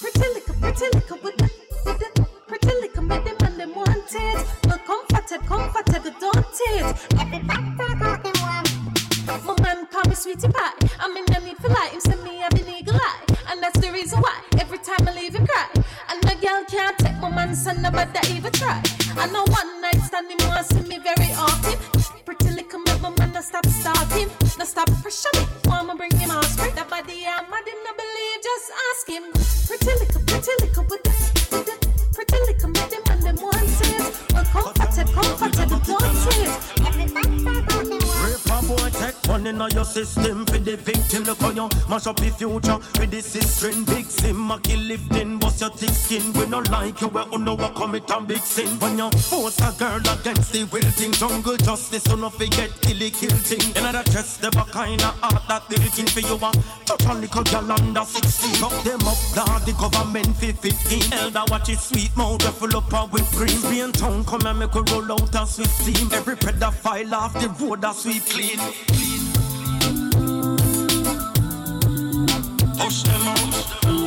Pretty 0.00 0.28
little, 0.32 0.54
pretty 0.60 0.86
little 0.94 1.18
with 1.22 1.36
the, 1.36 1.50
with 1.84 1.98
the, 1.98 2.26
pretty 2.46 2.72
little 2.80 3.02
make 3.02 3.24
them 3.24 3.36
and 3.44 3.60
them 3.60 3.74
want 3.74 4.14
it. 4.14 4.46
Well, 4.64 4.78
comforted, 4.86 5.15
comforted, 5.34 6.14
don't 6.20 6.46
it. 6.54 6.96
My 9.44 9.54
man 9.60 9.86
call 9.86 10.04
me 10.08 10.14
sweetie 10.14 10.48
pie. 10.48 10.72
I'm 11.00 11.16
in 11.16 11.24
the 11.26 11.40
need 11.44 11.56
for 11.56 11.68
light. 11.68 11.90
Him 11.92 12.00
send 12.00 12.22
me 12.22 12.42
a 12.42 12.54
big 12.54 12.68
eagle 12.68 12.94
eye. 12.94 13.22
And 13.50 13.60
that's 13.60 13.78
the 13.80 13.90
reason 13.90 14.20
why 14.20 14.40
every 14.60 14.78
time 14.78 15.06
I 15.08 15.14
leave 15.14 15.34
him 15.34 15.46
cry. 15.46 15.66
And 16.10 16.22
the 16.22 16.34
girl 16.40 16.62
can't 16.70 16.96
take 16.98 17.18
my 17.18 17.28
man 17.30 17.54
son 17.56 17.82
that 17.82 18.30
even 18.30 18.52
try. 18.52 18.80
I 19.16 19.26
know 19.26 19.44
one 19.50 19.80
night 19.80 20.00
standing 20.02 20.38
wants 20.46 20.68
see 20.68 20.82
me 20.82 20.98
very 20.98 21.32
often. 21.34 21.78
Pretty 22.24 22.50
little 22.50 22.80
make 22.86 23.00
my 23.00 23.10
man 23.18 23.32
not 23.32 23.42
stop 23.42 23.66
starting. 23.66 24.30
No 24.58 24.64
stop 24.64 24.90
pressure 25.02 25.34
me. 25.34 25.46
Wanna 25.64 25.96
bring 25.96 26.14
him 26.16 26.30
on 26.30 26.44
straight. 26.44 26.76
That 26.76 26.88
body 26.88 27.26
I'm 27.26 27.50
mad 27.50 27.66
him 27.66 27.82
not 27.82 27.96
believe. 27.98 28.38
Just 28.46 28.70
ask 28.90 29.08
him. 29.10 29.24
Pretty 29.66 29.90
little, 29.98 30.22
pretty 30.22 30.52
little 30.62 30.84
with 30.86 31.02
the, 31.02 31.10
with 31.50 31.66
the 31.66 31.76
pretty 32.14 32.38
little 32.46 32.70
make 33.52 33.78
them 33.78 34.12
and 34.36 34.46
them 34.96 35.25
in 39.46 39.60
your 39.72 39.84
system 39.84 40.44
for 40.46 40.58
the 40.58 40.76
victim. 40.76 41.24
Look 41.24 41.42
on 41.42 41.56
you, 41.56 41.68
mash 41.88 42.06
up 42.06 42.16
the 42.16 42.30
future 42.30 42.78
with 42.98 43.10
the 43.10 43.20
system. 43.22 43.84
Big 43.84 44.06
sim, 44.06 44.50
a 44.50 44.58
kill 44.60 44.80
lifting, 44.80 45.38
bust 45.38 45.60
your 45.60 45.70
thick 45.70 45.90
skin. 45.90 46.32
We 46.32 46.46
no 46.46 46.58
like 46.70 47.00
you, 47.00 47.08
we 47.08 47.38
know 47.38 47.54
what 47.54 47.74
commit 47.74 48.10
a 48.10 48.20
big 48.20 48.38
sin. 48.38 48.68
When 48.78 48.98
you 48.98 49.10
force 49.10 49.60
a 49.60 49.72
girl 49.78 50.00
against 50.00 50.52
the 50.52 50.64
will 50.64 50.90
thing, 50.98 51.12
jungle 51.12 51.56
justice, 51.56 52.02
so 52.04 52.16
no 52.16 52.30
forget 52.30 52.70
kill 52.82 53.00
it, 53.02 53.14
thing. 53.14 53.76
In 53.76 53.86
other 53.86 54.02
chest, 54.10 54.42
the 54.42 54.50
kind 54.50 55.00
of 55.02 55.14
heart 55.20 55.42
that 55.48 55.68
building 55.68 56.06
for 56.06 56.20
you. 56.20 56.38
Touch 56.84 57.04
a 57.06 57.14
little 57.14 57.44
girl 57.44 57.72
under 57.72 58.04
16. 58.04 58.64
Up 58.64 58.72
them 58.84 59.00
up, 59.06 59.18
dog, 59.34 59.62
the 59.64 59.72
government 59.78 60.36
for 60.36 60.52
15. 60.52 61.12
Elder 61.12 61.44
watch 61.48 61.68
it 61.68 61.78
sweet 61.78 62.14
mouth, 62.16 62.42
full 62.58 62.76
up 62.76 62.92
a 62.92 63.06
whipped 63.06 63.32
cream. 63.32 63.48
Spain 63.48 63.92
town, 63.92 64.24
come 64.24 64.46
and 64.46 64.58
make 64.58 64.74
we 64.74 64.82
roll 64.92 65.12
out 65.12 65.34
a 65.34 65.46
swift 65.46 65.84
team. 65.84 66.08
Every 66.12 66.36
pedophile 66.36 67.12
off 67.12 67.32
the 67.34 67.48
road, 67.60 67.84
a 67.84 67.94
sweep 67.94 68.24
clean. 68.26 68.58
Push 68.58 69.35
them 72.78 74.05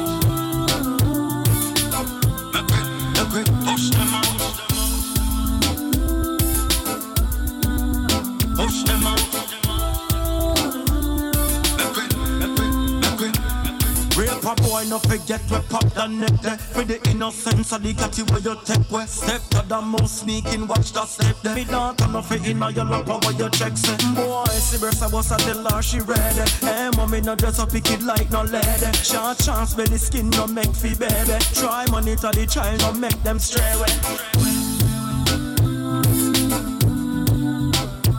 boy, 14.79 14.89
no 14.89 14.99
forget 14.99 15.41
we 15.49 15.57
pop 15.69 15.83
the 15.93 16.07
neck 16.07 16.41
there. 16.41 16.57
For 16.57 16.83
the 16.83 16.99
innocence 17.09 17.71
of 17.71 17.83
the 17.83 17.93
catty 17.93 18.23
where 18.23 18.39
you 18.39 18.55
take 18.63 18.91
where 18.91 19.07
Step 19.07 19.41
to 19.49 19.67
the 19.67 19.81
most 19.81 20.19
sneaking, 20.19 20.67
watch 20.67 20.91
the 20.91 21.05
step 21.05 21.35
there. 21.41 21.55
Me 21.55 21.65
daughter 21.65 22.07
no 22.07 22.21
fi 22.21 22.35
inna 22.49 22.71
your 22.71 22.85
lap 22.85 23.07
where 23.07 23.33
you 23.33 23.49
check 23.49 23.75
say. 23.77 23.93
Eh? 23.93 24.15
Boy, 24.15 24.45
see 24.45 24.79
breast 24.79 25.03
I 25.03 25.07
was 25.07 25.31
a 25.31 25.37
tell 25.37 25.63
her 25.69 25.81
she 25.81 25.99
ready. 25.99 26.49
Hey, 26.61 26.87
eh? 26.87 26.91
mommy 26.95 27.21
no 27.21 27.35
dress 27.35 27.59
up 27.59 27.73
it 27.73 28.01
like 28.03 28.31
no 28.31 28.43
lady. 28.43 28.91
Short 29.03 29.37
chance 29.39 29.73
belly 29.73 29.97
skin 29.97 30.29
no 30.29 30.47
make 30.47 30.73
fi 30.73 30.93
baby. 30.95 31.37
Try 31.53 31.85
monitor 31.91 32.31
the 32.31 32.45
child 32.45 32.79
no 32.81 32.93
make 32.93 33.21
them 33.23 33.39
stray 33.39 33.71
away. 33.73 33.93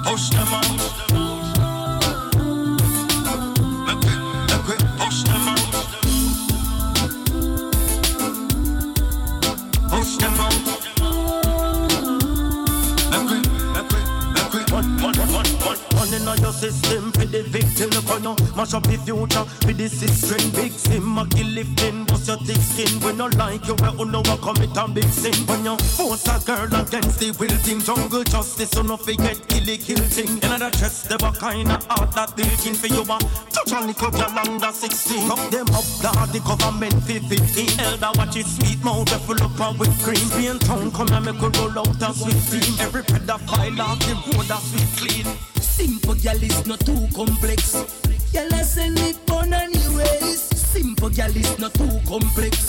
Push 0.04 0.30
them. 0.30 1.09
For 17.20 17.26
the 17.28 17.42
victim. 17.42 17.90
Look 17.90 18.10
on 18.10 18.24
you. 18.24 18.34
Mash 18.56 18.74
up 18.74 18.84
the 18.84 18.96
future 18.96 19.44
with 19.66 19.76
this 19.76 20.00
string. 20.00 20.50
Big 20.56 20.72
sim, 20.72 21.18
a 21.18 21.26
kill 21.28 21.46
lifting. 21.52 22.04
Bust 22.04 22.28
your 22.28 22.38
thick 22.38 22.56
skin. 22.56 22.92
We 23.04 23.12
no 23.12 23.26
like 23.36 23.66
you, 23.66 23.76
we 23.76 23.90
uno 24.00 24.20
a 24.20 24.36
commit 24.40 24.76
a 24.76 24.88
big 24.88 25.10
sin. 25.12 25.36
When 25.46 25.64
you 25.64 25.76
force 25.76 26.26
a 26.26 26.40
girl 26.44 26.72
against 26.72 27.20
the 27.20 27.32
will 27.38 27.56
team. 27.64 27.80
Jungle 27.80 28.24
justice, 28.24 28.70
so 28.70 28.82
no 28.82 28.96
forget 28.96 29.36
killy 29.48 29.76
kill 29.76 30.02
thing. 30.08 30.40
In 30.40 30.60
the 30.60 30.70
chest, 30.72 31.08
they 31.08 31.18
were 31.20 31.34
kinda 31.36 31.76
hard 31.88 32.12
that 32.16 32.34
building 32.36 32.74
for 32.74 32.88
you. 32.88 33.04
Uh, 33.04 33.18
touch 33.52 33.72
a 33.72 33.80
little 33.84 34.10
girl 34.10 34.38
under 34.40 34.72
16. 34.72 35.28
Cup 35.28 35.42
them 35.50 35.68
up, 35.76 35.86
dog, 36.00 36.28
the 36.32 36.40
government 36.40 36.96
for 37.04 37.20
15. 37.20 37.80
Elder 37.80 38.12
watch 38.16 38.36
it 38.36 38.46
sweet 38.46 38.82
mouth, 38.84 39.08
they 39.08 39.20
full 39.26 39.42
up 39.42 39.60
on 39.60 39.76
with 39.78 39.92
cream. 40.02 40.24
Being 40.36 40.58
town, 40.58 40.90
come 40.92 41.12
and 41.12 41.24
make 41.26 41.42
a 41.42 41.48
roll 41.58 41.78
out 41.78 42.00
a 42.00 42.08
sweet 42.14 42.40
steam. 42.48 42.74
Every 42.80 43.02
pedophile 43.02 43.80
off 43.80 43.98
the 44.00 44.14
road, 44.14 44.48
a 44.48 44.58
sweet 44.64 44.90
clean. 44.96 45.59
Simple 45.80 46.14
girl 46.16 46.42
is 46.42 46.66
not 46.66 46.80
too 46.80 47.08
complex. 47.14 47.72
Girl, 48.34 48.52
I 48.52 48.62
send 48.64 48.98
it 48.98 49.16
on 49.30 49.54
anyways. 49.54 50.38
Simple 50.38 51.08
girl 51.08 51.34
is 51.34 51.58
not 51.58 51.72
too 51.72 51.98
complex. 52.06 52.68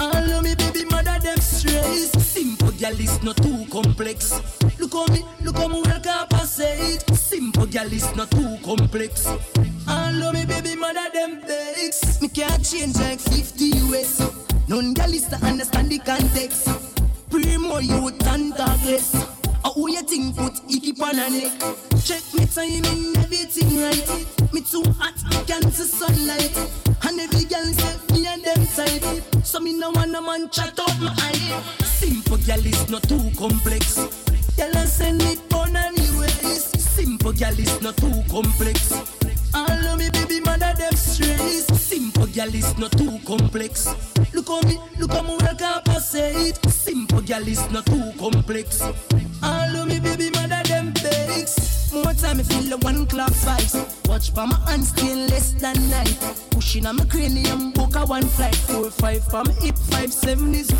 All 0.00 0.16
of 0.16 0.42
me 0.42 0.54
baby 0.54 0.86
mother 0.86 1.18
them 1.22 1.36
strays. 1.40 2.10
Simple 2.24 2.72
girl 2.72 2.98
is 2.98 3.22
not 3.22 3.36
too 3.36 3.66
complex. 3.70 4.40
Look 4.78 4.94
on 4.94 5.12
me, 5.12 5.26
look 5.42 5.58
how 5.58 5.68
me 5.68 5.82
well 5.82 6.00
compensate. 6.00 7.04
Simple 7.14 7.66
girl 7.66 7.92
is 7.92 8.16
not 8.16 8.30
too 8.30 8.56
complex. 8.64 9.26
All 9.86 10.22
of 10.22 10.32
me 10.32 10.46
baby 10.46 10.74
mother 10.74 11.10
them 11.12 11.42
bakes. 11.46 12.22
Me 12.22 12.28
can't 12.28 12.64
change 12.64 12.96
like 12.96 13.20
50 13.20 13.64
US. 13.92 14.22
None 14.68 14.94
girl 14.94 15.12
is 15.12 15.26
to 15.28 15.36
understand 15.44 15.90
the 15.90 15.98
context. 15.98 16.66
Primo 17.28 17.82
who 17.82 18.04
you 18.06 18.10
think 18.10 18.56
put 18.56 19.27
icky 21.08 21.20
on 21.20 21.26
a 21.26 21.30
neck? 21.30 21.52
Check 22.04 22.22
me 22.34 22.46
timing, 22.46 23.16
everything 23.16 23.80
right. 23.80 24.52
Me 24.52 24.60
too 24.60 24.82
hot, 24.98 25.14
can't 25.46 25.72
see 25.72 25.84
sunlight. 25.84 26.56
And 27.02 27.20
every 27.20 27.44
girl 27.44 27.64
say 27.64 28.14
me 28.14 28.26
and 28.26 28.44
them 28.44 28.66
tight. 28.66 29.44
So 29.44 29.60
me 29.60 29.78
no 29.78 29.90
want 29.90 30.14
a 30.14 30.20
man 30.20 30.48
chat 30.50 30.78
up 30.78 31.00
my 31.00 31.14
eye. 31.16 31.62
Simple 31.84 32.38
girl 32.38 32.64
is 32.64 32.88
not 32.90 33.02
too 33.04 33.30
complex. 33.38 33.96
Girl 34.56 34.76
I 34.76 34.84
send 34.84 35.22
it 35.22 35.52
on 35.52 35.76
anyways. 35.76 36.64
Simple 36.78 37.32
girl 37.32 37.58
is 37.58 37.80
not 37.80 37.96
too 37.96 38.22
complex. 38.30 38.92
All 39.54 39.70
of 39.70 39.98
me 39.98 40.10
baby 40.10 40.40
mother 40.40 40.74
them 40.76 40.92
strays. 40.92 41.66
Simple 41.80 42.26
girl 42.26 42.54
is 42.54 42.76
not 42.78 42.92
too 42.92 43.18
complex. 43.26 43.94
Look 44.34 44.50
on 44.50 44.66
me, 44.68 44.78
look 44.98 45.12
how 45.12 45.22
me 45.22 45.36
well 45.40 45.56
it. 46.14 46.70
Simple 46.70 47.20
girl 47.22 47.46
is 47.46 47.70
not 47.70 47.86
too 47.86 48.12
complex. 48.18 48.82
All 49.42 49.76
of 49.76 49.88
me 49.88 50.00
baby 50.00 50.30
bakes. 51.38 51.92
More 51.92 52.12
time 52.14 52.40
I 52.40 52.42
feel 52.42 52.62
the 52.62 52.78
one 52.78 53.06
clock 53.06 53.30
vibes. 53.30 53.74
Watch 54.08 54.34
pa 54.34 54.46
my 54.46 54.58
hands 54.70 54.88
still 54.88 55.18
less 55.28 55.52
than 55.52 55.76
nine. 55.90 56.14
Pushing 56.50 56.86
on 56.86 56.96
my 56.96 57.04
cranium, 57.04 57.72
book 57.72 57.96
a 57.96 58.04
one 58.04 58.26
flight. 58.26 58.56
Four 58.56 58.90
five 58.90 59.24
my 59.32 59.52
hip, 59.60 59.76
five 59.90 60.12
seven 60.12 60.54
is. 60.54 60.70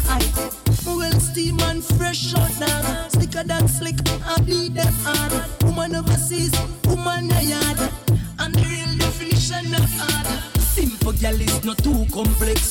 Me 0.86 0.96
well 0.96 1.20
steam 1.20 1.60
and 1.60 1.84
fresh 1.84 2.34
out 2.34 2.52
now. 2.60 3.08
Slicker 3.08 3.44
than 3.44 3.68
slick, 3.68 3.96
I 4.26 4.40
bleed 4.40 4.74
them 4.74 4.94
hard. 5.04 5.32
Woman 5.62 5.94
overseas, 5.96 6.52
woman 6.86 7.30
a 7.32 7.42
yard. 7.42 7.78
And 8.38 8.54
the 8.54 8.64
real 8.72 8.98
definition 8.98 9.74
of 9.74 9.90
hard. 10.00 10.26
Simple 10.60 11.12
girl 11.12 11.40
is 11.40 11.64
not 11.64 11.78
too 11.78 12.06
complex. 12.12 12.70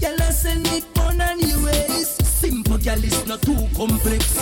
Girl 0.00 0.16
I 0.20 0.30
send 0.30 0.66
it 0.68 0.84
on 0.98 1.20
anyways. 1.20 2.17
Simple 2.38 2.78
girl 2.78 3.04
is 3.04 3.26
not 3.26 3.42
too 3.42 3.66
complex. 3.74 4.38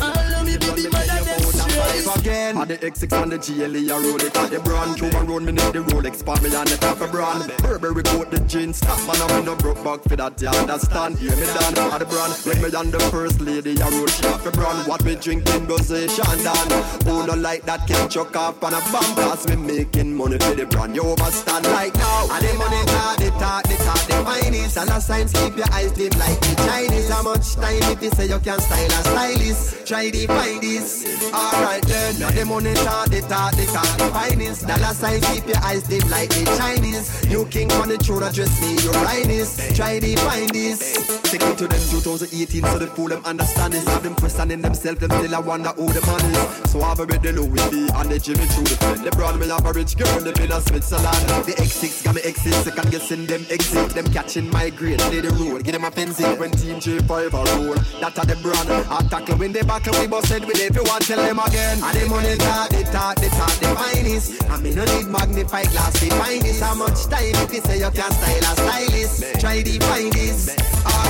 All 0.00 0.08
of 0.08 0.46
me 0.46 0.56
baby 0.58 0.88
mother 0.88 1.24
them 1.24 1.40
strays. 1.40 2.16
again. 2.16 2.56
At 2.58 2.68
the 2.68 2.78
X6 2.78 3.22
and 3.22 3.32
the 3.32 3.38
GLE, 3.38 3.92
I 3.92 3.98
roll 3.98 4.20
it 4.20 4.32
the 4.32 4.60
brand. 4.60 4.96
Cuban 4.96 5.26
road, 5.26 5.42
me 5.42 5.52
need 5.52 5.72
the 5.72 5.80
Rolex, 5.80 6.24
part 6.24 6.42
me 6.42 6.54
on 6.54 6.66
the 6.66 6.76
top 6.76 7.00
of 7.00 7.10
brand. 7.10 7.52
Burberry 7.62 8.02
coat 8.02 8.30
the 8.30 8.40
jeans, 8.40 8.76
stop 8.78 8.98
man, 9.06 9.16
I'm 9.22 9.40
in 9.40 9.44
the 9.46 9.56
broke 9.56 9.82
back 9.82 10.02
for 10.04 10.16
that, 10.16 10.40
you 10.40 10.48
understand? 10.48 11.18
Hear 11.18 11.36
me 11.36 11.46
down 11.46 11.92
at 11.92 11.98
the 11.98 12.06
brand. 12.06 12.32
When 12.44 12.60
me 12.60 12.76
on 12.76 12.90
the 12.90 13.00
first 13.10 13.40
lady, 13.40 13.80
I 13.80 13.88
roll 13.88 14.06
she 14.06 14.26
off 14.26 14.44
the 14.44 14.50
brand. 14.52 14.86
What 14.86 15.02
we 15.02 15.16
drinking, 15.16 15.68
say 15.80 16.06
Shandan. 16.06 17.04
Who 17.04 17.26
no 17.26 17.34
like 17.34 17.62
that 17.64 17.86
can 17.86 18.08
chuck 18.08 18.36
off 18.36 18.62
on 18.62 18.74
a 18.74 18.80
bomb, 18.92 19.14
cause 19.16 19.46
we 19.46 19.56
making 19.56 20.14
money 20.14 20.38
for 20.38 20.54
the 20.54 20.66
brand. 20.66 20.94
You 20.94 21.02
overstand 21.02 21.64
like 21.72 21.94
now. 21.94 22.28
And 22.30 22.44
the 22.44 22.52
money 22.54 22.84
talk, 22.86 23.16
the 23.16 23.30
talk, 23.40 23.62
the 23.64 23.76
talk, 23.80 24.02
the 24.08 24.16
finest. 24.24 24.76
Dollar 24.76 25.00
signs 25.00 25.32
keep 25.32 25.56
your 25.56 25.70
eyes 25.72 25.92
dim 25.92 26.12
like 26.18 26.40
the 26.40 26.54
Chinese. 26.68 27.08
How 27.10 27.22
much 27.32 27.54
time 27.54 27.82
if 27.92 28.02
you 28.02 28.10
say 28.10 28.26
you 28.26 28.38
can 28.40 28.58
style 28.58 28.86
a 28.86 29.00
stylist? 29.04 29.86
Try 29.86 30.10
to 30.10 30.26
find 30.26 30.60
this. 30.60 31.32
Alright 31.32 31.82
then, 31.86 32.18
now 32.18 32.30
the 32.30 32.44
money 32.44 32.74
talk, 32.74 33.08
the 33.08 33.20
talk, 33.22 33.54
the 33.54 33.66
talk, 33.66 33.90
the 33.98 34.06
finest. 34.12 34.66
Dollar 34.66 34.94
signs 34.94 35.24
keep 35.30 35.46
your 35.46 35.62
eyes 35.62 35.84
dim 35.84 36.08
like 36.10 36.30
the 36.30 36.44
Chinese. 36.58 37.06
New 37.28 37.44
king 37.46 37.70
on 37.72 37.88
the 37.88 37.98
throne, 37.98 38.24
address 38.24 38.60
me 38.60 38.72
your 38.82 38.94
finest. 38.94 39.76
Try 39.76 39.98
to 40.00 40.16
find 40.16 40.50
this. 40.50 41.20
Take 41.30 41.42
it 41.42 41.58
to 41.58 41.68
them 41.68 41.78
2018 41.78 42.64
so 42.64 42.78
the 42.78 42.88
fool 42.88 43.08
them 43.08 43.24
understand 43.24 43.72
this. 43.72 43.86
Have 43.86 44.02
them 44.02 44.16
questioning 44.16 44.60
themselves, 44.60 44.98
them 44.98 45.10
still 45.10 45.34
I 45.34 45.38
wonder 45.38 45.70
who 45.70 45.86
the 45.92 46.02
man 46.06 46.24
is. 46.34 46.70
So 46.70 46.80
I've 46.82 46.98
read 46.98 47.22
the 47.22 47.32
Louis 47.32 47.62
V 47.70 47.88
and 47.94 48.10
the 48.10 48.18
Jimmy 48.18 48.46
Choo. 48.50 48.64
The 49.04 49.10
brand 49.14 49.38
me 49.38 49.46
have 49.48 49.64
a 49.64 49.72
rich 49.72 49.96
girl, 49.96 50.18
the 50.20 50.34
in 50.42 50.50
a 50.50 50.60
Switzerland. 50.60 51.46
The 51.46 51.52
X6 51.52 52.04
got 52.04 52.14
me 52.16 52.22
exit, 52.22 52.54
second 52.54 52.90
guessing 52.90 53.26
them 53.26 53.46
exit. 53.50 53.90
Them 53.90 54.06
catching 54.12 54.50
my 54.50 54.70
grade, 54.70 54.98
play 54.98 55.20
the 55.20 55.30
road, 55.30 55.62
get 55.62 55.72
them 55.72 55.84
a 55.84 55.90
fencing. 55.90 56.38
When 56.38 56.50
Team 56.50 56.76
J5 56.80 57.19
a 57.28 57.42
roll, 57.56 57.74
that 58.00 58.18
are 58.18 58.24
the 58.24 58.36
brand. 58.40 58.70
I 58.70 59.02
tackle 59.08 59.36
when 59.36 59.52
they 59.52 59.62
battle, 59.62 59.94
we 60.00 60.06
busted 60.06 60.44
with 60.44 60.56
it. 60.56 60.70
If 60.70 60.76
you 60.76 60.84
want, 60.84 61.04
tell 61.04 61.18
them 61.18 61.38
again. 61.38 61.82
And 61.82 61.96
the 61.96 62.08
money 62.08 62.36
talk, 62.36 62.70
they 62.70 62.84
talk, 62.84 63.16
they 63.16 63.28
talk, 63.28 63.54
the 63.60 63.68
finest. 63.76 64.44
I 64.50 64.60
mean, 64.60 64.74
no 64.74 64.84
need 64.84 65.06
magnified 65.06 65.70
glass, 65.70 65.98
the 66.00 66.08
finest. 66.10 66.62
How 66.62 66.74
much 66.74 67.04
time 67.06 67.36
if 67.44 67.52
you 67.52 67.60
say 67.60 67.78
you 67.78 67.90
can 67.90 68.10
style 68.12 68.46
a 68.46 68.52
stylist? 68.56 69.40
Try 69.40 69.62
to 69.62 69.80
find 69.80 70.12
this. 70.12 70.56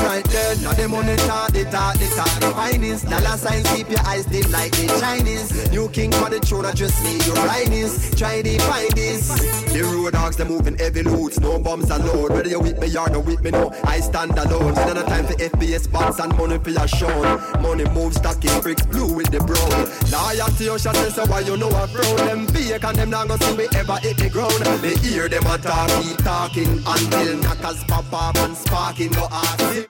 Alright 0.01 0.25
then, 0.25 0.63
now 0.63 0.73
the 0.73 0.89
money 0.89 1.17
talk, 1.17 1.53
they 1.53 1.65
talk, 1.65 1.95
they 1.97 2.09
talk, 2.17 2.41
the 2.41 2.51
finest. 2.51 3.09
Dollar 3.09 3.37
signs 3.37 3.71
keep 3.73 3.91
your 3.91 4.01
eyes 4.07 4.25
dim 4.25 4.51
like 4.51 4.73
the 4.73 4.87
Chinese. 4.99 5.71
New 5.71 5.89
king 5.91 6.11
for 6.13 6.31
the 6.31 6.41
throne, 6.41 6.65
address 6.65 6.97
me 7.05 7.19
your 7.27 7.37
brightness. 7.37 8.11
Try 8.17 8.43
to 8.43 8.59
find 8.61 8.91
this. 8.93 9.29
The 9.73 9.83
road 9.83 10.13
dogs, 10.15 10.37
they 10.37 10.45
moving 10.45 10.79
heavy 10.79 11.03
loads, 11.03 11.39
no 11.41 11.59
bombs 11.59 11.91
allowed. 11.91 12.31
Whether 12.33 12.49
you 12.49 12.61
with 12.61 12.81
me 12.81 12.89
or 12.97 13.11
not 13.11 13.25
with 13.25 13.43
me, 13.43 13.51
no, 13.51 13.73
I 13.85 14.01
stand 14.01 14.39
alone. 14.39 14.77
Ain't 14.79 14.95
no 14.95 15.03
time 15.03 15.27
for 15.27 15.35
FPS 15.35 15.91
bots 15.91 16.19
and 16.19 16.37
money 16.37 16.59
for 16.59 16.71
your 16.71 16.89
shown. 16.89 17.63
Money 17.63 17.85
moves, 17.91 18.17
stacking 18.17 18.59
bricks, 18.63 18.87
blue 18.87 19.13
with 19.13 19.31
the 19.31 19.41
brown. 19.41 19.71
Loyalty, 20.11 20.65
oh, 20.65 20.73
your 20.73 20.79
shot, 20.79 20.97
so 20.97 21.27
why 21.27 21.41
you 21.41 21.57
know 21.57 21.71
I 21.71 21.87
frown. 21.87 22.17
Them 22.17 22.47
fake 22.49 22.85
and 22.85 22.97
them 22.97 23.11
not 23.11 23.29
gonna 23.29 23.45
see 23.45 23.57
me 23.57 23.69
ever 23.77 23.97
hit 23.99 24.17
the 24.17 24.31
ground. 24.31 24.53
They 24.83 24.97
hear 24.97 25.29
them 25.29 25.47
a 25.47 25.59
talk, 25.59 25.89
keep 26.03 26.17
talking 26.19 26.83
until 26.87 27.37
knockers 27.39 27.85
pop 27.85 28.13
up 28.13 28.37
and 28.39 28.57
sparking 28.57 29.13
go 29.13 29.25
off. 29.31 29.90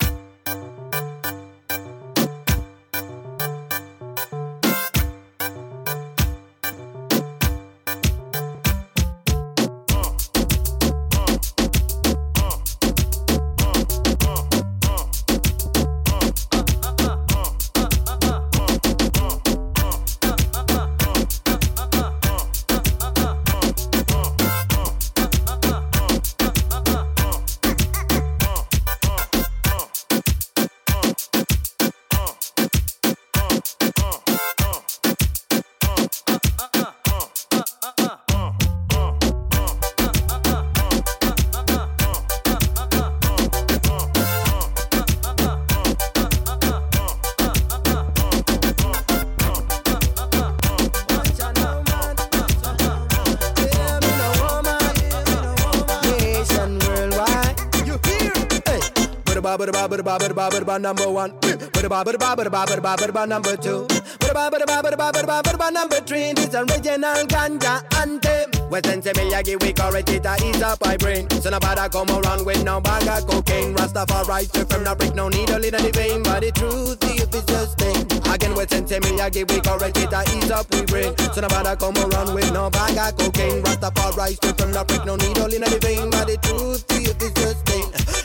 Bada 59.60 59.72
ba 59.72 59.86
bada 59.86 60.02
ba 60.02 60.48
bada 60.48 60.64
ba 60.64 60.78
number 60.78 61.10
one. 61.10 61.32
Bada 61.32 61.88
ba 61.92 62.02
bada 62.02 62.18
ba 62.18 62.34
bada 62.34 62.50
ba 62.50 62.64
bada 62.64 62.80
ba 62.80 62.96
bada 62.96 63.12
ba 63.12 63.26
number 63.26 63.56
two. 63.58 63.84
Bada 64.16 64.32
ba 64.32 64.48
bada 64.48 64.64
ba 64.64 64.80
bada 64.80 64.96
ba 64.96 65.12
bada 65.12 65.26
ba 65.26 65.42
bada 65.44 65.58
ba 65.58 65.70
number 65.70 66.00
three. 66.00 66.32
This 66.32 66.54
original 66.54 67.26
ganja 67.28 67.84
anthem. 68.00 68.48
Western 68.70 69.02
Miyagi 69.02 69.60
we 69.60 69.74
correct 69.74 70.08
it 70.08 70.24
a 70.24 70.34
ease 70.46 70.62
up 70.62 70.80
my 70.82 70.96
brain. 70.96 71.28
So 71.42 71.50
nobody 71.50 71.86
come 71.90 72.08
around 72.08 72.46
with 72.46 72.64
no 72.64 72.80
bag 72.80 73.06
of 73.06 73.26
cocaine. 73.28 73.74
Rastafari 73.74 74.48
straight 74.48 74.72
from 74.72 74.84
the 74.84 74.94
brick, 74.96 75.14
no 75.14 75.28
needle 75.28 75.62
in 75.62 75.74
the 75.76 75.90
vein. 75.92 76.22
But 76.22 76.40
the 76.40 76.52
truth, 76.52 76.96
if 77.04 77.28
it's 77.28 77.44
just 77.44 77.76
thing. 77.76 78.00
Again, 78.32 78.54
we 78.54 78.64
send 78.64 78.88
to 78.88 78.96
me, 79.04 79.12
we 79.12 79.60
correct 79.60 79.98
it, 79.98 80.14
I 80.14 80.24
ease 80.38 80.50
up 80.50 80.72
we 80.72 80.86
brain. 80.86 81.12
So 81.34 81.42
nobody 81.42 81.76
come 81.76 81.98
around 82.00 82.32
with 82.32 82.50
no 82.54 82.70
bag 82.70 82.96
of 82.96 83.12
cocaine. 83.18 83.62
Rastafari 83.62 84.36
strip 84.40 84.56
from 84.56 84.72
the 84.72 84.84
prick, 84.84 85.04
no 85.04 85.16
needle 85.16 85.52
in 85.52 85.60
the 85.60 85.78
vein. 85.84 86.08
But 86.08 86.28
the 86.28 86.38
truth 86.38 86.86
to 86.86 86.96
you 86.96 87.12
is 87.12 87.32
just 87.36 87.66
thing. 87.66 87.79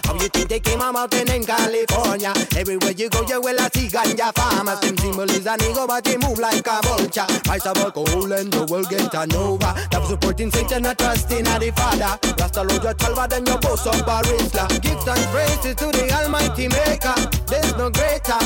How 0.05 0.13
you 0.13 0.30
think 0.30 0.49
they 0.49 0.59
came 0.59 0.82
a 0.82 0.91
mountain 0.91 1.30
in 1.32 1.43
California? 1.43 2.34
Everywhere 2.55 2.91
you 2.91 3.09
go, 3.09 3.26
you 3.28 3.41
will 3.41 3.57
see 3.74 3.88
ganja 3.88 4.34
farmers. 4.36 4.80
Them 4.80 4.97
symbol 4.97 5.30
is 5.30 5.45
an 5.47 5.61
ego, 5.63 5.88
but 5.88 6.03
they 6.03 6.18
move 6.18 6.39
like 6.39 6.68
a 6.68 6.80
vulture. 6.84 7.26
Price 7.43 7.66
of 7.66 7.78
alcohol 7.78 8.32
and 8.32 8.51
the 8.51 8.66
world 8.70 8.89
get 8.89 9.13
a 9.13 9.28
nova. 9.28 9.74
That 9.91 10.05
supporting 10.07 10.51
Satan, 10.51 10.84
not 10.84 10.97
trusting 10.97 11.39
in 11.39 11.43
the 11.43 11.72
Father. 11.76 12.18
Rasta 12.39 12.61
load 12.63 12.84
your 12.84 12.93
chalva, 12.93 13.30
then 13.30 13.45
you 13.45 13.57
boss 13.57 13.88
up 13.88 14.07
a 14.07 14.22
Rizla. 14.28 14.66
Give 14.82 14.99
thanks 15.03 15.26
praises 15.34 15.76
to 15.76 15.88
the 15.91 16.05
Almighty 16.13 16.68
Maker. 16.68 17.16
There's 17.47 17.76
no 17.78 17.89
greater. 17.89 18.39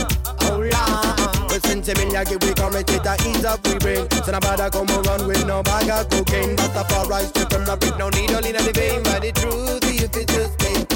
Oh 0.47 0.63
Lord. 0.63 1.51
We 1.51 1.59
send 1.59 1.83
to 1.85 1.93
million, 1.97 2.23
give 2.25 2.41
we 2.43 2.53
come 2.53 2.75
it 2.75 2.89
a 2.89 3.13
ease 3.27 3.45
up 3.45 3.65
we 3.67 3.77
bring. 3.79 4.09
So 4.23 4.31
nobody 4.31 4.69
come 4.69 4.89
around 4.89 5.27
with 5.27 5.45
no 5.45 5.63
bag 5.63 5.89
of 5.89 6.09
cocaine. 6.09 6.55
Rastafari 6.55 7.27
strip 7.29 7.49
from 7.51 7.65
the 7.65 7.75
big, 7.77 7.97
no 7.97 8.09
needle 8.09 8.45
in 8.45 8.55
the 8.55 8.71
vein. 8.71 9.03
But 9.03 9.21
the 9.21 9.31
truth, 9.33 9.83
if 9.85 10.15
it's 10.15 10.33
just 10.33 10.57
pain. 10.59 10.88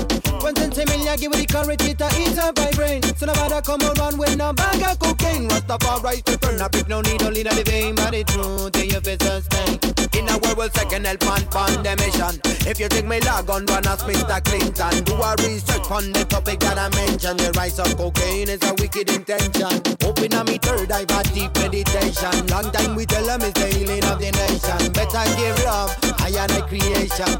One 0.43 0.53
ten 0.55 0.75
million, 0.75 1.15
give 1.15 1.31
the 1.31 1.47
courage, 1.47 1.87
it 1.87 2.01
a 2.03 2.07
ease 2.19 2.37
up 2.37 2.57
my 2.57 2.69
brain. 2.75 3.01
So 3.15 3.27
nobody 3.27 3.63
come 3.63 3.79
around 3.79 4.19
with 4.19 4.35
no 4.35 4.51
bag 4.51 4.83
of 4.83 4.99
cocaine. 4.99 5.47
Rastafari 5.47 6.19
strip 6.19 6.43
from 6.43 6.57
the 6.59 6.67
big, 6.67 6.89
no 6.89 6.99
needle 6.99 7.31
in 7.31 7.47
the 7.47 7.63
vein. 7.63 7.95
But 7.95 8.11
the 8.11 8.27
truth, 8.27 8.75
if 8.75 9.07
it's 9.07 9.23
just 9.23 9.47
pain. 9.47 9.79
In 10.19 10.27
a 10.27 10.35
world, 10.43 10.67
second 10.75 11.07
help 11.07 11.23
on 11.31 11.47
pandemician. 11.47 12.43
If 12.67 12.77
you 12.77 12.89
take 12.89 13.07
me 13.07 13.21
log 13.21 13.49
on, 13.49 13.65
run 13.71 13.87
as 13.87 14.03
Mr. 14.03 14.43
Clinton. 14.43 15.03
Do 15.07 15.15
a 15.15 15.31
research 15.47 15.87
on 15.87 16.11
the 16.11 16.27
topic 16.27 16.59
that 16.59 16.75
I 16.75 16.91
mentioned. 16.91 17.39
The 17.39 17.55
rise 17.55 17.79
of 17.79 17.95
cocaine 17.95 18.51
is 18.51 18.59
a 18.67 18.75
wicked 18.75 19.15
intention. 19.15 19.79
Open 20.03 20.33
on 20.35 20.43
me 20.43 20.59
third 20.59 20.91
eye 20.91 21.07
for 21.07 21.23
deep 21.31 21.55
meditation. 21.55 22.35
Long 22.51 22.67
time 22.67 22.99
we 22.99 23.07
tell 23.07 23.23
them 23.23 23.47
it's 23.47 23.55
the 23.55 23.71
healing 23.71 24.03
of 24.11 24.19
the 24.19 24.27
nation. 24.27 24.91
Better 24.91 25.23
give 25.39 25.55
love, 25.63 25.95
I 26.19 26.35
and 26.35 26.51
I 26.51 26.67
creation 26.67 27.31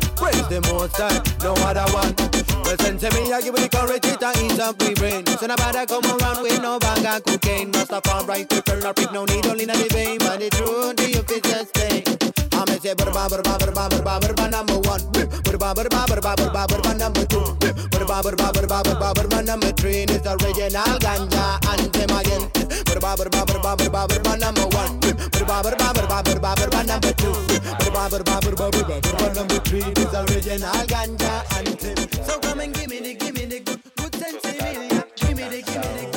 the 0.54 0.74
most 0.74 0.96
time, 0.96 1.22
no 1.42 1.54
other 1.66 1.86
one. 1.94 2.14
Well, 2.64 2.78
send 2.78 3.00
to 3.00 3.10
me, 3.16 3.34
I 3.34 3.42
give 3.42 3.56
you 3.58 3.64
the 3.64 3.70
courage, 3.70 4.06
it 4.06 4.22
and 4.22 4.38
ease 4.38 4.62
free 4.78 4.94
brain. 4.94 5.26
So 5.26 5.48
nobody 5.48 5.86
come 5.86 6.06
around 6.06 6.44
with 6.44 6.62
no 6.62 6.80
bang 6.80 7.06
and 7.06 7.24
cocaine. 7.24 7.72
Must 7.72 7.92
have 7.92 8.04
farm 8.04 8.28
right, 8.28 8.48
quicker, 8.48 8.80
not 8.80 8.96
pick, 8.96 9.12
no 9.12 9.26
need, 9.26 9.46
only 9.48 9.64
in 9.64 9.70
the 9.70 9.90
vein. 9.92 10.18
Man, 10.20 10.40
the 10.40 10.50
truth, 10.50 10.96
do 10.96 11.10
you 11.10 11.24
feel 11.24 11.44
sustain? 11.44 12.33
now 12.66 12.78
say 12.78 12.94
burba 12.96 13.28
burba 13.30 13.58
burba 13.58 13.90
burba 13.90 14.20
burba 14.20 14.52
number 14.52 14.80
one. 14.90 15.02
Burba 15.46 15.74
burba 15.76 16.06
burba 16.08 16.36
burba 16.36 16.68
burba 16.68 16.98
number 16.98 17.26
two. 17.26 17.44
Burba 17.92 18.22
burba 18.24 18.52
burba 18.54 18.84
burba 18.84 19.14
burba 19.14 19.46
number 19.46 19.72
three. 19.74 20.06
This 20.06 20.26
original 20.26 20.98
ganja 21.06 21.46
anthem 21.72 22.12
again. 22.18 22.44
Burba 22.88 23.16
burba 23.18 23.42
burba 23.46 23.76
burba 23.78 24.08
burba 24.08 24.40
number 24.40 24.68
one. 24.78 25.00
Burba 25.00 25.62
burba 25.64 25.88
burba 25.94 26.24
burba 26.24 26.56
burba 26.56 26.88
number 26.88 27.14
two. 27.14 27.34
Burba 27.82 28.10
burba 28.12 28.40
burba 28.46 28.72
burba 28.72 29.02
burba 29.02 29.36
number 29.36 29.60
three. 29.60 29.88
This 29.94 30.14
original 30.14 30.86
ganja 30.94 31.34
anthem. 31.58 31.98
So 32.24 32.40
come 32.40 32.60
and 32.62 32.74
give 32.74 32.90
me 32.90 33.00
the 33.00 33.14
give 33.16 33.34
me 33.36 33.46
the 33.46 33.60
good 33.60 33.82
good 33.98 34.16
sense, 34.16 34.46
of 34.46 34.58
give 34.58 34.78
me 34.80 34.88
the 34.88 35.04
give 35.16 35.38
me 35.38 35.44
the 35.50 36.13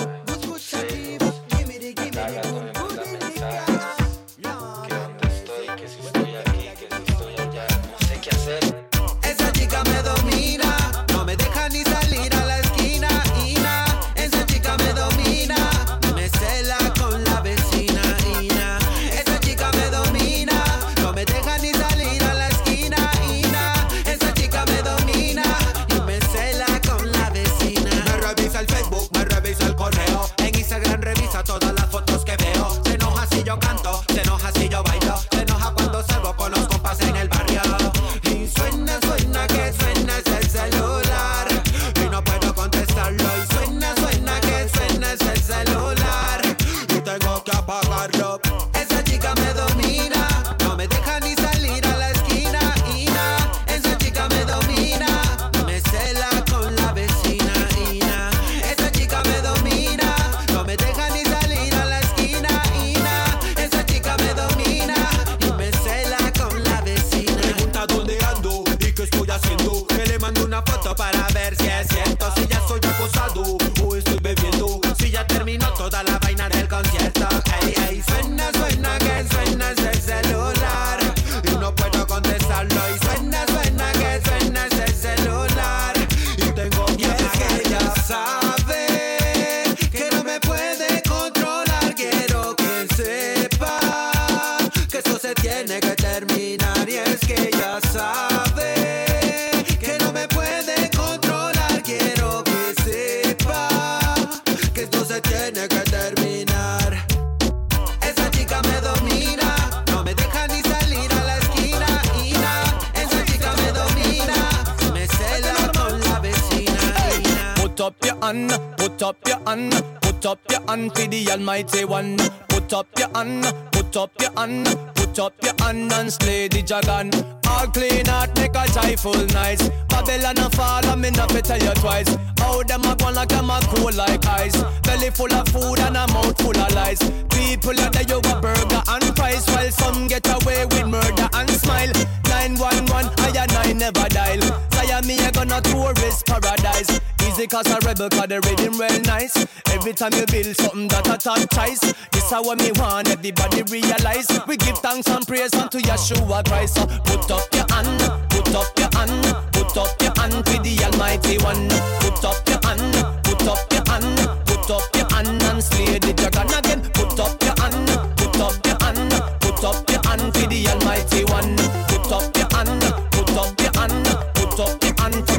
Almighty 121.37 121.85
One. 121.85 122.17
Put 122.49 122.73
up 122.73 122.87
your 122.99 123.11
hand, 123.15 123.45
put 123.71 123.95
up 123.95 124.11
your 124.19 124.33
hand, 124.39 124.67
put 124.95 125.19
up 125.19 125.35
your 125.45 125.53
hand 125.61 125.93
and 125.93 126.11
slay 126.11 126.49
the 126.49 126.63
dragon. 126.63 127.13
All 127.47 127.67
clean 127.67 128.09
out, 128.09 128.35
make 128.37 128.57
a 128.57 128.65
joyful 128.73 129.13
nice. 129.37 129.69
Babylon 129.91 130.39
a 130.39 130.49
fall, 130.49 130.97
me 130.97 131.11
not 131.11 131.31
fi 131.31 131.43
tell 131.43 131.63
you 131.63 131.75
twice. 131.75 132.09
How 132.39 132.63
them 132.63 132.85
a 132.85 132.97
gone 132.97 133.17
like 133.17 133.29
them 133.29 133.51
a 133.51 133.61
cool 133.69 133.93
like 133.93 134.25
ice. 134.27 134.57
Belly 134.81 135.11
full 135.11 135.33
of 135.35 135.47
food 135.49 135.79
and 135.81 135.99
a 135.99 136.09
mouth 136.09 136.41
full 136.41 136.57
of 136.57 136.73
lies. 136.73 137.01
People 137.29 137.79
are 137.81 137.91
there, 137.91 138.09
you 138.09 138.17
a 138.17 138.41
burger 138.41 138.83
and 138.89 139.05
fries, 139.15 139.45
while 139.49 139.71
some 139.71 140.09
get 140.09 140.27
away 140.41 140.65
with 140.65 140.87
murder 140.89 141.29
and 141.35 141.51
smile. 141.51 141.93
911, 142.33 143.13
I 143.19 143.45
and 143.45 143.53
I 143.53 143.73
never 143.75 144.09
dial. 144.09 144.76
Me 144.87 145.19
a 145.19 145.31
gonna 145.31 145.61
tourist 145.61 146.27
paradise. 146.27 147.01
Easy 147.29 147.47
cause 147.47 147.67
a 147.67 147.79
rebel 147.87 148.09
cause 148.09 148.29
the 148.29 148.41
rhythm 148.41 148.81
real 148.81 149.01
nice. 149.03 149.37
Every 149.71 149.93
time 149.93 150.15
you 150.15 150.25
build 150.27 150.57
something 150.57 150.89
that 150.89 151.07
a 151.07 151.19
top 151.19 151.39
choice. 151.53 151.79
This 152.11 152.31
how 152.31 152.43
me 152.55 152.73
want 152.75 153.11
everybody 153.11 153.63
realize. 153.69 154.27
We 154.49 154.57
give 154.57 154.79
thanks 154.79 155.07
and 155.07 155.27
praise 155.27 155.53
unto 155.55 155.79
Yeshua 155.79 156.43
Christ. 156.49 156.77
So 156.77 156.87
put 157.05 157.31
up 157.31 157.45
your 157.53 157.67
hand, 157.69 158.01
put 158.31 158.51
up 158.57 158.73
your 158.79 158.89
hand, 158.97 159.21
put 159.53 159.77
up 159.77 159.95
your 160.01 160.15
hand 160.17 160.43
to 160.47 160.55
the 160.65 160.75
Almighty 160.89 161.39
One. 161.45 161.69
Put 162.01 162.25
up 162.25 162.41
your 162.49 162.59
hand, 162.65 162.95
put 163.23 163.47
up 163.47 163.63
your 163.71 163.85
hand, 163.87 164.19
put 164.49 164.71
up 164.71 164.87
your 164.97 165.07
hand 165.13 165.43
and 165.43 165.63
slay 165.63 165.99
the 165.99 166.15
dragon 166.17 166.51
again. 166.51 166.81
Put 166.97 167.21
up 167.21 167.37
your 167.45 167.55
hand, 167.61 167.87
put 168.17 168.41
up 168.41 168.57
your 168.65 168.79
hand, 168.81 169.13
put 169.45 169.61
up 169.63 169.79
your 169.91 170.03
hand 170.09 170.33
to 170.35 170.43
the 170.49 170.67
Almighty 170.73 171.23
One. 171.31 171.55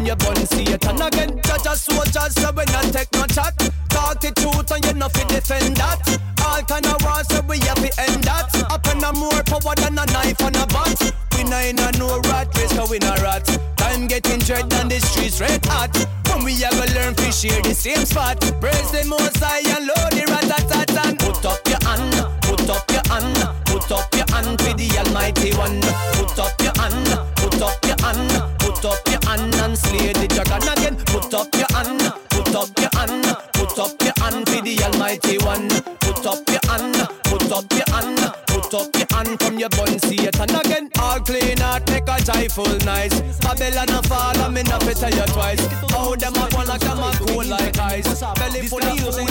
you 0.07 0.15
bun 0.15 0.39
Satan 0.47 1.01
again. 1.01 1.39
Judge 1.43 1.67
a 1.67 1.75
soldier, 1.75 2.27
so 2.31 2.51
we 2.55 2.63
not 2.71 2.87
take 2.95 3.11
no 3.11 3.27
chat. 3.27 3.51
Talk 3.89 4.21
the 4.21 4.31
truth 4.31 4.71
and 4.71 4.85
you 4.85 4.93
not 4.93 5.11
fi 5.11 5.23
defend 5.27 5.75
that. 5.75 5.99
All 6.47 6.63
kind 6.63 6.87
of 6.87 7.03
wars, 7.03 7.27
so 7.27 7.41
we 7.43 7.59
have 7.67 7.75
to 7.83 7.91
end 7.99 8.23
that. 8.23 8.47
Up 8.71 8.87
in 8.87 9.03
a 9.03 9.11
more 9.11 9.43
power 9.43 9.75
than 9.75 9.99
a 9.99 10.05
knife 10.07 10.39
and 10.39 10.55
a 10.55 10.65
bat. 10.71 10.95
We 11.35 11.43
not 11.43 11.65
in 11.67 11.79
a 11.79 11.91
no 11.99 12.19
rat 12.31 12.47
race, 12.55 12.71
cause 12.71 12.89
we 12.89 12.99
not 12.99 13.19
rat. 13.19 13.43
Time 13.75 14.07
getting 14.07 14.39
dread 14.39 14.71
and 14.79 14.89
the 14.89 14.99
streets 14.99 15.41
red 15.41 15.65
hot. 15.65 15.91
When 16.31 16.45
we 16.45 16.55
have 16.63 16.79
a 16.79 16.87
learn 16.95 17.13
fi 17.15 17.29
share 17.29 17.61
the 17.61 17.75
same 17.75 18.05
spot. 18.05 18.39
Praise 18.63 18.91
the 18.95 19.03
most 19.03 19.43
high 19.43 19.59
and 19.75 19.91
load 19.91 20.15
the 20.15 20.23
rat 20.31 20.47
tat 20.47 20.87
tat. 20.87 21.19
Put 21.19 21.43
up 21.43 21.59
your 21.67 21.83
hand, 21.83 22.15
put 22.47 22.63
up 22.71 22.87
your 22.95 23.03
hand, 23.11 23.35
put 23.67 23.91
up 23.91 24.07
your 24.15 24.27
hand 24.31 24.55
for 24.55 24.71
the 24.71 24.87
Almighty 25.03 25.51
One. 25.59 25.83
Put 26.15 26.39
up 26.39 26.55
your 26.63 26.75
hand, 26.79 27.11
put 27.35 27.59
up 27.59 27.75
your 27.83 27.99
hand 27.99 28.46
up 28.88 29.07
your 29.07 29.19
hand 29.27 29.53
and 29.55 29.77
slay 29.77 30.13
the 30.13 30.27
dragon 30.27 30.67
again. 30.71 30.95
Put 31.11 31.33
up 31.33 31.53
your 31.55 31.67
hand, 31.75 32.01
put 32.29 32.55
up 32.55 32.71
your 32.79 32.89
hand, 32.95 33.25
put 33.53 33.77
up 33.79 34.01
your 34.01 34.15
hand 34.17 34.47
for 34.47 34.61
the 34.63 34.73
Almighty 34.83 35.38
One. 35.43 35.67
Put 35.99 36.25
up 36.25 36.47
your 36.47 36.63
hand, 36.71 36.95
put 37.23 37.51
up 37.51 37.67
your 37.73 37.88
hand, 37.91 38.19
put 38.47 38.73
up 38.73 38.95
your 38.95 39.07
hand 39.11 39.39
from 39.39 39.59
your 39.59 39.69
bun, 39.69 39.99
see 39.99 40.27
again. 40.27 40.89
All 40.99 41.19
clean 41.19 41.61
out, 41.61 41.88
make 41.89 42.07
a 42.07 42.17
joyful 42.23 42.71
nice. 42.85 43.15
Babylon 43.39 43.89
a 43.89 44.01
fall, 44.03 44.38
I'm 44.39 44.57
in 44.57 44.67
a 44.67 44.79
tell 44.95 45.13
you 45.13 45.27
twice. 45.33 45.65
How 45.91 46.15
them 46.15 46.35
a 46.35 46.47
fall 46.49 46.65
like 46.65 46.85
I'm 46.85 47.03
a 47.03 47.11
cool 47.27 47.45
like 47.45 47.77
ice. 47.79 48.21
Belly 48.39 48.67
full 48.67 48.83
of. 48.83 49.26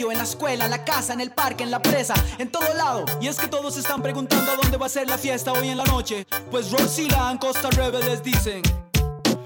En 0.00 0.18
la 0.18 0.24
escuela, 0.24 0.64
en 0.64 0.70
la 0.70 0.84
casa, 0.84 1.12
en 1.12 1.20
el 1.20 1.30
parque, 1.30 1.62
en 1.62 1.70
la 1.70 1.80
presa, 1.80 2.14
en 2.38 2.50
todo 2.50 2.74
lado. 2.74 3.04
Y 3.20 3.28
es 3.28 3.36
que 3.36 3.46
todos 3.46 3.76
están 3.76 4.02
preguntando 4.02 4.56
dónde 4.60 4.76
va 4.78 4.86
a 4.86 4.88
ser 4.88 5.08
la 5.08 5.18
fiesta 5.18 5.52
hoy 5.52 5.68
en 5.68 5.76
la 5.76 5.84
noche. 5.84 6.26
Pues 6.50 6.70
Rosila 6.72 7.30
en 7.30 7.38
Costa 7.38 7.68
Rebel 7.70 8.20
dicen. 8.22 8.62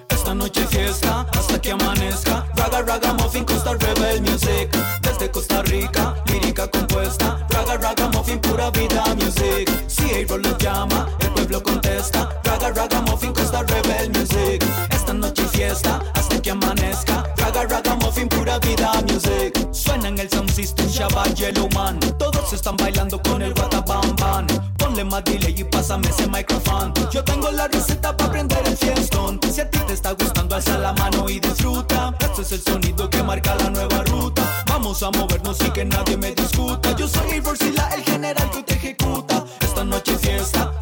Esta 0.08 0.34
noche 0.34 0.64
fiesta 0.68 1.26
hasta 1.36 1.60
que 1.60 1.72
amanezca. 1.72 2.46
Raga 2.54 2.82
Raga 2.82 3.12
Muffin 3.14 3.44
Costa 3.44 3.74
Rebel 3.74 4.22
Music. 4.22 4.70
Desde 5.02 5.30
Costa 5.30 5.62
Rica, 5.62 6.14
lírica 6.26 6.68
compuesta. 6.68 7.44
Raga 7.50 7.76
Raga 7.76 8.08
Muffin 8.08 8.40
pura 8.40 8.70
vida 8.70 9.04
music. 9.16 9.68
Si 9.88 10.04
April 10.04 10.42
lo 10.42 10.56
llama, 10.58 11.08
el 11.20 11.32
pueblo 11.32 11.62
contesta. 11.62 12.40
Raga 12.44 12.70
Raga 12.70 13.00
Muffin 13.02 13.32
Costa 13.32 13.62
Rebel 13.64 14.10
Music. 14.10 14.85
Noche 15.16 15.42
hay 15.42 15.48
fiesta 15.48 16.02
hasta 16.14 16.42
que 16.42 16.50
amanezca. 16.50 17.24
Raga 17.36 17.64
Raga 17.64 17.94
Muffin 17.96 18.28
pura 18.28 18.58
vida 18.58 18.92
music. 19.08 19.68
Suena 19.72 20.08
en 20.08 20.18
el 20.18 20.28
sound 20.28 20.50
system 20.50 20.86
Shabbat 20.88 21.34
Yellow 21.34 21.68
Man. 21.74 21.98
Todos 22.18 22.52
están 22.52 22.76
bailando 22.76 23.20
con 23.22 23.40
el 23.40 23.54
Bam 23.54 24.16
Bam. 24.16 24.46
Ponle 24.76 25.04
más 25.04 25.24
delay 25.24 25.54
y 25.56 25.64
pásame 25.64 26.08
ese 26.08 26.26
micrófono. 26.26 26.92
Yo 27.10 27.24
tengo 27.24 27.50
la 27.50 27.66
receta 27.68 28.14
para 28.14 28.30
prender 28.30 28.62
el 28.66 28.76
fiestón. 28.76 29.40
Si 29.50 29.60
a 29.60 29.70
ti 29.70 29.78
te 29.86 29.94
está 29.94 30.12
gustando, 30.12 30.54
alza 30.54 30.76
la 30.76 30.92
mano 30.92 31.28
y 31.30 31.40
disfruta. 31.40 32.14
Este 32.20 32.42
es 32.42 32.52
el 32.52 32.62
sonido 32.62 33.08
que 33.08 33.22
marca 33.22 33.54
la 33.54 33.70
nueva 33.70 34.02
ruta. 34.04 34.42
Vamos 34.66 35.02
a 35.02 35.10
movernos 35.12 35.58
y 35.60 35.70
que 35.70 35.84
nadie 35.84 36.18
me 36.18 36.32
discuta. 36.32 36.94
Yo 36.94 37.08
soy 37.08 37.36
Iversila, 37.36 37.88
el 37.96 38.04
general 38.04 38.50
que 38.50 38.62
te 38.62 38.74
ejecuta. 38.74 39.44
Esta 39.60 39.82
noche 39.82 40.12
es 40.12 40.20
fiesta 40.20 40.75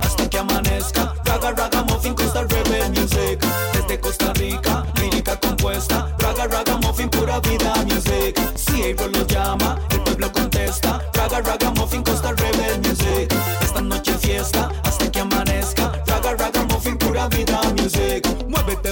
Raga 5.91 6.47
Raga 6.47 6.77
Muffin 6.79 7.09
pura 7.09 7.41
vida 7.41 7.73
music. 7.87 8.39
Si 8.55 8.91
April 8.91 9.13
lo 9.13 9.27
llama, 9.27 9.79
el 9.91 10.01
pueblo 10.01 10.33
contesta. 10.33 11.01
Raga 11.15 11.41
Raga 11.41 11.71
Muffin 11.73 12.03
Costa 12.03 12.33
Rebel 12.33 12.81
Music. 12.81 13.33
Esta 13.63 13.81
noche 13.81 14.13
es 14.13 14.21
fiesta 14.21 14.71
hasta 14.85 15.11
que 15.11 15.21
amanezca. 15.21 15.93
Raga 16.07 16.35
Raga 16.35 16.65
Muffin 16.65 16.97
pura 16.97 17.29
vida 17.29 17.61
music. 17.77 18.24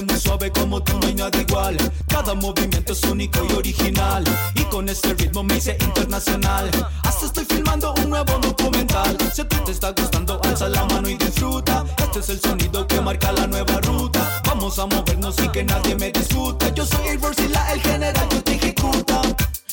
Muy 0.01 0.19
suave 0.19 0.51
como 0.51 0.83
tú 0.83 0.99
no 0.99 1.07
hay 1.07 1.15
nada 1.15 1.39
igual. 1.39 1.77
Cada 2.09 2.35
movimiento 2.35 2.95
es 2.95 3.03
único 3.03 3.45
y 3.49 3.53
original. 3.53 4.25
Y 4.55 4.65
con 4.65 4.89
este 4.89 5.13
ritmo 5.13 5.43
me 5.43 5.59
hice 5.59 5.77
internacional. 5.81 6.71
Hasta 7.05 7.27
estoy 7.27 7.45
filmando 7.45 7.93
un 8.03 8.09
nuevo 8.09 8.39
documental. 8.39 9.17
Si 9.35 9.43
a 9.43 9.49
te 9.49 9.71
está 9.71 9.91
gustando, 9.91 10.41
alza 10.45 10.69
la 10.71 10.87
mano 10.87 11.11
y 11.11 11.17
disfruta. 11.17 11.85
Este 11.99 12.21
es 12.21 12.29
el 12.31 12.41
sonido 12.41 12.87
que 12.87 13.03
marca 13.03 13.33
la 13.33 13.47
nueva 13.47 13.81
ruta. 13.83 14.43
Vamos 14.47 14.79
a 14.79 14.87
movernos 14.87 15.37
y 15.45 15.49
que 15.51 15.63
nadie 15.63 15.95
me 15.95 16.11
discuta. 16.11 16.71
Yo 16.71 16.87
soy 16.87 17.09
el 17.09 17.19
Versila, 17.19 17.73
el 17.73 17.83
general 17.83 18.29
que 18.29 18.41
te 18.41 18.55
ejecuta. 18.55 19.21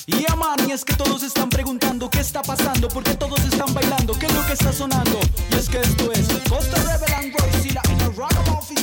Y 0.06 0.30
aman, 0.30 0.60
y 0.68 0.74
es 0.74 0.84
que 0.84 0.96
todos 0.96 1.24
están 1.24 1.50
preguntando 1.50 2.10
qué 2.10 2.20
está 2.20 2.42
pasando, 2.42 2.90
porque 2.90 3.16
todos 3.16 3.40
están 3.40 3.74
bailando, 3.74 4.14
qué 4.20 4.26
es 4.26 4.34
lo 4.34 4.46
que 4.46 4.54
está 4.54 4.74
sonando. 4.74 5.18
Y 5.50 5.56
es 5.56 5.70
que 5.70 5.80
esto 5.80 6.12
es 6.12 6.28
Costa 6.50 6.76
Rebel 6.84 7.14
and 7.14 7.34
Rosila 7.34 7.82
in 7.90 8.02
a 8.02 8.10
ragamuffin 8.10 8.78
style. 8.78 8.79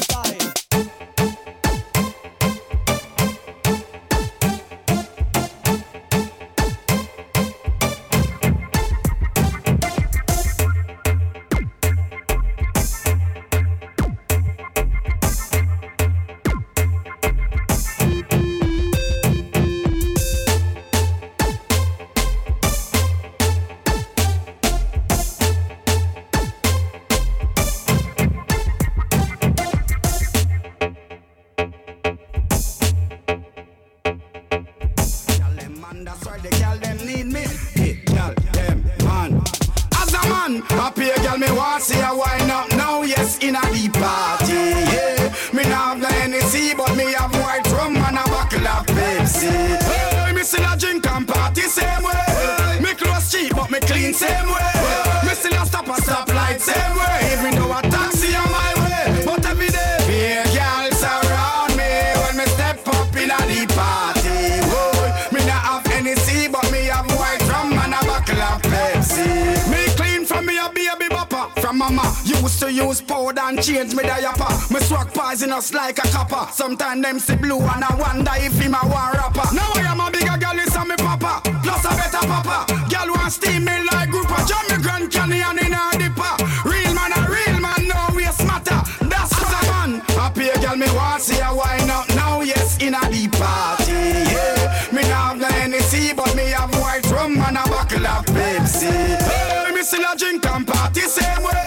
Sometimes 76.87 77.03
them 77.03 77.19
see 77.19 77.43
blue 77.43 77.59
and 77.59 77.83
I 77.83 77.97
wonder 77.97 78.31
if 78.37 78.63
him 78.63 78.73
a 78.73 78.87
war 78.87 79.11
rapper. 79.19 79.51
Now 79.53 79.75
I 79.75 79.91
am 79.91 79.99
a 79.99 80.09
bigger 80.09 80.39
girl, 80.39 80.55
it's 80.55 80.77
a 80.77 80.85
me 80.87 80.95
papa. 80.95 81.43
Plus 81.43 81.83
a 81.83 81.91
better 81.99 82.23
papa. 82.31 82.63
Girl 82.87 83.11
want 83.11 83.33
steam 83.33 83.65
me 83.65 83.83
like 83.91 84.09
group 84.09 84.31
of 84.31 84.47
Jammy 84.47 84.81
Grand 84.81 85.11
Canyon 85.11 85.59
in 85.59 85.75
a 85.75 85.83
dipper. 85.99 86.35
Real 86.63 86.95
man 86.95 87.11
a 87.11 87.27
real 87.27 87.59
man, 87.59 87.91
no 87.91 88.15
waste 88.15 88.47
matter. 88.47 88.79
That's 89.03 89.35
what 89.35 89.51
a 89.51 89.61
man. 89.67 89.99
Happy 90.15 90.47
girl, 90.63 90.77
me 90.77 90.87
want 90.95 91.23
see 91.23 91.43
a 91.43 91.51
wine 91.51 91.91
up 91.91 92.07
now, 92.15 92.43
yes, 92.43 92.79
in 92.79 92.95
a 92.95 93.03
deep 93.11 93.33
party. 93.33 94.23
Yeah, 94.31 94.87
me 94.95 95.03
not 95.11 95.35
have 95.35 95.39
no 95.43 95.49
Hennessy, 95.59 96.15
but 96.15 96.37
me 96.37 96.55
have 96.55 96.71
white 96.79 97.03
rum 97.11 97.35
and 97.35 97.59
a 97.59 97.67
bottle 97.67 98.07
of 98.07 98.25
Pepsi. 98.27 98.95
Hey, 98.95 99.75
me 99.75 99.83
still 99.83 100.07
a 100.07 100.15
drink 100.15 100.47
and 100.47 100.65
party 100.65 101.01
same 101.01 101.43
way. 101.43 101.67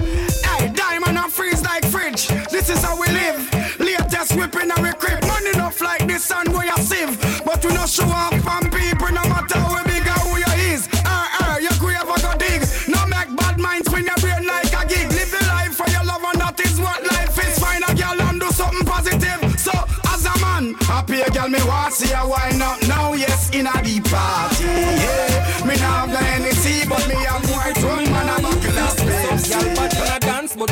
Hey, 0.43 0.69
diamond 0.73 1.17
and 1.17 1.31
freeze 1.31 1.63
like 1.63 1.85
fridge. 1.85 2.27
This 2.51 2.69
is 2.69 2.83
how 2.83 2.99
we 2.99 3.07
live. 3.07 3.79
Latest 3.79 4.35
whipping 4.35 4.71
and 4.71 4.81
we 4.81 4.91
crib. 4.93 5.21
Money 5.25 5.49
enough 5.49 5.81
like 5.81 6.07
this 6.07 6.31
and 6.31 6.49
we 6.49 6.69
a 6.69 6.77
sieve. 6.79 7.19
But 7.45 7.63
we 7.65 7.73
not 7.73 7.89
show 7.89 8.05
off 8.05 8.33
from 8.41 8.69
people 8.71 9.07
no 9.09 9.23
matter 9.23 9.59
how 9.59 9.83
big 9.83 10.07
or 10.07 10.19
who 10.27 10.37
you 10.37 10.73
is. 10.73 10.87
Uh, 11.05 11.27
uh, 11.39 11.57
your 11.61 11.73
grave 11.79 12.01
a 12.03 12.21
go 12.21 12.33
dig. 12.37 12.61
No 12.87 13.05
make 13.07 13.35
bad 13.35 13.59
minds 13.59 13.89
when 13.91 14.05
your 14.05 14.15
brain 14.15 14.45
like 14.45 14.73
a 14.73 14.85
gig. 14.87 15.09
Live 15.11 15.31
your 15.31 15.47
life 15.49 15.75
for 15.75 15.89
your 15.89 16.03
love 16.05 16.23
and 16.23 16.41
that 16.41 16.59
is 16.59 16.79
what 16.79 17.03
life 17.03 17.37
is. 17.45 17.59
Find 17.59 17.83
a 17.87 17.95
girl 17.95 18.21
and 18.29 18.39
do 18.39 18.49
something 18.51 18.85
positive. 18.85 19.59
So 19.59 19.71
as 20.09 20.25
a 20.25 20.39
man, 20.39 20.73
happy 20.81 21.21
a 21.21 21.29
girl 21.29 21.49
me 21.49 21.59
want 21.65 21.93
see 21.93 22.13
a 22.13 22.27
wine 22.27 22.61
up 22.61 22.81
now. 22.87 23.13
Yes, 23.13 23.49
in 23.51 23.67
a 23.67 23.83
deep 23.83 24.05
party. 24.05 24.56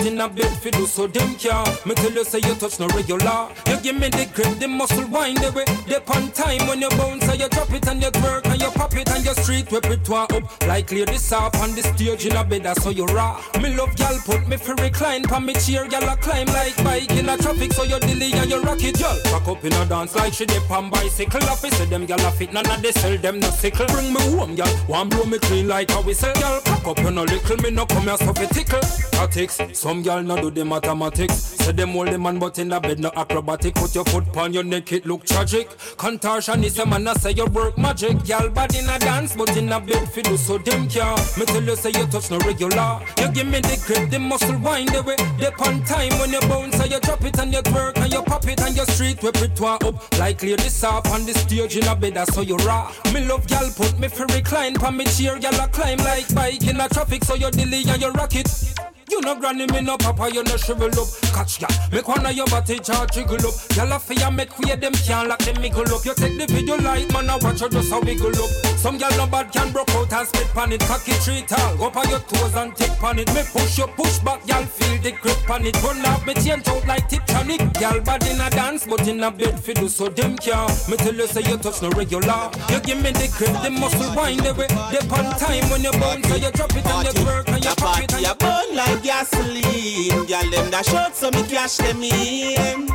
But 0.05 0.11
in 0.11 0.21
a 0.21 0.29
bed 0.29 0.57
fi 0.61 0.69
do 0.69 0.85
so 0.85 1.07
them 1.07 1.33
care. 1.33 1.63
Me 1.83 1.95
tell 1.95 2.11
you 2.11 2.23
say 2.23 2.37
you 2.37 2.53
touch 2.53 2.79
no 2.79 2.87
regular. 2.89 3.49
You 3.65 3.77
give 3.81 3.95
me 3.95 4.09
the 4.09 4.29
grip, 4.35 4.59
the 4.59 4.67
muscle 4.67 5.07
wind 5.07 5.37
the 5.37 5.51
way. 5.51 5.65
The 5.87 5.97
on 6.13 6.31
time 6.31 6.67
when 6.67 6.81
you 6.81 6.89
bounce 6.89 7.27
and 7.27 7.39
you 7.39 7.49
drop 7.49 7.71
it 7.73 7.87
and 7.87 8.01
you 8.03 8.11
twerk 8.11 8.45
and 8.45 8.61
you 8.61 8.69
pop 8.69 8.95
it 8.95 9.09
and 9.09 9.25
your 9.25 9.33
street 9.33 9.71
repertoire 9.71 10.27
up. 10.31 10.67
Like 10.67 10.91
lady 10.91 11.17
soft 11.17 11.57
on 11.57 11.73
the 11.73 11.81
stage 11.81 12.27
in 12.27 12.35
a 12.35 12.43
bed, 12.43 12.67
so 12.77 12.91
you 12.91 13.05
raw. 13.05 13.41
Me 13.59 13.75
love 13.75 13.97
y'all 13.97 14.19
put 14.25 14.47
me 14.47 14.57
fi 14.57 14.73
recline, 14.73 15.23
pan 15.23 15.43
me 15.43 15.53
chair, 15.53 15.87
y'all 15.87 16.07
a 16.07 16.15
climb 16.17 16.47
like 16.47 16.77
bike 16.83 17.11
in 17.11 17.27
a 17.27 17.35
traffic, 17.37 17.73
so 17.73 17.83
you 17.83 17.99
dilly 18.01 18.31
and 18.33 18.51
you 18.51 18.61
rock 18.61 18.83
it, 18.83 18.99
y'all. 18.99 19.17
Up 19.35 19.63
in 19.63 19.73
a 19.73 19.85
dance 19.85 20.15
like 20.15 20.33
she 20.33 20.45
dip 20.45 20.69
on 20.69 20.91
bicycle. 20.91 21.43
Officer 21.49 21.85
them 21.85 22.03
y'all 22.03 22.23
a 22.25 22.31
fit, 22.31 22.53
none 22.53 22.69
of 22.69 22.81
they 22.81 22.91
sell 22.91 23.17
them 23.17 23.39
no 23.39 23.49
sickle. 23.49 23.87
Bring 23.87 24.13
me 24.13 24.21
home, 24.37 24.53
y'all. 24.53 24.67
One 24.85 25.09
blow 25.09 25.25
me 25.25 25.39
clean 25.39 25.67
like 25.67 25.89
a 25.91 26.01
whistle, 26.01 26.31
y'all. 26.39 26.61
Pack 26.61 26.85
up 26.85 26.99
on 26.99 27.17
a 27.17 27.23
little, 27.23 27.57
me 27.57 27.71
no 27.71 27.87
come 27.87 28.03
here 28.03 28.17
so 28.17 28.33
fi 28.33 28.45
tickle. 28.45 28.81
Tactics, 29.11 29.59
some 29.73 29.94
girl 30.03 30.21
no 30.21 30.35
do 30.41 30.51
the 30.51 30.65
mathematics. 30.65 31.33
Say 31.33 31.71
them 31.71 31.89
hold 31.89 32.09
the 32.09 32.17
man 32.17 32.39
but 32.39 32.59
in 32.59 32.69
the 32.69 32.79
bed 32.79 32.99
no 32.99 33.11
acrobatic. 33.15 33.75
Put 33.75 33.95
your 33.95 34.05
foot 34.05 34.35
on 34.37 34.53
your 34.53 34.63
neck, 34.63 34.91
it 34.91 35.05
look 35.05 35.25
tragic. 35.25 35.69
Contortion 35.97 36.63
is 36.63 36.77
a 36.79 36.85
man 36.85 37.07
I 37.07 37.13
say 37.13 37.31
you 37.31 37.45
work 37.47 37.77
magic. 37.77 38.23
Girl 38.25 38.49
bad 38.49 38.75
in 38.75 38.89
a 38.89 38.99
dance 38.99 39.35
but 39.35 39.55
in 39.57 39.71
a 39.71 39.79
bed 39.79 40.07
fi 40.09 40.21
do 40.21 40.37
so 40.37 40.57
them 40.57 40.87
care. 40.87 41.15
Me 41.37 41.45
tell 41.45 41.63
you 41.63 41.75
say 41.75 41.89
you 41.89 42.05
touch 42.07 42.29
no 42.31 42.37
regular. 42.39 43.01
You 43.19 43.31
give 43.31 43.47
me 43.47 43.59
the 43.61 43.81
grip, 43.85 44.09
the 44.09 44.19
muscle 44.19 44.57
wind 44.59 44.89
the 44.89 45.01
way. 45.03 45.15
Dip 45.39 45.59
on 45.61 45.83
time 45.83 46.11
when 46.19 46.31
you 46.31 46.39
bounce, 46.41 46.77
so 46.77 46.85
you 46.85 46.99
drop 46.99 47.23
it 47.23 47.39
and 47.39 47.53
you 47.53 47.61
twerk 47.61 47.97
and 47.97 48.11
you 48.11 48.21
pop 48.21 48.47
it 48.47 48.61
and 48.61 48.75
your 48.75 48.85
street 48.85 49.21
repertoire 49.23 49.79
up. 49.83 50.19
Like 50.19 50.43
lady 50.43 50.69
soft 50.69 51.07
on 51.09 51.25
the 51.25 51.33
stage 51.33 51.77
in 51.77 51.87
a 51.87 51.95
bed, 51.95 52.13
that's 52.15 52.35
how 52.35 52.41
you 52.41 52.57
rock. 52.57 52.93
Me 53.13 53.25
love 53.25 53.47
gal 53.47 53.69
put 53.75 53.99
me 53.99 54.07
for 54.07 54.25
recline, 54.27 54.75
pa 54.75 54.91
me 54.91 55.05
cheer, 55.05 55.37
gal 55.39 55.59
a 55.59 55.67
climb 55.67 55.97
like 55.99 56.33
bike 56.35 56.67
in 56.67 56.79
a 56.79 56.87
traffic, 56.89 57.23
so 57.23 57.35
you 57.35 57.49
delay 57.51 57.83
and 57.87 58.01
you 58.01 58.11
rock 58.11 58.35
it. 58.35 58.94
You 59.11 59.21
no 59.21 59.35
granny, 59.35 59.67
me 59.67 59.81
no 59.81 59.97
papa, 59.97 60.29
you 60.33 60.43
no 60.43 60.57
shrivel 60.57 60.89
up. 60.89 61.07
Catch 61.33 61.61
ya, 61.61 61.67
make 61.91 62.07
one 62.07 62.25
of 62.25 62.33
your 62.33 62.47
body 62.47 62.79
charge 62.79 63.11
jiggle 63.11 63.35
up. 63.35 63.53
Y'all 63.75 63.91
a 63.93 63.99
fear 63.99 64.31
make 64.31 64.57
way 64.59 64.75
them 64.75 64.93
can't 64.93 65.29
lock 65.29 65.39
them 65.39 65.61
mickle 65.61 65.85
up. 65.93 66.03
You 66.03 66.13
take 66.15 66.37
the 66.37 66.47
video 66.51 66.77
light, 66.77 67.11
man, 67.13 67.29
I 67.29 67.37
watch 67.37 67.61
you 67.61 67.69
just 67.69 67.91
how 67.91 68.01
wiggle 68.01 68.29
up. 68.29 68.49
Some 68.81 68.97
girl 68.97 69.11
no 69.17 69.27
bad 69.27 69.51
can 69.51 69.71
broke 69.71 69.91
out 69.91 70.11
and 70.11 70.27
spit 70.27 70.47
pan 70.53 70.71
it. 70.71 70.81
Cocky 70.81 71.13
tree 71.23 71.43
tall, 71.47 71.77
go 71.77 71.91
on 71.93 72.09
your 72.09 72.19
toes 72.19 72.55
and 72.55 72.75
take 72.75 72.97
pan 72.97 73.19
it. 73.19 73.31
Me 73.33 73.43
push 73.45 73.77
you, 73.77 73.87
push 73.87 74.19
back, 74.19 74.41
y'all 74.47 74.65
feel 74.65 75.01
the 75.01 75.11
grip 75.21 75.37
pan 75.45 75.65
it. 75.65 75.77
Run 75.83 76.03
off 76.05 76.25
me 76.25 76.33
change 76.33 76.67
out 76.67 76.85
like 76.87 77.07
Tiptronic. 77.07 77.61
Y'all 77.79 78.01
bad 78.01 78.25
in 78.25 78.41
a 78.41 78.49
dance, 78.49 78.87
but 78.87 79.07
in 79.07 79.21
a 79.23 79.29
bed 79.29 79.59
fi 79.59 79.73
do 79.73 79.87
so 79.87 80.09
them 80.09 80.35
can. 80.37 80.67
Me 80.89 80.97
tell 80.97 81.13
you 81.13 81.27
say 81.27 81.41
you 81.41 81.57
touch 81.57 81.81
no 81.81 81.89
regular. 81.91 82.49
You 82.69 82.79
give 82.81 83.01
me 83.01 83.11
the 83.11 83.29
grip, 83.37 83.53
the 83.61 83.69
muscle 83.69 84.15
wind 84.15 84.41
the 84.41 84.53
way. 84.53 84.67
Dip 84.89 85.11
on 85.13 85.29
time 85.37 85.69
when 85.69 85.83
you 85.83 85.91
bounce, 85.93 86.27
so 86.27 86.35
you 86.35 86.51
drop 86.51 86.73
it 86.73 86.85
and 86.85 87.05
you 87.05 87.13
twerk 87.21 87.47
and 87.53 87.63
you 87.63 87.75
pop 87.77 88.01
it 88.01 88.13
and 88.13 88.25
you 88.25 88.35
burn 88.35 88.75
like 88.75 88.94
gasoline. 89.01 90.25
Girl, 90.25 90.49
them 90.51 90.71
that 90.71 90.85
short 90.85 91.15
so 91.15 91.31
me 91.31 91.43
cash 91.43 91.77
them 91.77 92.03
in. 92.03 92.87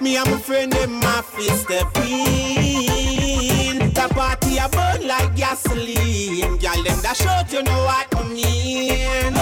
Me 0.00 0.16
and 0.16 0.30
my 0.30 0.38
friend 0.38 0.72
them 0.72 0.92
my 1.00 1.22
fist 1.22 1.62
step 1.64 1.96
in. 1.98 3.78
The 3.92 4.08
party 4.14 4.58
a 4.58 4.68
burn 4.68 5.06
like 5.06 5.34
gasoline. 5.36 6.56
Girl, 6.58 6.82
them 6.82 7.00
that 7.02 7.16
short 7.16 7.52
you 7.52 7.62
know 7.62 7.84
what 7.84 8.06
I 8.14 8.22
mean. 8.28 9.34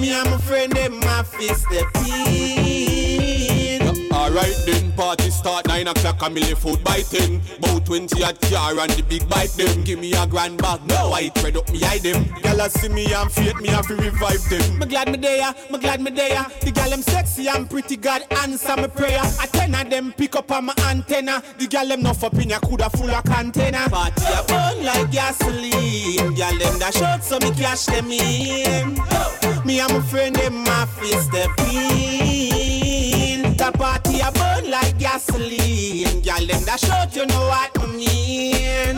Me 0.00 0.12
and 0.12 0.30
my 0.30 0.38
friend 0.38 0.72
them 0.72 1.00
my 1.00 1.22
fist 1.22 1.66
step 1.66 1.86
in. 2.06 3.61
Alright 4.32 4.56
then, 4.64 4.92
party 4.92 5.28
start 5.28 5.68
9 5.68 5.88
o'clock 5.88 6.22
and 6.22 6.34
me 6.34 6.40
left 6.40 6.62
food 6.62 6.82
by 6.82 7.02
10 7.02 7.42
Bout 7.60 7.84
20 7.84 8.24
at 8.24 8.40
car 8.40 8.78
and 8.80 8.90
the 8.92 9.02
big 9.02 9.28
bike 9.28 9.52
them 9.52 9.84
Give 9.84 9.98
me 9.98 10.14
a 10.14 10.26
grand 10.26 10.56
bag, 10.56 10.80
no 10.86 11.12
I 11.12 11.28
tread 11.28 11.58
up 11.58 11.70
me 11.70 11.80
hide 11.80 12.00
them 12.00 12.24
Gyal 12.40 12.70
see 12.70 12.88
me 12.88 13.12
and 13.12 13.30
faith 13.30 13.60
me 13.60 13.68
have 13.68 13.86
to 13.88 13.94
revive 13.96 14.42
them 14.48 14.78
Me 14.78 14.86
glad 14.86 15.10
me 15.10 15.18
there, 15.18 15.54
me 15.70 15.78
glad 15.78 16.00
me 16.00 16.10
there. 16.10 16.46
The 16.62 16.70
gal 16.70 16.88
them 16.88 17.02
sexy 17.02 17.46
and 17.46 17.68
pretty, 17.68 17.96
God 17.96 18.22
answer 18.42 18.74
my 18.74 18.86
prayer. 18.86 19.20
A 19.20 19.46
ten 19.48 19.74
of 19.74 19.90
them 19.90 20.14
pick 20.14 20.34
up 20.34 20.50
on 20.50 20.64
my 20.64 20.74
antenna. 20.86 21.42
The 21.58 21.66
gal 21.66 21.86
them 21.86 22.02
no 22.02 22.14
for 22.14 22.30
pin, 22.30 22.50
coulda 22.62 22.88
full 22.88 23.10
of 23.10 23.24
container. 23.24 23.86
Party 23.90 24.24
a 24.24 24.42
burn 24.48 24.82
like 24.82 25.10
gasoline. 25.10 26.34
Gal 26.34 26.56
them 26.56 26.78
that 26.78 26.94
short 26.94 27.22
so 27.22 27.38
me 27.38 27.54
cash 27.54 27.84
them 27.84 28.10
in. 28.10 28.94
Me 29.66 29.80
and 29.80 29.92
my 29.92 30.00
friend 30.00 30.36
them 30.36 30.64
my 30.64 30.86
fist 30.86 31.28
step 31.28 31.50
in. 31.70 32.71
The 33.62 33.70
party 33.78 34.18
a 34.18 34.32
burn 34.32 34.72
like 34.72 34.98
gasoline. 34.98 36.20
Gal 36.22 36.44
them 36.44 36.64
that 36.64 36.80
short 36.80 37.14
you 37.14 37.24
know 37.26 37.46
what 37.46 37.70
I 37.78 37.86
mean. 37.86 38.96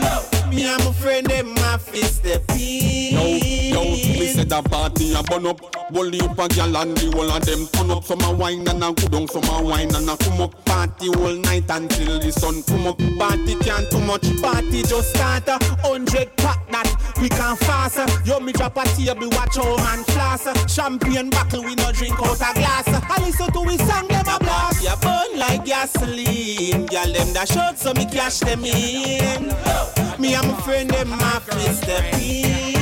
Me 0.49 0.65
and 0.65 0.83
my 0.83 0.91
friend 0.91 1.27
them 1.27 1.53
my 1.53 1.77
fist 1.77 2.15
step 2.15 2.41
in. 2.49 3.13
Yo, 3.13 3.83
yo, 3.83 3.83
me 3.83 4.25
say 4.25 4.43
that 4.43 4.65
party 4.65 5.13
a 5.13 5.21
burn 5.21 5.45
up 5.45 5.61
Wally 5.91 6.19
up 6.19 6.39
a 6.39 6.47
gal 6.47 6.75
and 6.77 6.97
the 6.97 7.15
whole 7.15 7.29
of 7.29 7.45
them 7.45 7.67
turn 7.67 7.91
up 7.91 8.03
Some 8.05 8.21
a 8.21 8.33
wine 8.33 8.67
and 8.67 8.83
a 8.83 8.91
go 8.91 9.07
down, 9.07 9.27
some 9.27 9.43
a 9.43 9.61
wine 9.61 9.93
and 9.93 10.09
a 10.09 10.17
come 10.17 10.41
up 10.41 10.65
Party 10.65 11.09
all 11.09 11.33
night 11.33 11.69
until 11.69 12.19
the 12.19 12.31
sun 12.31 12.61
come 12.63 12.87
up. 12.87 12.97
Party 13.17 13.55
can't 13.55 13.89
too 13.89 13.99
much. 14.01 14.25
Party 14.41 14.83
just 14.83 15.09
start 15.15 15.47
a 15.47 15.57
hundred 15.81 16.35
pack 16.37 16.59
that 16.69 16.87
we 17.21 17.29
can 17.29 17.55
fast. 17.55 17.99
Yo, 18.25 18.39
me 18.39 18.51
drop 18.51 18.77
a 18.77 18.83
table, 18.95 19.29
watch 19.31 19.55
how 19.55 19.75
man 19.77 20.03
floss. 20.05 20.45
Champagne 20.73 21.29
buckle, 21.29 21.63
we 21.63 21.75
no 21.75 21.91
drink 21.91 22.19
out 22.19 22.35
a 22.35 22.53
glass. 22.53 22.87
I 22.87 23.23
listen 23.25 23.51
to 23.51 23.61
we 23.61 23.77
song, 23.77 24.07
them 24.07 24.25
a 24.27 24.39
blast. 24.39 24.54
Yeah, 24.81 24.95
burn 25.01 25.39
like 25.39 25.65
gasoline. 25.65 26.85
Girl, 26.87 27.11
them 27.11 27.33
that 27.33 27.49
short, 27.49 27.77
so 27.77 27.93
me 27.93 28.05
cash 28.05 28.39
them 28.39 28.63
in. 28.65 29.47
Me 30.19 30.33
and 30.35 30.47
my 30.47 30.61
friend, 30.61 30.89
them 30.89 31.09
my 31.09 31.39
fist 31.39 31.83
step 31.83 32.13
in. 32.21 32.75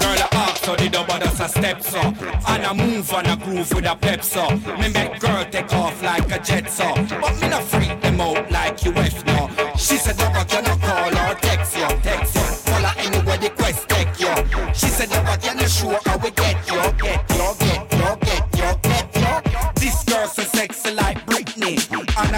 Girl, 0.00 0.18
I 0.22 0.28
ask 0.32 0.64
so 0.64 0.76
the 0.76 0.88
double 0.88 1.18
does 1.18 1.40
a 1.40 1.48
step 1.48 1.82
so. 1.82 2.00
And 2.00 2.66
I 2.66 2.72
move 2.72 3.10
and 3.12 3.28
I 3.28 3.36
groove 3.36 3.72
with 3.72 3.86
a 3.86 3.96
pep 3.96 4.22
so. 4.22 4.50
Me 4.50 4.88
make 4.92 5.18
girl 5.20 5.44
take 5.50 5.72
off 5.72 6.02
like 6.02 6.30
a 6.32 6.38
jet 6.38 6.70
so. 6.70 6.94
But 6.94 7.40
me 7.40 7.48
not 7.48 7.62
freak 7.64 8.00
them 8.00 8.20
out 8.20 8.50
like 8.50 8.84
UF 8.86 9.24
no. 9.26 9.48
She 9.76 9.96
said 9.96 10.16
double 10.16 10.44
can 10.44 10.64
I 10.64 10.76
call 10.78 11.30
or 11.30 11.34
text 11.36 11.76
you 11.76 11.86
Text 12.02 12.34
you 12.34 12.72
Call 12.72 12.82
her 12.82 12.94
anywhere 12.98 13.36
the 13.38 13.50
quest 13.50 13.88
take 13.88 14.18
you 14.18 14.34
She 14.72 14.86
said 14.88 15.10
double 15.10 15.36
can 15.36 15.58
you 15.58 15.68
show 15.68 15.98
how 16.04 16.16
we 16.18 16.30
Get 16.30 16.55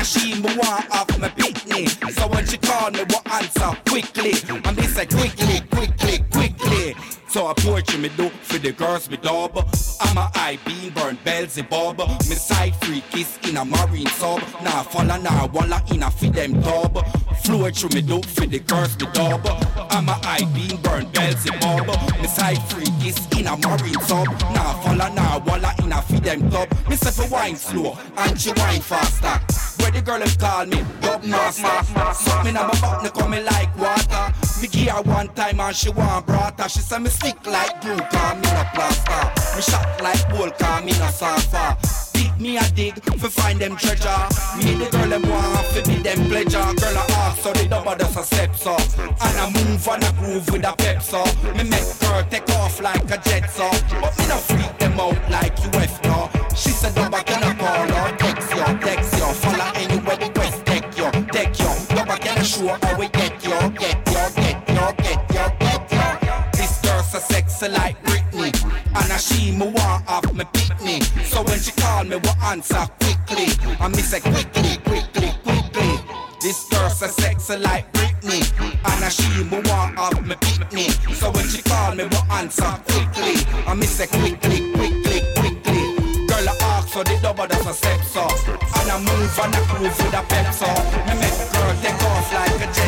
She 0.08 0.40
me 0.40 0.56
want 0.56 0.90
off 0.90 1.18
my 1.18 1.28
pitney 1.28 1.86
So 2.14 2.28
when 2.28 2.46
she 2.46 2.56
call 2.56 2.90
me 2.90 3.00
what 3.10 3.30
answer? 3.30 3.78
Quickly. 3.86 4.32
And 4.64 4.74
me 4.74 4.84
say 4.84 5.04
quickly, 5.04 5.60
quickly, 5.70 6.24
quickly. 6.32 6.96
So 7.28 7.46
I 7.46 7.52
poetry 7.52 7.87
me 7.98 8.08
do 8.16 8.28
for 8.28 8.58
the 8.58 8.72
girls 8.72 9.10
me 9.10 9.16
dub 9.16 9.56
I'm 10.00 10.16
a 10.16 10.30
high 10.34 10.58
beam 10.64 10.92
burn 10.92 11.18
bells 11.24 11.60
bob 11.68 11.98
Me 11.98 12.36
side 12.36 12.74
freak 12.76 13.04
is 13.16 13.38
in 13.48 13.56
a 13.56 13.64
marine 13.64 14.06
sub 14.06 14.40
Nah 14.62 14.82
follow 14.82 15.16
nah 15.16 15.46
walla 15.46 15.82
in 15.90 16.02
a 16.02 16.10
feed 16.10 16.34
them 16.34 16.62
tub 16.62 17.04
Flow 17.42 17.70
through 17.70 17.90
me 17.90 18.02
do 18.02 18.22
for 18.22 18.46
the 18.46 18.60
girls 18.60 18.98
me 18.98 19.06
dub 19.12 19.46
I'm 19.90 20.08
a 20.08 20.12
high 20.12 20.44
beam 20.54 20.80
burn 20.82 21.06
bells 21.10 21.44
bob 21.60 21.86
Me 22.20 22.28
side 22.28 22.62
freak 22.70 22.88
is 23.04 23.18
in 23.38 23.46
a 23.46 23.56
marine 23.56 24.00
sub 24.02 24.28
Nah 24.54 24.80
follow 24.82 25.12
nah 25.14 25.38
walla 25.44 25.74
in 25.82 25.92
a 25.92 26.00
feed 26.02 26.24
them 26.24 26.50
tub 26.50 26.68
Me 26.88 26.96
say 26.96 27.10
for 27.10 27.28
wine 27.32 27.56
slow 27.56 27.96
and 28.16 28.40
she 28.40 28.52
wine 28.52 28.80
faster. 28.80 29.36
Where 29.82 29.90
the 29.92 30.02
girl 30.02 30.18
them 30.18 30.28
call 30.38 30.66
me? 30.66 30.84
Dub 31.00 31.24
master. 31.24 31.84
Suck 32.14 32.44
me 32.44 32.52
now 32.52 32.66
my 32.66 32.80
butt 32.80 33.02
me 33.02 33.10
come 33.10 33.30
me 33.30 33.42
like 33.42 33.76
water. 33.78 34.34
Me 34.60 34.68
give 34.68 34.88
her 34.88 35.02
one 35.02 35.28
time 35.34 35.60
and 35.60 35.76
she 35.76 35.90
want 35.90 36.26
brata. 36.26 36.68
She 36.68 36.80
say 36.80 36.98
me 36.98 37.10
stick 37.10 37.46
like 37.46 37.80
cause 37.96 38.36
me 38.36 38.48
plaster. 38.74 39.22
Me 39.56 39.62
shot 39.62 40.02
like 40.02 40.28
bull 40.30 40.50
cause 40.50 40.84
me 40.84 40.92
no 40.98 41.08
surfer. 41.10 41.76
Dig 42.12 42.40
me 42.40 42.56
a 42.58 42.64
dig 42.74 42.94
fi 43.20 43.28
find 43.28 43.58
them 43.60 43.76
treasure. 43.76 44.24
Me 44.58 44.74
the 44.74 44.88
girl 44.90 45.08
them 45.08 45.22
want 45.28 45.66
fi 45.66 45.80
be 45.88 46.02
them 46.02 46.28
pleasure. 46.28 46.68
Girl 46.80 46.98
I 46.98 47.04
ask 47.22 47.42
so 47.42 47.52
the 47.52 47.68
double 47.68 47.96
does 47.96 48.16
a 48.16 48.22
step 48.24 48.54
so. 48.56 48.76
And 48.98 49.36
I 49.42 49.50
move 49.52 49.88
and 49.88 50.04
I 50.04 50.12
groove 50.18 50.50
with 50.50 50.64
a 50.64 50.74
pep 50.76 51.02
so. 51.02 51.24
Me 51.56 51.64
make 51.64 51.88
girl 52.00 52.24
take 52.30 52.48
off 52.50 52.80
like 52.80 53.10
a 53.10 53.18
jet 53.18 53.50
so. 53.50 53.68
But 54.00 54.16
me 54.18 54.24
no 54.28 54.36
freak 54.36 54.78
them 54.78 55.00
out 55.00 55.30
like 55.30 55.56
you 55.62 55.70
UF 55.78 56.04
no. 56.04 56.30
She 56.58 56.70
said 56.70 56.94
double 56.94 57.18
can 57.18 57.42
I 57.44 57.54
call 57.54 57.86
or 57.86 58.16
text 58.16 58.50
you 58.50 58.64
Text 58.82 59.12
you 59.14 59.32
follow 59.42 59.70
anywhere 59.76 60.16
the 60.16 60.28
quest 60.34 60.66
take 60.66 60.90
you 60.98 61.08
Take 61.30 61.56
you 61.60 61.70
double 61.94 62.16
can 62.16 62.38
I 62.38 62.42
show 62.42 62.66
how 62.66 62.98
we 62.98 63.06
get 63.08 63.44
you 63.44 63.77
sexy 67.58 67.74
like 67.74 68.02
Britney. 68.04 68.52
And 68.94 69.12
a 69.12 69.18
she 69.18 69.50
me 69.50 69.66
want 69.66 70.08
off 70.08 70.32
me 70.32 70.44
pitney. 70.44 71.02
So 71.24 71.42
when 71.42 71.58
she 71.58 71.72
call 71.72 72.04
me 72.04 72.16
we 72.16 72.30
answer 72.44 72.86
quickly? 73.00 73.48
And 73.80 73.94
me 73.94 74.02
say 74.02 74.20
quickly, 74.20 74.76
quickly, 74.84 75.32
quickly. 75.42 75.90
This 76.40 76.68
girl 76.68 76.88
so 76.88 77.06
sexy 77.06 77.56
like 77.56 77.92
Britney. 77.92 78.42
And 78.60 79.04
a 79.04 79.10
she 79.10 79.44
me 79.44 79.60
want 79.68 79.98
off 79.98 80.20
me 80.22 80.34
pitney. 80.36 80.88
So 81.14 81.30
when 81.32 81.48
she 81.48 81.62
call 81.62 81.94
me 81.94 82.04
we 82.04 82.18
answer 82.30 82.72
quickly? 82.88 83.34
And 83.66 83.80
me 83.80 83.86
say 83.86 84.06
quickly, 84.06 84.72
quickly, 84.72 85.20
quickly. 85.36 86.26
Girl 86.28 86.48
I 86.48 86.56
ask 86.62 86.88
so 86.88 87.02
the 87.02 87.18
double 87.22 87.46
does 87.46 87.66
a 87.66 87.74
step 87.74 88.00
so. 88.02 88.22
And 88.22 88.90
I 88.90 88.98
move 88.98 89.38
and 89.42 89.54
I 89.54 89.60
groove 89.66 89.98
with 89.98 90.14
a 90.14 90.22
pep 90.28 90.54
so 90.54 90.66
Me 91.06 91.14
make 91.18 91.38
girl 91.52 91.74
take 91.82 92.02
off 92.06 92.32
like 92.32 92.60
a 92.62 92.72
jet 92.72 92.87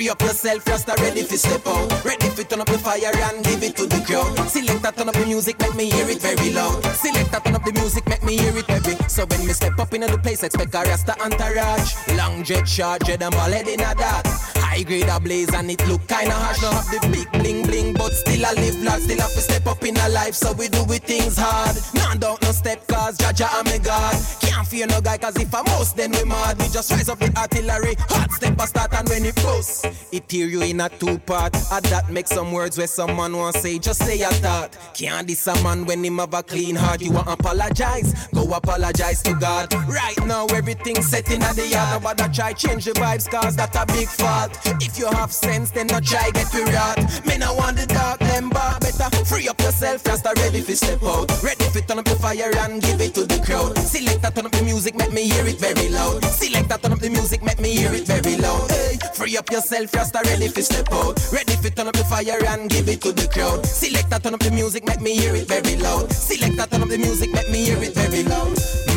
Free 0.00 0.08
up 0.08 0.22
yourself, 0.22 0.64
just 0.64 0.88
a 0.88 0.94
ready 1.02 1.22
for 1.22 1.36
step 1.36 1.66
out. 1.66 2.04
Ready 2.06 2.30
for 2.30 2.42
turn 2.44 2.62
up 2.62 2.68
the 2.68 2.78
fire 2.78 3.12
and 3.12 3.44
give 3.44 3.62
it 3.62 3.76
to 3.76 3.84
the 3.84 4.02
crowd. 4.06 4.48
Select 4.48 4.80
that 4.80 4.96
turn 4.96 5.10
up 5.10 5.14
the 5.14 5.26
music, 5.26 5.60
make 5.60 5.74
me 5.74 5.90
hear 5.90 6.08
it 6.08 6.22
very 6.22 6.54
loud. 6.54 6.82
Select 6.96 7.30
that 7.32 7.44
turn 7.44 7.54
up 7.54 7.62
the 7.62 7.72
music, 7.74 8.08
make 8.08 8.22
me 8.22 8.38
hear 8.38 8.56
it 8.56 8.64
heavy. 8.64 8.96
So 9.08 9.26
when 9.26 9.46
me 9.46 9.52
step 9.52 9.78
up 9.78 9.92
in 9.92 10.00
the 10.00 10.16
place, 10.16 10.42
expect 10.42 10.74
a 10.74 10.78
rasta 10.88 11.20
entourage. 11.20 11.92
Long 12.16 12.42
jet, 12.44 12.66
short 12.66 13.04
jet, 13.04 13.20
head 13.20 13.68
in 13.68 13.80
a 13.80 13.94
that. 13.94 14.50
High 14.56 14.84
grade 14.84 15.04
a 15.04 15.56
and 15.58 15.70
it 15.70 15.86
look 15.86 16.06
kinda 16.08 16.32
harsh. 16.32 16.62
Now 16.62 16.70
have 16.72 16.88
the 16.88 17.00
big 17.12 17.28
bling 17.32 17.66
bling, 17.66 17.92
but 17.92 18.12
still 18.14 18.46
I 18.46 18.52
live 18.54 18.80
large. 18.82 19.02
Still 19.02 19.20
have 19.20 19.34
to 19.34 19.40
step 19.40 19.66
up 19.66 19.84
in 19.84 19.96
a 19.98 20.08
life, 20.08 20.34
so 20.34 20.52
we 20.52 20.68
do 20.68 20.80
it 20.94 21.04
things 21.04 21.36
hard. 21.36 21.76
Nah, 21.92 22.14
don't 22.14 22.40
no 22.40 22.52
step, 22.52 22.86
cause 22.86 23.18
Jah 23.18 23.32
Jah 23.32 23.50
and 23.58 23.68
me 23.68 23.78
God. 23.78 24.16
Can't 24.40 24.66
fear 24.66 24.86
no 24.86 25.00
guy, 25.00 25.18
cause 25.18 25.36
if 25.36 25.54
I 25.54 25.62
most, 25.62 25.96
then 25.96 26.12
we 26.12 26.24
mad. 26.24 26.56
We 26.58 26.68
just 26.68 26.90
rise 26.90 27.08
up 27.08 27.20
with 27.20 27.36
artillery. 27.36 27.96
Hot 28.08 28.30
step 28.32 28.58
a 28.60 28.66
start, 28.66 28.94
and 28.94 29.08
when 29.08 29.24
it 29.24 29.34
goes, 29.42 29.82
it 30.12 30.28
tear 30.28 30.46
you 30.46 30.62
in 30.62 30.80
a 30.80 30.88
two 30.88 31.18
part. 31.18 31.54
Add 31.72 31.84
that 31.84 32.10
make 32.10 32.26
some 32.26 32.52
words 32.52 32.78
where 32.78 32.86
someone 32.86 33.36
want 33.36 33.56
say, 33.56 33.78
just 33.78 34.04
say 34.04 34.20
a 34.22 34.28
thought. 34.28 34.76
Can't 34.94 35.26
diss 35.26 35.46
a 35.46 35.54
man 35.62 35.84
when 35.86 36.04
him 36.04 36.18
have 36.18 36.34
a 36.34 36.42
clean 36.42 36.76
heart. 36.76 37.00
You 37.00 37.12
want 37.12 37.28
apologize? 37.28 38.28
Go 38.34 38.42
apologize 38.52 39.22
to 39.22 39.34
God. 39.34 39.72
Right 39.88 40.18
now, 40.26 40.46
everything's 40.46 41.06
set 41.06 41.30
in 41.30 41.40
the 41.40 41.66
yard. 41.68 42.02
Nobody 42.02 42.32
try 42.34 42.52
change 42.52 42.84
the 42.84 42.92
vibes, 42.92 43.30
cause 43.30 43.56
that 43.56 43.74
a 43.76 43.86
big 43.92 44.08
fault. 44.08 44.58
If 44.82 44.98
you 44.98 45.06
have 45.06 45.32
sense, 45.32 45.70
then 45.70 45.88
not 45.88 46.04
try 46.04 46.30
get 46.30 46.52
you 46.52 46.64
rot. 46.66 46.98
Me 47.26 47.38
no 47.38 47.54
want 47.54 47.76
the 47.76 47.86
dark, 47.86 48.20
them 48.20 48.50
bar. 48.50 48.78
Better 48.80 49.10
free 49.24 49.48
up 49.48 49.60
yourself, 49.60 50.04
just 50.04 50.24
ready 50.36 50.60
for 50.60 50.74
step 50.74 51.02
out. 51.02 51.30
Ready 51.42 51.64
for 51.64 51.80
turn 51.80 51.98
up 51.98 52.04
the 52.04 52.16
fire 52.16 52.50
and 52.58 52.82
give 52.82 53.00
it 53.00 53.14
to 53.14 53.24
the 53.24 53.40
crowd. 53.44 53.76
Select 53.78 54.22
that 54.22 54.34
turn 54.34 54.46
up 54.46 54.52
the 54.52 54.62
music, 54.62 54.94
make 54.94 55.12
me 55.12 55.28
hear 55.28 55.46
it 55.46 55.58
very 55.58 55.88
loud. 55.88 56.22
Select 56.24 56.68
that 56.68 56.82
turn 56.82 56.92
up 56.92 56.98
the 57.00 57.10
music, 57.10 57.42
make 57.42 57.60
me 57.60 57.70
hear 57.74 57.92
it 57.92 58.06
very 58.06 58.36
loud. 58.36 58.70
Hey, 58.70 58.98
free 59.14 59.36
up 59.36 59.50
yourself, 59.50 59.79
just 59.86 60.14
ready 60.14 60.48
for 60.48 60.62
step 60.62 60.92
out. 60.92 61.18
Ready 61.32 61.56
for 61.56 61.70
turn 61.70 61.86
up 61.86 61.94
the 61.94 62.04
fire 62.04 62.38
and 62.48 62.68
give 62.68 62.88
it 62.88 63.00
to 63.02 63.12
the 63.12 63.28
crowd. 63.28 63.64
Select 63.64 64.10
that 64.10 64.22
turn 64.22 64.34
up 64.34 64.40
the 64.40 64.50
music, 64.50 64.84
make 64.84 65.00
me 65.00 65.16
hear 65.16 65.34
it 65.34 65.48
very 65.48 65.76
loud. 65.76 66.12
Select 66.12 66.56
that 66.56 66.70
turn 66.70 66.82
up 66.82 66.88
the 66.88 66.98
music, 66.98 67.30
make 67.32 67.50
me 67.50 67.64
hear 67.64 67.82
it 67.82 67.94
very 67.94 68.24
loud. 68.24 68.89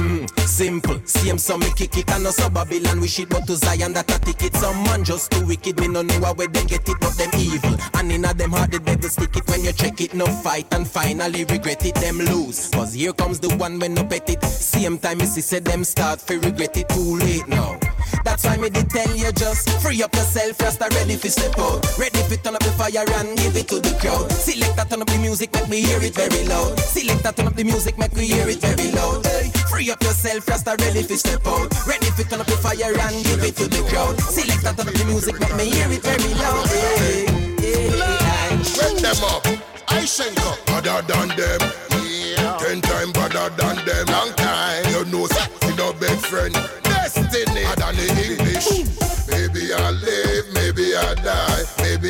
Simple, 0.53 1.01
same 1.03 1.39
so 1.39 1.57
me 1.57 1.65
kick 1.75 1.97
it 1.97 2.11
and 2.11 2.23
no 2.23 2.29
so 2.29 2.47
Babylon 2.47 3.01
wish 3.01 3.17
it 3.17 3.27
but 3.27 3.47
to 3.47 3.55
Zion 3.55 3.91
that 3.93 4.11
a 4.11 4.19
ticket. 4.19 4.55
Some 4.55 4.83
man 4.83 5.03
just 5.03 5.31
too 5.31 5.43
wicked, 5.47 5.79
me 5.79 5.87
no 5.87 6.03
know 6.03 6.19
where 6.19 6.47
they 6.47 6.63
get 6.65 6.87
it, 6.87 6.95
but 7.01 7.17
them 7.17 7.31
evil. 7.35 7.75
And 7.95 8.11
in 8.11 8.23
a 8.23 8.35
them 8.35 8.51
heart 8.51 8.69
the 8.69 8.77
devil 8.77 9.09
stick 9.09 9.35
it 9.35 9.47
when 9.47 9.63
you 9.63 9.73
check 9.73 9.99
it, 9.99 10.13
no 10.13 10.27
fight 10.27 10.71
and 10.71 10.87
finally 10.87 11.43
regret 11.45 11.83
it, 11.87 11.95
them 11.95 12.19
lose. 12.19 12.69
Cause 12.69 12.93
here 12.93 13.13
comes 13.13 13.39
the 13.39 13.49
one 13.55 13.79
when 13.79 13.95
no 13.95 14.03
bet 14.03 14.29
it. 14.29 14.43
Same 14.43 14.99
time 14.99 15.17
me 15.17 15.25
see 15.25 15.41
say 15.41 15.57
them 15.57 15.83
start 15.83 16.21
fi 16.21 16.35
regret 16.35 16.77
it 16.77 16.87
too 16.89 17.17
late 17.17 17.47
now. 17.47 17.79
That's 18.23 18.45
why 18.45 18.57
me 18.57 18.69
did 18.69 18.91
tell 18.91 19.09
you 19.15 19.31
just 19.31 19.67
free 19.81 20.03
up 20.03 20.13
yourself, 20.13 20.59
just 20.59 20.81
a 20.81 20.87
ready 20.93 21.15
for 21.15 21.29
step 21.29 21.57
out. 21.57 21.81
Ready 21.97 22.21
for 22.29 22.35
turn 22.35 22.53
up 22.53 22.61
the 22.61 22.69
fire 22.77 23.09
and 23.17 23.35
give 23.39 23.57
it 23.57 23.67
to 23.69 23.79
the 23.79 23.97
crowd. 23.99 24.31
Select 24.31 24.75
that 24.75 24.91
turn 24.91 25.01
up 25.01 25.07
the 25.07 25.17
music, 25.17 25.51
make 25.53 25.67
me 25.67 25.81
hear 25.81 25.99
it 25.99 26.13
very 26.13 26.45
loud. 26.45 26.77
Select 26.79 27.23
that 27.23 27.37
turn 27.37 27.47
up 27.47 27.55
the 27.55 27.63
music, 27.63 27.97
make 27.97 28.13
me 28.15 28.27
hear 28.27 28.47
it 28.47 28.59
very 28.59 28.91
loud. 28.91 29.25
Hey, 29.25 29.49
free 29.74 29.89
up 29.89 30.01
yourself, 30.03 30.45
just 30.45 30.67
a 30.67 30.76
ready 30.80 31.01
for 31.03 31.15
step 31.15 31.45
out. 31.47 31.69
Ready 31.88 32.05
for 32.13 32.24
turn 32.24 32.39
up 32.39 32.47
the 32.47 32.57
fire 32.57 32.93
and 32.93 33.26
give 33.26 33.43
it 33.43 33.55
to 33.57 33.67
the 33.67 33.82
crowd. 33.89 34.19
Select 34.21 34.61
that 34.63 34.78
turn 34.78 34.88
up 34.88 34.93
the 34.93 35.05
music, 35.05 35.39
make 35.39 35.55
me 35.55 35.65
hear 35.69 35.89
it 35.91 36.01
very 36.01 36.34
loud. 36.36 36.67
Hey, 36.69 37.26
hey, 37.57 37.89
hey. 37.89 38.57
Wake 38.78 39.01
them 39.01 39.24
up. 39.26 39.43
I 39.89 40.05
shank 40.05 40.39
up. 40.45 40.57
Better 40.65 41.01
than 41.09 41.28
them. 41.34 41.61
Yeah. 42.05 42.57
Ten 42.61 42.82
times 42.82 43.13
better 43.13 43.49
than 43.57 43.76
them. 43.86 44.05
Long 44.07 44.32
time. 44.34 44.86
You 44.93 45.05
know, 45.05 45.28
you 45.65 45.76
know, 45.76 45.93
big 45.93 46.19
friend. 46.19 46.53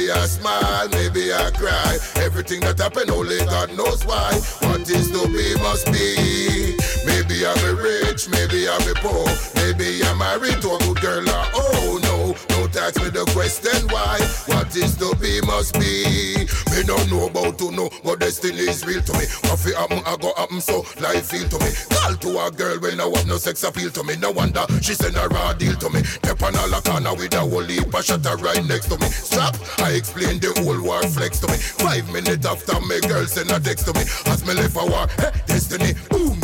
Maybe 0.03 0.19
I 0.19 0.25
smile, 0.25 0.89
maybe 0.89 1.33
I 1.33 1.49
cry. 1.51 1.97
Everything 2.15 2.59
that 2.61 2.77
happen, 2.77 3.09
only 3.09 3.37
God 3.45 3.71
knows 3.77 4.05
why. 4.05 4.33
What 4.67 4.81
is 4.89 5.09
to 5.11 5.27
be 5.31 5.55
must 5.63 5.85
be. 5.95 6.75
Maybe 7.07 7.45
I'll 7.45 7.55
be 7.55 7.71
rich, 7.81 8.27
maybe 8.27 8.67
I'll 8.67 8.83
be 8.83 8.91
poor. 8.99 9.23
Maybe 9.55 10.03
I'm 10.03 10.17
married 10.17 10.59
to 10.59 10.75
a 10.75 10.79
good 10.79 10.99
girl. 10.99 11.29
Or, 11.29 11.47
oh 11.55 11.99
no, 12.03 12.35
don't 12.49 12.75
ask 12.75 12.99
me 13.01 13.11
the 13.11 13.23
question 13.31 13.87
why. 13.87 14.19
What 14.51 14.75
is 14.75 14.97
to 14.97 15.12
must 15.53 15.73
be. 15.79 16.49
Me 16.73 16.81
don't 16.83 17.09
know 17.11 17.27
about 17.27 17.57
to 17.59 17.69
know, 17.71 17.89
but 18.03 18.19
destiny 18.19 18.65
is 18.73 18.83
real 18.85 19.01
to 19.01 19.13
me. 19.13 19.25
What 19.45 19.59
fi 19.59 19.71
happen, 19.77 20.01
I 20.05 20.17
go 20.17 20.33
happen, 20.35 20.59
so 20.59 20.81
life 20.99 21.29
feel 21.29 21.47
to 21.47 21.59
me. 21.59 21.69
Call 21.93 22.15
to 22.15 22.29
a 22.45 22.51
girl 22.51 22.79
when 22.79 22.99
I 22.99 23.05
have 23.05 23.27
no 23.27 23.37
sex 23.37 23.63
appeal 23.63 23.91
to 23.91 24.03
me. 24.03 24.15
No 24.17 24.31
wonder 24.31 24.65
she 24.81 24.93
send 24.95 25.15
a 25.15 25.27
raw 25.27 25.53
deal 25.53 25.75
to 25.75 25.89
me. 25.91 26.01
Step 26.03 26.41
on 26.41 26.55
a 26.55 26.81
corner 26.81 27.13
with 27.13 27.33
a 27.35 27.39
whole 27.39 27.61
heap 27.61 27.93
of 27.93 28.03
shutter 28.03 28.35
right 28.37 28.65
next 28.65 28.87
to 28.89 28.97
me. 28.97 29.07
Stop, 29.07 29.55
I 29.79 29.91
explain 29.91 30.39
the 30.39 30.51
whole 30.61 30.81
war 30.81 31.03
flex 31.03 31.39
to 31.41 31.47
me. 31.47 31.57
Five 31.57 32.11
minutes 32.11 32.45
after 32.45 32.79
me 32.81 32.99
girl 33.01 33.25
send 33.25 33.51
a 33.51 33.59
text 33.59 33.85
to 33.85 33.93
me. 33.93 34.01
As 34.25 34.41
me 34.45 34.53
left 34.55 34.75
a 34.75 34.85
war, 34.85 35.07
hey, 35.21 35.31
destiny, 35.45 35.93
boom. 36.09 36.39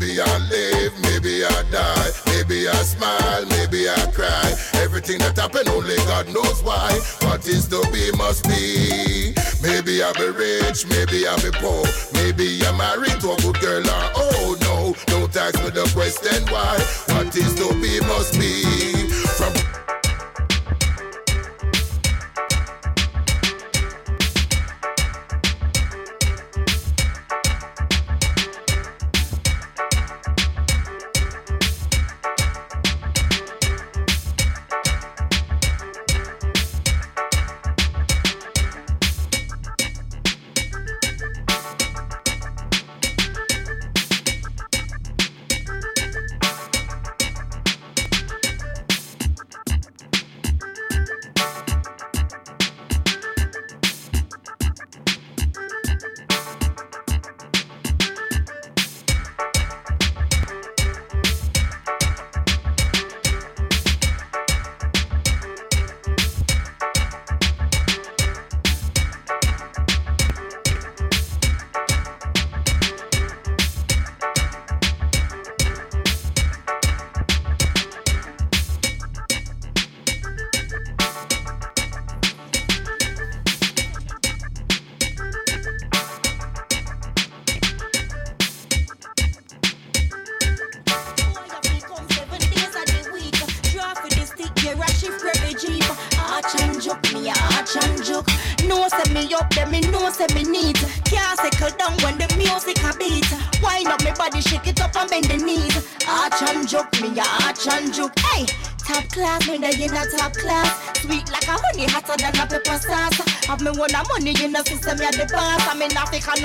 Maybe 0.00 0.18
I 0.18 0.38
live, 0.48 0.98
maybe 1.02 1.44
I 1.44 1.62
die. 1.70 2.10
Maybe 2.32 2.66
I 2.66 2.72
smile, 2.72 3.44
maybe 3.50 3.86
I 3.86 4.10
cry. 4.12 4.54
Everything 4.80 5.18
that 5.18 5.36
happen, 5.36 5.68
only 5.68 5.96
God 6.08 6.26
knows 6.32 6.62
why. 6.62 6.98
What 7.20 7.46
is 7.46 7.68
to 7.68 7.84
be 7.92 8.10
must 8.16 8.44
be. 8.48 9.34
Maybe 9.60 10.02
I'll 10.02 10.14
be 10.14 10.30
rich, 10.32 10.86
maybe 10.88 11.28
I'll 11.28 11.36
be 11.42 11.50
poor. 11.52 11.84
Maybe 12.14 12.64
I'm 12.64 12.78
married 12.78 13.20
to 13.20 13.32
a 13.32 13.36
good 13.44 13.60
girl 13.60 13.84
or 13.84 14.08
oh 14.16 14.56
no. 14.62 14.96
Don't 15.04 15.36
ask 15.36 15.62
me 15.62 15.68
the 15.68 15.84
question 15.92 16.48
why. 16.48 16.80
What 17.12 17.36
is 17.36 17.54
to 17.56 17.68
be 17.76 18.00
must 18.08 18.40
be. 18.40 19.29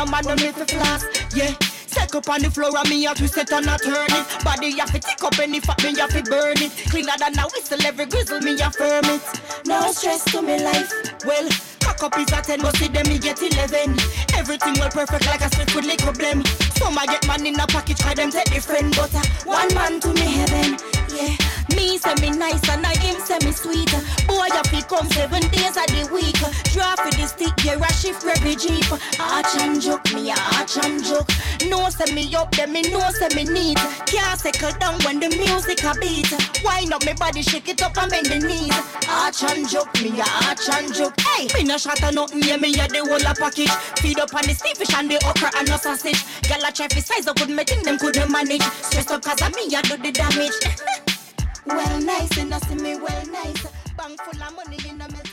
No 0.05 0.11
man 0.11 0.23
no 0.25 0.35
need 0.35 0.55
to 0.55 0.65
floss. 0.65 1.03
Yeah. 1.35 1.53
Set 1.87 2.13
up 2.13 2.29
on 2.29 2.41
the 2.41 2.51
floor 2.51 2.75
and 2.75 2.89
me 2.89 3.05
a 3.05 3.13
twist 3.15 3.37
it 3.37 3.51
and 3.51 3.65
a 3.65 3.77
turn 3.77 4.11
it. 4.11 4.43
Body 4.43 4.77
have 4.77 4.91
to 4.91 4.99
tick 4.99 5.23
up 5.23 5.37
any 5.39 5.59
fat 5.59 5.81
me 5.83 5.95
have 5.97 6.11
to 6.11 6.23
burn 6.23 6.57
it. 6.57 6.71
Cleaner 6.89 7.15
than 7.17 7.39
a 7.39 7.43
whistle 7.47 7.85
every 7.85 8.05
grizzle 8.05 8.41
me 8.41 8.53
a 8.59 8.69
firm 8.71 9.05
it. 9.05 9.21
No 9.65 9.91
stress 9.91 10.23
to 10.31 10.41
me 10.41 10.61
life. 10.61 10.91
Well, 11.25 11.47
cock 11.79 12.03
up 12.03 12.19
is 12.19 12.31
a 12.33 12.41
10 12.41 12.61
but 12.61 12.75
see 12.77 12.89
them 12.89 13.07
me 13.07 13.17
get 13.17 13.41
11 13.41 13.95
Everything 14.35 14.73
well 14.77 14.89
perfect 14.91 15.25
like 15.25 15.41
a 15.41 15.49
split 15.49 15.73
with 15.73 15.85
liquor 15.85 16.11
blem 16.11 16.45
Some 16.77 16.97
I 16.97 17.05
get 17.05 17.25
man 17.27 17.45
in 17.45 17.59
a 17.59 17.65
package 17.67 17.99
cause 17.99 18.15
them 18.15 18.29
take 18.31 18.51
different. 18.51 18.95
But 18.95 19.15
uh, 19.15 19.23
one 19.45 19.73
man 19.73 19.99
to 20.01 20.09
me 20.13 20.43
heaven 20.43 20.77
Yeah, 21.15 21.33
Me 21.75 21.97
say 21.97 22.13
me 22.19 22.29
nice 22.35 22.67
and 22.69 22.85
I 22.85 22.93
him 22.99 23.19
say 23.21 23.39
me 23.45 23.51
sweet. 23.53 23.89
Boy, 24.35 24.51
I 24.51 24.63
fi 24.67 24.81
come 24.81 25.07
seven 25.15 25.47
days 25.47 25.79
of 25.79 25.87
the 25.95 26.03
week. 26.11 26.35
Draw 26.75 26.95
for 26.99 27.11
the 27.15 27.23
stick, 27.23 27.55
yeah, 27.63 27.79
a 27.79 27.87
shift 27.95 28.27
every 28.27 28.59
jeep. 28.59 28.83
Arch 29.15 29.55
and 29.63 29.79
joke, 29.79 30.03
me 30.11 30.27
a 30.27 30.35
arch 30.59 30.75
and 30.83 30.99
joke. 30.99 31.31
No 31.71 31.87
say 31.87 32.11
me 32.13 32.27
up, 32.35 32.51
then 32.51 32.73
me 32.73 32.81
no 32.91 32.99
say 33.15 33.31
me 33.31 33.47
need. 33.47 33.79
Can't 34.11 34.35
settle 34.35 34.75
down 34.75 34.99
when 35.07 35.23
the 35.23 35.31
music 35.39 35.79
a 35.87 35.95
beat. 36.03 36.27
Wind 36.67 36.91
up 36.91 37.05
me 37.05 37.13
body, 37.13 37.41
shake 37.43 37.69
it 37.69 37.81
up 37.81 37.95
and 37.95 38.11
bend 38.11 38.27
the 38.27 38.43
knees. 38.43 38.75
Arch 39.07 39.47
and 39.47 39.69
joke, 39.69 39.87
me 40.03 40.11
a 40.19 40.27
arch 40.51 40.67
and 40.67 40.93
joke. 40.93 41.15
Hey, 41.21 41.47
me 41.55 41.63
no 41.63 41.77
shot 41.77 42.03
a 42.03 42.11
nothing, 42.11 42.43
yeah, 42.43 42.57
me 42.57 42.75
a 42.75 42.91
the 42.91 43.07
whole 43.07 43.15
a 43.15 43.31
package. 43.39 43.71
Feed 44.03 44.19
up 44.19 44.35
on 44.35 44.43
the 44.43 44.53
steam 44.53 44.75
fish 44.75 44.93
and 44.99 45.09
the 45.09 45.15
okra 45.23 45.47
and 45.55 45.67
the 45.69 45.77
sausage. 45.79 46.19
Girl 46.43 46.59
a 46.59 46.75
try 46.75 46.91
size 46.91 47.25
up, 47.25 47.39
could 47.39 47.49
me 47.49 47.63
think 47.63 47.85
them 47.87 47.97
couldn't 47.97 48.29
manage. 48.29 48.67
Stress 48.83 49.11
up 49.11 49.23
cause 49.23 49.41
of 49.41 49.55
me, 49.55 49.71
I 49.71 49.81
do 49.81 49.95
the 49.95 50.11
damage. 50.11 50.59
well 51.65 51.99
nice, 52.03 52.37
and 52.37 52.53
I 52.53 52.59
see 52.59 52.75
me 52.75 52.99
well 52.99 53.25
nice. 53.31 53.74
Bank 54.05 54.21
full 54.21 54.43
of 54.43 54.55
money, 54.55 54.77
in 54.87 55.01
a 55.01 55.05
whistle, 55.05 55.24